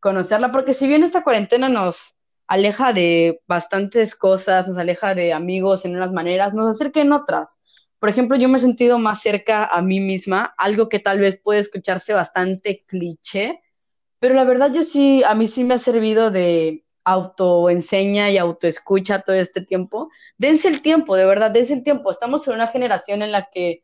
conocerla, 0.00 0.50
porque 0.50 0.74
si 0.74 0.88
bien 0.88 1.04
esta 1.04 1.22
cuarentena 1.22 1.68
nos 1.68 2.16
aleja 2.46 2.92
de 2.92 3.40
bastantes 3.46 4.14
cosas, 4.14 4.68
nos 4.68 4.76
aleja 4.76 5.14
de 5.14 5.32
amigos 5.32 5.84
en 5.84 5.96
unas 5.96 6.12
maneras, 6.12 6.54
nos 6.54 6.74
acerca 6.74 7.00
en 7.00 7.12
otras. 7.12 7.58
Por 8.00 8.10
ejemplo, 8.10 8.36
yo 8.36 8.48
me 8.48 8.58
he 8.58 8.60
sentido 8.60 8.98
más 8.98 9.22
cerca 9.22 9.64
a 9.64 9.80
mí 9.80 10.00
misma, 10.00 10.54
algo 10.58 10.90
que 10.90 10.98
tal 10.98 11.20
vez 11.20 11.40
puede 11.40 11.60
escucharse 11.60 12.12
bastante 12.12 12.84
cliché, 12.86 13.62
pero 14.24 14.36
la 14.36 14.44
verdad 14.44 14.72
yo 14.72 14.84
sí, 14.84 15.22
a 15.22 15.34
mí 15.34 15.46
sí 15.46 15.64
me 15.64 15.74
ha 15.74 15.78
servido 15.78 16.30
de 16.30 16.82
autoenseña 17.04 18.30
y 18.30 18.38
autoescucha 18.38 19.20
todo 19.20 19.36
este 19.36 19.60
tiempo. 19.60 20.08
Dense 20.38 20.66
el 20.68 20.80
tiempo, 20.80 21.14
de 21.14 21.26
verdad, 21.26 21.50
dense 21.50 21.74
el 21.74 21.84
tiempo. 21.84 22.10
Estamos 22.10 22.48
en 22.48 22.54
una 22.54 22.68
generación 22.68 23.20
en 23.20 23.32
la 23.32 23.50
que 23.52 23.82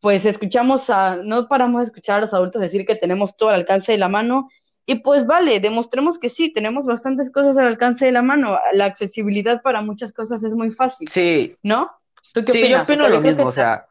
pues 0.00 0.24
escuchamos 0.24 0.88
a, 0.88 1.16
no 1.16 1.48
paramos 1.48 1.82
de 1.82 1.84
escuchar 1.84 2.16
a 2.16 2.20
los 2.22 2.32
adultos 2.32 2.62
decir 2.62 2.86
que 2.86 2.94
tenemos 2.94 3.36
todo 3.36 3.50
al 3.50 3.56
alcance 3.56 3.92
de 3.92 3.98
la 3.98 4.08
mano 4.08 4.48
y 4.86 5.00
pues 5.00 5.26
vale, 5.26 5.60
demostremos 5.60 6.18
que 6.18 6.30
sí, 6.30 6.50
tenemos 6.50 6.86
bastantes 6.86 7.30
cosas 7.30 7.58
al 7.58 7.66
alcance 7.66 8.06
de 8.06 8.12
la 8.12 8.22
mano. 8.22 8.58
La 8.72 8.86
accesibilidad 8.86 9.60
para 9.60 9.82
muchas 9.82 10.14
cosas 10.14 10.42
es 10.44 10.54
muy 10.54 10.70
fácil, 10.70 11.10
Sí, 11.10 11.58
¿no? 11.62 11.90
¿Tú 12.32 12.42
qué 12.42 12.52
sí, 12.52 12.70
yo? 12.70 12.78
O 12.78 12.82
opino 12.84 13.04
sea, 13.04 13.08
lo 13.10 13.20
mismo, 13.20 13.42
que 13.42 13.48
o 13.48 13.52
sea, 13.52 13.86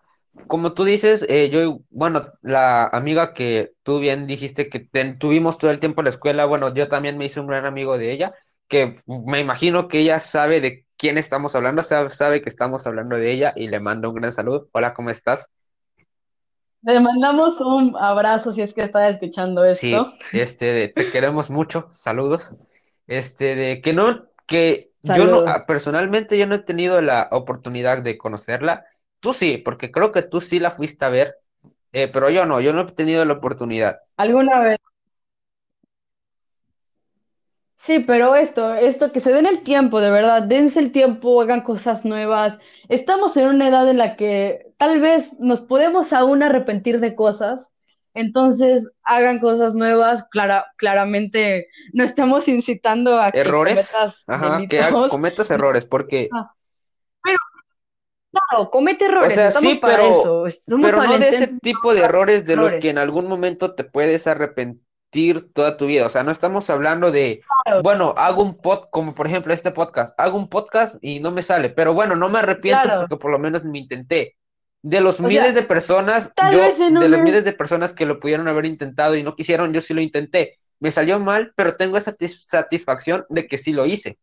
como 0.47 0.73
tú 0.73 0.83
dices, 0.83 1.25
eh, 1.29 1.49
yo, 1.51 1.79
bueno, 1.89 2.33
la 2.41 2.85
amiga 2.87 3.33
que 3.33 3.73
tú 3.83 3.99
bien 3.99 4.27
dijiste 4.27 4.69
que 4.69 4.79
ten- 4.79 5.19
tuvimos 5.19 5.57
todo 5.57 5.71
el 5.71 5.79
tiempo 5.79 6.01
en 6.01 6.05
la 6.05 6.09
escuela, 6.11 6.45
bueno, 6.45 6.73
yo 6.73 6.87
también 6.89 7.17
me 7.17 7.25
hice 7.25 7.39
un 7.39 7.47
gran 7.47 7.65
amigo 7.65 7.97
de 7.97 8.11
ella, 8.11 8.33
que 8.67 9.01
me 9.05 9.39
imagino 9.39 9.87
que 9.87 9.99
ella 9.99 10.19
sabe 10.19 10.61
de 10.61 10.85
quién 10.97 11.17
estamos 11.17 11.55
hablando, 11.55 11.83
sabe, 11.83 12.09
sabe 12.09 12.41
que 12.41 12.49
estamos 12.49 12.87
hablando 12.87 13.15
de 13.17 13.31
ella 13.31 13.53
y 13.55 13.67
le 13.67 13.79
mando 13.79 14.09
un 14.09 14.15
gran 14.15 14.31
saludo. 14.33 14.69
Hola, 14.73 14.93
¿cómo 14.93 15.09
estás? 15.09 15.47
le 16.83 16.99
mandamos 16.99 17.59
un 17.61 17.95
abrazo 17.99 18.51
si 18.51 18.61
es 18.61 18.73
que 18.73 18.81
está 18.81 19.09
escuchando 19.09 19.65
esto. 19.65 20.13
Sí, 20.29 20.39
este, 20.39 20.65
de, 20.73 20.87
te 20.89 21.09
queremos 21.09 21.49
mucho, 21.49 21.87
saludos. 21.91 22.53
Este, 23.07 23.55
de 23.55 23.81
que 23.81 23.93
no, 23.93 24.25
que 24.45 24.91
yo 25.01 25.27
no, 25.27 25.43
ah, 25.45 25.65
personalmente 25.65 26.37
yo 26.37 26.45
no 26.47 26.55
he 26.55 26.59
tenido 26.59 27.01
la 27.01 27.27
oportunidad 27.31 28.01
de 28.01 28.17
conocerla. 28.17 28.85
Tú 29.23 29.31
sí, 29.31 29.57
porque 29.57 29.89
creo 29.89 30.11
que 30.11 30.21
tú 30.21 30.41
sí 30.41 30.59
la 30.59 30.71
fuiste 30.71 31.05
a 31.05 31.09
ver, 31.09 31.37
eh, 31.93 32.09
pero 32.11 32.29
yo 32.29 32.45
no, 32.45 32.59
yo 32.59 32.73
no 32.73 32.81
he 32.81 32.91
tenido 32.91 33.23
la 33.23 33.31
oportunidad. 33.31 34.01
¿Alguna 34.17 34.59
vez? 34.59 34.77
Sí, 37.77 38.03
pero 38.05 38.35
esto, 38.35 38.73
esto, 38.75 39.13
que 39.13 39.21
se 39.21 39.31
den 39.31 39.45
el 39.45 39.63
tiempo, 39.63 40.01
de 40.01 40.11
verdad, 40.11 40.43
dense 40.43 40.81
el 40.81 40.91
tiempo, 40.91 41.41
hagan 41.41 41.61
cosas 41.61 42.03
nuevas. 42.03 42.57
Estamos 42.89 43.37
en 43.37 43.47
una 43.47 43.69
edad 43.69 43.89
en 43.89 43.97
la 43.97 44.17
que 44.17 44.73
tal 44.77 44.99
vez 44.99 45.39
nos 45.39 45.61
podemos 45.61 46.11
aún 46.11 46.43
arrepentir 46.43 46.99
de 46.99 47.15
cosas, 47.15 47.73
entonces 48.13 48.93
hagan 49.03 49.39
cosas 49.39 49.73
nuevas. 49.75 50.25
Clara, 50.31 50.65
claramente 50.75 51.67
no 51.93 52.03
estamos 52.03 52.49
incitando 52.49 53.21
a 53.21 53.31
que 53.31 53.39
Errores, 53.39 53.89
cometas 53.89 54.23
ajá, 54.27 54.61
que 54.67 54.81
cometas 55.09 55.49
errores, 55.49 55.85
porque, 55.85 56.27
pero 56.29 56.49
claro, 58.33 58.69
comete 58.69 59.05
o 59.05 59.09
errores, 59.09 59.33
sea, 59.33 59.47
estamos 59.47 59.71
sí, 59.71 59.77
para 59.77 59.95
pero, 59.97 60.09
eso, 60.11 60.49
somos 60.49 60.91
pero 60.91 61.03
no 61.03 61.17
de 61.17 61.29
ese 61.29 61.47
tipo 61.61 61.93
de 61.93 62.01
errores 62.01 62.45
de 62.45 62.55
los 62.55 62.75
que 62.75 62.89
en 62.89 62.97
algún 62.97 63.27
momento 63.27 63.75
te 63.75 63.83
puedes 63.83 64.27
arrepentir 64.27 65.53
toda 65.53 65.77
tu 65.77 65.85
vida. 65.85 66.07
O 66.07 66.09
sea, 66.09 66.23
no 66.23 66.31
estamos 66.31 66.69
hablando 66.69 67.11
de, 67.11 67.41
Claro, 67.63 67.83
bueno, 67.83 68.13
hago 68.17 68.41
un 68.43 68.57
pod, 68.57 68.85
como 68.91 69.13
por 69.13 69.27
ejemplo 69.27 69.53
este 69.53 69.71
podcast, 69.71 70.19
hago 70.19 70.37
un 70.37 70.49
podcast 70.49 70.95
y 71.01 71.19
no 71.19 71.31
me 71.31 71.41
sale, 71.43 71.69
pero 71.69 71.93
bueno, 71.93 72.15
no 72.15 72.29
me 72.29 72.39
arrepiento 72.39 72.81
claro. 72.83 73.01
porque 73.01 73.17
por 73.17 73.31
lo 73.31 73.39
menos 73.39 73.63
me 73.63 73.77
intenté. 73.79 74.35
De 74.81 74.99
los 74.99 75.19
O 75.19 75.23
miles 75.23 75.43
sea, 75.43 75.53
de 75.53 75.63
personas, 75.63 76.31
tal 76.35 76.53
yo, 76.53 76.99
de 76.99 77.07
los 77.07 77.21
miles 77.21 77.45
de 77.45 77.53
personas 77.53 77.93
que 77.93 78.05
lo 78.05 78.19
pudieron 78.19 78.49
haber 78.49 78.65
intentado 78.65 79.15
y 79.15 79.23
no 79.23 79.35
quisieron, 79.35 79.71
yo 79.71 79.79
sí 79.79 79.93
lo 79.93 80.01
intenté. 80.01 80.59
Me 80.79 80.91
salió 80.91 81.19
mal, 81.19 81.53
pero 81.55 81.77
tengo 81.77 81.95
esa 81.95 82.11
satis- 82.17 82.43
satisfacción 82.45 83.25
de 83.29 83.47
que 83.47 83.57
sí 83.57 83.71
lo 83.71 83.85
hice. 83.85 84.17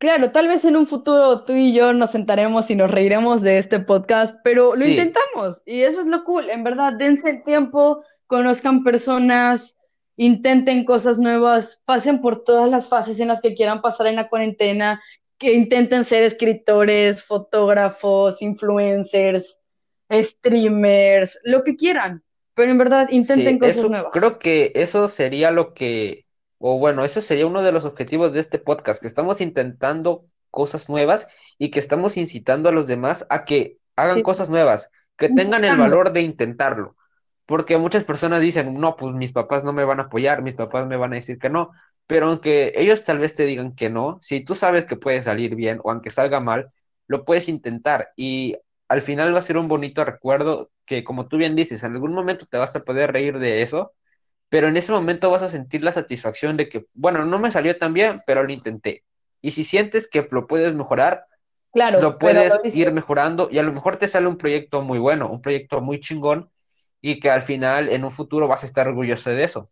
Claro, 0.00 0.32
tal 0.32 0.48
vez 0.48 0.64
en 0.64 0.76
un 0.76 0.86
futuro 0.86 1.44
tú 1.44 1.52
y 1.52 1.74
yo 1.74 1.92
nos 1.92 2.12
sentaremos 2.12 2.70
y 2.70 2.74
nos 2.74 2.90
reiremos 2.90 3.42
de 3.42 3.58
este 3.58 3.80
podcast, 3.80 4.40
pero 4.42 4.74
lo 4.74 4.82
Sí, 4.82 4.92
intentamos 4.92 5.62
y 5.66 5.82
eso 5.82 6.00
es 6.00 6.06
lo 6.06 6.24
cool. 6.24 6.48
En 6.48 6.64
verdad, 6.64 6.94
dense 6.94 7.28
el 7.28 7.44
tiempo, 7.44 8.02
conozcan 8.26 8.82
personas, 8.82 9.76
intenten 10.16 10.86
cosas 10.86 11.18
nuevas, 11.18 11.82
pasen 11.84 12.22
por 12.22 12.44
todas 12.44 12.70
las 12.70 12.88
fases 12.88 13.20
en 13.20 13.28
las 13.28 13.42
que 13.42 13.54
quieran 13.54 13.82
pasar 13.82 14.06
en 14.06 14.16
la 14.16 14.30
cuarentena, 14.30 15.02
que 15.36 15.52
intenten 15.52 16.06
ser 16.06 16.22
escritores, 16.22 17.22
fotógrafos, 17.22 18.40
influencers, 18.40 19.60
streamers, 20.10 21.38
lo 21.44 21.62
que 21.62 21.76
quieran, 21.76 22.22
pero 22.54 22.70
en 22.70 22.78
verdad 22.78 23.08
Sí, 23.10 23.16
intenten 23.16 23.58
cosas 23.58 23.76
eso 23.76 23.88
nuevas. 23.90 24.12
creo 24.14 24.38
que 24.38 24.72
eso 24.74 25.08
sería 25.08 25.50
lo 25.50 25.74
que, 25.74 26.24
o 26.60 26.78
bueno, 26.78 27.04
eso 27.04 27.22
sería 27.22 27.46
uno 27.48 27.62
de 27.62 27.72
los 27.72 27.86
objetivos 27.86 28.32
de 28.34 28.40
este 28.40 28.60
podcast, 28.60 29.02
que 29.02 29.08
estamos 29.08 29.42
intentando 29.42 30.26
cosas 30.50 30.88
nuevas 30.90 31.28
y 31.58 31.70
que 31.72 31.80
estamos 31.80 32.18
incitando 32.18 32.70
a 32.70 32.72
los 32.72 32.86
demás 32.88 33.26
a 33.30 33.46
que 33.46 33.78
hagan 33.96 34.20
Sí, 34.20 34.22
cosas 34.22 34.50
nuevas, 34.50 34.90
que 35.18 35.30
tengan 35.30 35.64
el 35.64 35.76
valor 35.76 36.12
de 36.12 36.22
intentarlo. 36.22 36.96
Porque 37.46 37.78
muchas 37.78 38.04
personas 38.04 38.40
dicen, 38.42 38.74
no, 38.80 38.96
pues 38.96 39.14
mis 39.14 39.32
papás 39.32 39.64
no 39.64 39.72
me 39.72 39.84
van 39.84 40.00
a 40.00 40.04
apoyar, 40.04 40.42
mis 40.42 40.54
papás 40.56 40.86
me 40.86 40.96
van 40.96 41.12
a 41.12 41.16
decir 41.16 41.38
que 41.38 41.50
no, 41.50 41.72
pero 42.06 42.26
aunque 42.28 42.72
ellos 42.76 43.04
tal 43.04 43.18
vez 43.18 43.34
te 43.34 43.44
digan 43.46 43.74
que 43.74 43.90
no, 43.90 44.18
si 44.22 44.44
tú 44.44 44.54
sabes 44.54 44.84
que 44.84 44.96
puede 44.96 45.22
salir 45.22 45.54
bien 45.56 45.80
o 45.82 45.90
aunque 45.90 46.10
salga 46.10 46.40
mal, 46.40 46.72
lo 47.08 47.24
puedes 47.24 47.48
intentar 47.48 48.10
y 48.16 48.56
al 48.88 49.02
final 49.02 49.34
va 49.34 49.38
a 49.40 49.42
ser 49.42 49.56
un 49.58 49.68
bonito 49.68 50.04
recuerdo 50.04 50.70
que, 50.86 51.04
como 51.04 51.28
tú 51.28 51.36
bien 51.38 51.56
dices, 51.56 51.82
en 51.84 51.92
algún 51.94 52.12
momento 52.14 52.46
te 52.50 52.58
vas 52.58 52.74
a 52.76 52.80
poder 52.84 53.12
reír 53.12 53.38
de 53.38 53.62
eso, 53.62 53.92
pero 54.50 54.68
en 54.68 54.76
ese 54.76 54.92
momento 54.92 55.30
vas 55.30 55.42
a 55.42 55.48
sentir 55.48 55.82
la 55.82 55.92
satisfacción 55.92 56.58
de 56.58 56.68
que, 56.68 56.86
bueno, 56.92 57.24
no 57.24 57.38
me 57.38 57.50
salió 57.50 57.78
tan 57.78 57.94
bien, 57.94 58.22
pero 58.26 58.42
lo 58.42 58.52
intenté. 58.52 59.04
Y 59.40 59.52
si 59.52 59.64
sientes 59.64 60.08
que 60.08 60.28
lo 60.30 60.46
puedes 60.46 60.74
mejorar, 60.74 61.24
Claro, 61.72 62.00
lo 62.00 62.18
puedes 62.18 62.52
ir 62.76 62.92
mejorando 62.92 63.48
y 63.50 63.58
a 63.58 63.62
lo 63.62 63.72
mejor 63.72 63.96
te 63.96 64.08
sale 64.08 64.26
un 64.26 64.36
proyecto 64.36 64.82
muy 64.82 64.98
bueno, 64.98 65.30
un 65.30 65.40
proyecto 65.40 65.80
muy 65.80 66.00
chingón 66.00 66.50
y 67.00 67.20
que 67.20 67.30
al 67.30 67.42
final 67.42 67.88
en 67.88 68.04
un 68.04 68.10
futuro 68.10 68.48
vas 68.48 68.64
a 68.64 68.66
estar 68.66 68.88
orgulloso 68.88 69.30
de 69.30 69.44
eso. 69.44 69.70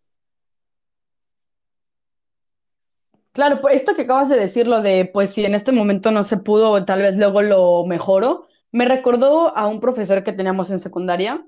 Claro, 3.33 3.61
por 3.61 3.73
esto 3.73 3.95
que 3.95 4.03
acabas 4.03 4.29
de 4.29 4.39
decir, 4.39 4.67
lo 4.67 4.83
de, 4.83 5.09
pues 5.13 5.31
si 5.31 5.45
en 5.45 5.55
este 5.55 5.71
momento 5.71 6.11
no 6.11 6.25
se 6.25 6.39
pudo, 6.39 6.85
tal 6.85 7.03
vez 7.03 7.17
luego 7.17 7.43
lo 7.43 7.85
mejoro, 7.87 8.49
me 8.73 8.85
recordó 8.85 9.57
a 9.57 9.67
un 9.69 9.81
profesor 9.81 10.25
que 10.25 10.33
teníamos 10.33 10.71
en 10.71 10.81
secundaria. 10.81 11.47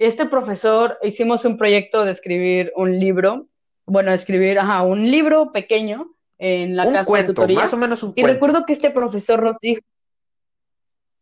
Este 0.00 0.24
profesor, 0.24 0.96
hicimos 1.02 1.44
un 1.44 1.58
proyecto 1.58 2.06
de 2.06 2.12
escribir 2.12 2.72
un 2.74 2.98
libro, 2.98 3.48
bueno, 3.84 4.12
escribir, 4.14 4.58
ajá, 4.58 4.80
un 4.80 5.02
libro 5.02 5.52
pequeño 5.52 6.14
en 6.38 6.74
la 6.74 6.84
Un 6.86 6.90
clase 6.92 7.04
de 7.04 7.06
cuento, 7.06 7.32
más 7.34 7.50
o 7.50 7.56
tutoría. 7.56 7.76
menos 7.76 8.02
un 8.02 8.10
Y 8.16 8.22
cuento. 8.22 8.32
recuerdo 8.32 8.64
que 8.64 8.72
este 8.72 8.90
profesor 8.90 9.42
nos 9.42 9.58
dijo, 9.60 9.82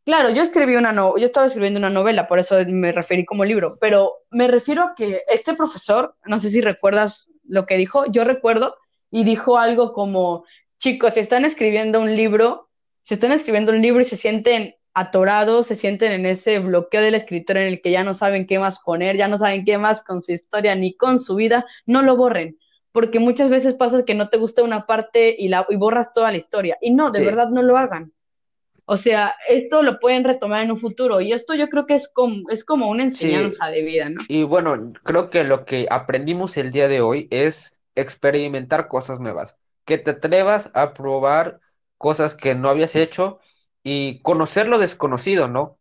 claro, 0.05 0.31
yo 0.31 0.45
escribí 0.45 0.76
una 0.76 0.93
no, 0.93 1.18
yo 1.18 1.26
estaba 1.26 1.47
escribiendo 1.47 1.81
una 1.81 1.91
novela, 1.91 2.29
por 2.29 2.39
eso 2.39 2.55
me 2.68 2.93
referí 2.93 3.24
como 3.24 3.45
libro, 3.45 3.74
pero 3.81 4.12
me 4.31 4.47
refiero 4.47 4.85
a 4.85 4.95
que 4.95 5.22
este 5.29 5.55
profesor, 5.55 6.14
no 6.24 6.39
sé 6.39 6.49
si 6.51 6.61
recuerdas 6.61 7.29
lo 7.49 7.66
que 7.66 7.76
dijo, 7.76 8.05
yo 8.12 8.22
recuerdo, 8.22 8.76
y 9.11 9.24
dijo 9.24 9.59
algo 9.59 9.93
como, 9.93 10.45
chicos, 10.79 11.14
si 11.14 11.20
están 11.20 11.45
escribiendo 11.45 11.99
un 11.99 12.14
libro, 12.14 12.68
si 13.03 13.14
están 13.14 13.33
escribiendo 13.33 13.72
un 13.72 13.83
libro 13.83 14.03
y 14.03 14.05
se 14.05 14.16
sienten 14.16 14.76
atorados, 14.99 15.66
se 15.66 15.76
sienten 15.76 16.12
en 16.12 16.26
ese 16.26 16.59
bloqueo 16.59 17.03
del 17.03 17.14
escritor 17.14 17.59
en 17.59 17.68
el 17.68 17.80
que 17.80 17.90
ya 17.90 18.05
no 18.05 18.14
saben 18.14 18.46
qué 18.46 18.59
más 18.59 18.80
poner, 18.80 19.16
ya 19.16 19.28
no 19.28 19.38
saben 19.38 19.64
qué 19.64 19.78
más 19.78 20.03
con 20.05 20.20
su 20.22 20.32
historia 20.32 20.74
ni 20.74 20.94
con 20.94 21.20
su 21.20 21.36
vida, 21.36 21.66
no 21.86 22.03
lo 22.03 22.16
borren, 22.16 22.59
porque 22.92 23.18
muchas 23.20 23.51
veces 23.51 23.74
pasa 23.74 24.05
que 24.05 24.14
no 24.14 24.28
te 24.28 24.38
gusta 24.38 24.62
una 24.62 24.86
parte 24.86 25.34
y, 25.38 25.49
la, 25.49 25.66
y 25.68 25.76
borras 25.76 26.12
toda 26.12 26.30
la 26.32 26.38
historia. 26.38 26.76
Y 26.80 26.90
no, 26.92 27.11
de 27.11 27.20
Sí. 27.20 27.24
verdad 27.26 27.49
no 27.49 27.62
lo 27.62 27.76
hagan. 27.76 28.12
O 28.90 28.96
sea, 28.96 29.34
esto 29.49 29.82
lo 29.82 30.01
pueden 30.01 30.24
retomar 30.24 30.64
en 30.64 30.70
un 30.70 30.78
futuro 30.78 31.20
y 31.20 31.32
esto 31.32 31.55
yo 31.55 31.68
creo 31.68 31.84
que 31.84 31.94
es 31.94 32.09
como, 32.09 32.49
es 32.49 32.64
como 32.64 32.88
una 32.88 33.03
enseñanza 33.03 33.66
de 33.68 33.82
vida, 33.82 34.09
¿no? 34.09 34.22
Y 34.28 34.44
bueno, 34.44 34.92
creo 35.05 35.28
que 35.28 35.44
lo 35.44 35.66
que 35.66 35.86
aprendimos 35.90 36.57
el 36.57 36.70
día 36.72 36.88
de 36.88 37.03
hoy 37.03 37.28
es 37.30 37.76
experimentar 37.94 38.88
cosas 38.88 39.20
nuevas, 39.20 39.57
que 39.84 39.99
te 39.99 40.12
atrevas 40.12 40.70
a 40.72 40.94
probar 40.94 41.61
cosas 41.99 42.34
que 42.34 42.55
no 42.55 42.70
habías 42.70 42.96
hecho 42.96 43.40
y 43.83 44.20
conocer 44.22 44.68
lo 44.68 44.79
desconocido, 44.79 45.49
¿no? 45.49 45.79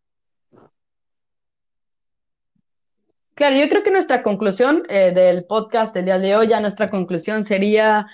Claro, 3.36 3.56
yo 3.56 3.70
creo 3.70 3.84
que 3.84 3.92
nuestra 3.92 4.24
conclusión 4.24 4.84
eh, 4.90 5.12
del 5.14 5.46
podcast 5.46 5.94
del 5.94 6.06
día 6.06 6.18
de 6.18 6.36
hoy, 6.36 6.48
ya 6.48 6.60
nuestra 6.60 6.90
conclusión 6.90 7.46
sería 7.46 8.08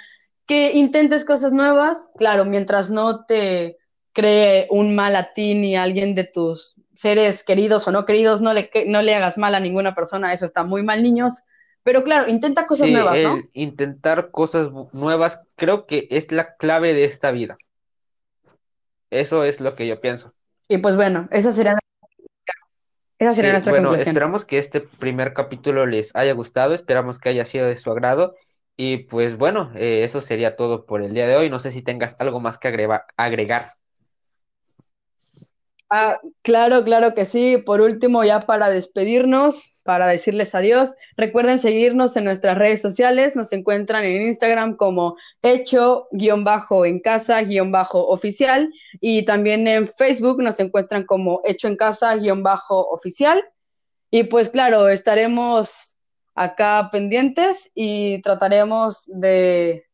que 0.46 0.74
intentes 0.74 1.24
cosas 1.24 1.54
nuevas, 1.54 2.10
claro, 2.18 2.44
mientras 2.44 2.90
no 2.90 3.26
te 3.26 3.78
cree 4.12 4.68
un 4.70 4.96
mal 4.96 5.16
a 5.16 5.32
ti 5.34 5.56
ni 5.56 5.76
a 5.78 5.84
alguien 5.84 6.14
de 6.14 6.26
tus 6.26 6.76
seres 6.96 7.44
queridos 7.44 7.88
o 7.88 7.92
no 7.92 8.06
queridos, 8.06 8.42
no 8.42 8.54
le, 8.54 8.70
no 8.88 9.02
le 9.02 9.16
hagas 9.16 9.38
mal 9.38 9.56
a 9.56 9.62
ninguna 9.62 9.96
persona, 9.96 10.34
eso 10.34 10.46
está 10.46 10.64
muy 10.64 10.84
mal, 10.84 11.02
niños. 11.02 11.44
Pero 11.84 12.04
claro, 12.04 12.30
intenta 12.30 12.66
cosas 12.66 12.88
Sí, 12.88 12.94
nuevas, 12.94 13.18
¿no? 13.24 13.38
intentar 13.54 14.32
cosas 14.32 14.70
nuevas 14.94 15.40
creo 15.56 15.86
que 15.86 16.08
es 16.12 16.32
la 16.32 16.56
clave 16.58 16.94
de 16.94 17.06
esta 17.06 17.32
vida. 17.32 17.58
Eso 19.14 19.44
es 19.44 19.60
lo 19.62 19.74
que 19.76 19.88
yo 19.88 20.00
pienso. 20.02 20.34
Y 20.68 20.78
pues 20.80 20.96
bueno, 20.96 21.28
esa 21.32 21.52
sería, 21.52 21.78
esa 23.20 23.34
sería 23.34 23.52
Sí, 23.52 23.54
nuestra 23.54 23.72
bueno, 23.72 23.90
conclusión. 23.90 24.16
esperamos 24.16 24.46
que 24.46 24.58
este 24.60 24.82
primer 24.82 25.34
capítulo 25.34 25.86
les 25.86 26.16
haya 26.16 26.34
gustado, 26.34 26.74
esperamos 26.74 27.20
que 27.20 27.30
haya 27.30 27.46
sido 27.46 27.66
de 27.68 27.78
su 27.78 27.92
agrado 27.92 28.36
y 28.78 28.98
pues 29.06 29.38
bueno, 29.38 29.72
eh, 29.76 30.04
eso 30.04 30.22
sería 30.22 30.56
todo 30.56 30.86
por 30.86 31.02
el 31.04 31.14
día 31.14 31.28
de 31.28 31.36
hoy. 31.36 31.50
No 31.50 31.60
sé 31.60 31.72
si 31.72 31.82
tengas 31.82 32.16
algo 32.20 32.40
más 32.40 32.58
que 32.58 32.68
agrega- 32.70 33.06
agregar. 33.18 33.74
Ah, 35.96 36.20
claro, 36.42 36.84
claro 36.84 37.14
que 37.14 37.24
sí. 37.24 37.58
Por 37.58 37.80
último, 37.80 38.24
ya 38.24 38.40
para 38.40 38.70
despedirnos, 38.70 39.80
para 39.84 40.08
decirles 40.08 40.56
adiós, 40.56 40.90
recuerden 41.18 41.60
seguirnos 41.60 42.18
en 42.18 42.24
nuestras 42.24 42.58
redes 42.58 42.82
sociales. 42.82 43.36
Nos 43.36 43.52
encuentran 43.54 44.04
en 44.04 44.24
Instagram 44.24 44.76
como 44.76 45.18
hecho-en 45.44 47.00
casa-oficial 47.00 48.74
y 49.02 49.24
también 49.26 49.68
en 49.68 49.88
Facebook 49.88 50.42
nos 50.42 50.60
encuentran 50.60 51.06
como 51.06 51.42
hecho 51.44 51.68
en 51.68 51.76
casa-oficial. 51.76 53.44
Y 54.10 54.24
pues 54.24 54.50
claro, 54.50 54.90
estaremos 54.90 55.96
acá 56.34 56.90
pendientes 56.92 57.70
y 57.76 58.20
trataremos 58.24 59.04
de 59.06 59.86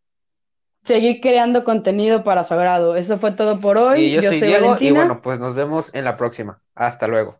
seguir 0.89 1.21
creando 1.21 1.63
contenido 1.63 2.23
para 2.23 2.43
su 2.43 2.53
agrado. 2.53 2.95
Eso 2.95 3.19
fue 3.19 3.31
todo 3.33 3.59
por 3.61 3.77
Y 3.91 4.09
hoy. 4.09 4.11
yo 4.11 4.21
Yo 4.21 4.33
soy 4.33 4.41
soy 4.41 4.53
Diego 4.53 4.77
y 4.79 4.89
bueno, 4.91 5.21
pues 5.21 5.37
nos 5.39 5.53
vemos 5.53 5.91
en 5.93 6.03
la 6.05 6.17
próxima. 6.17 6.61
Hasta 6.75 7.07
luego. 7.07 7.39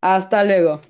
Hasta 0.00 0.42
luego. 0.44 0.80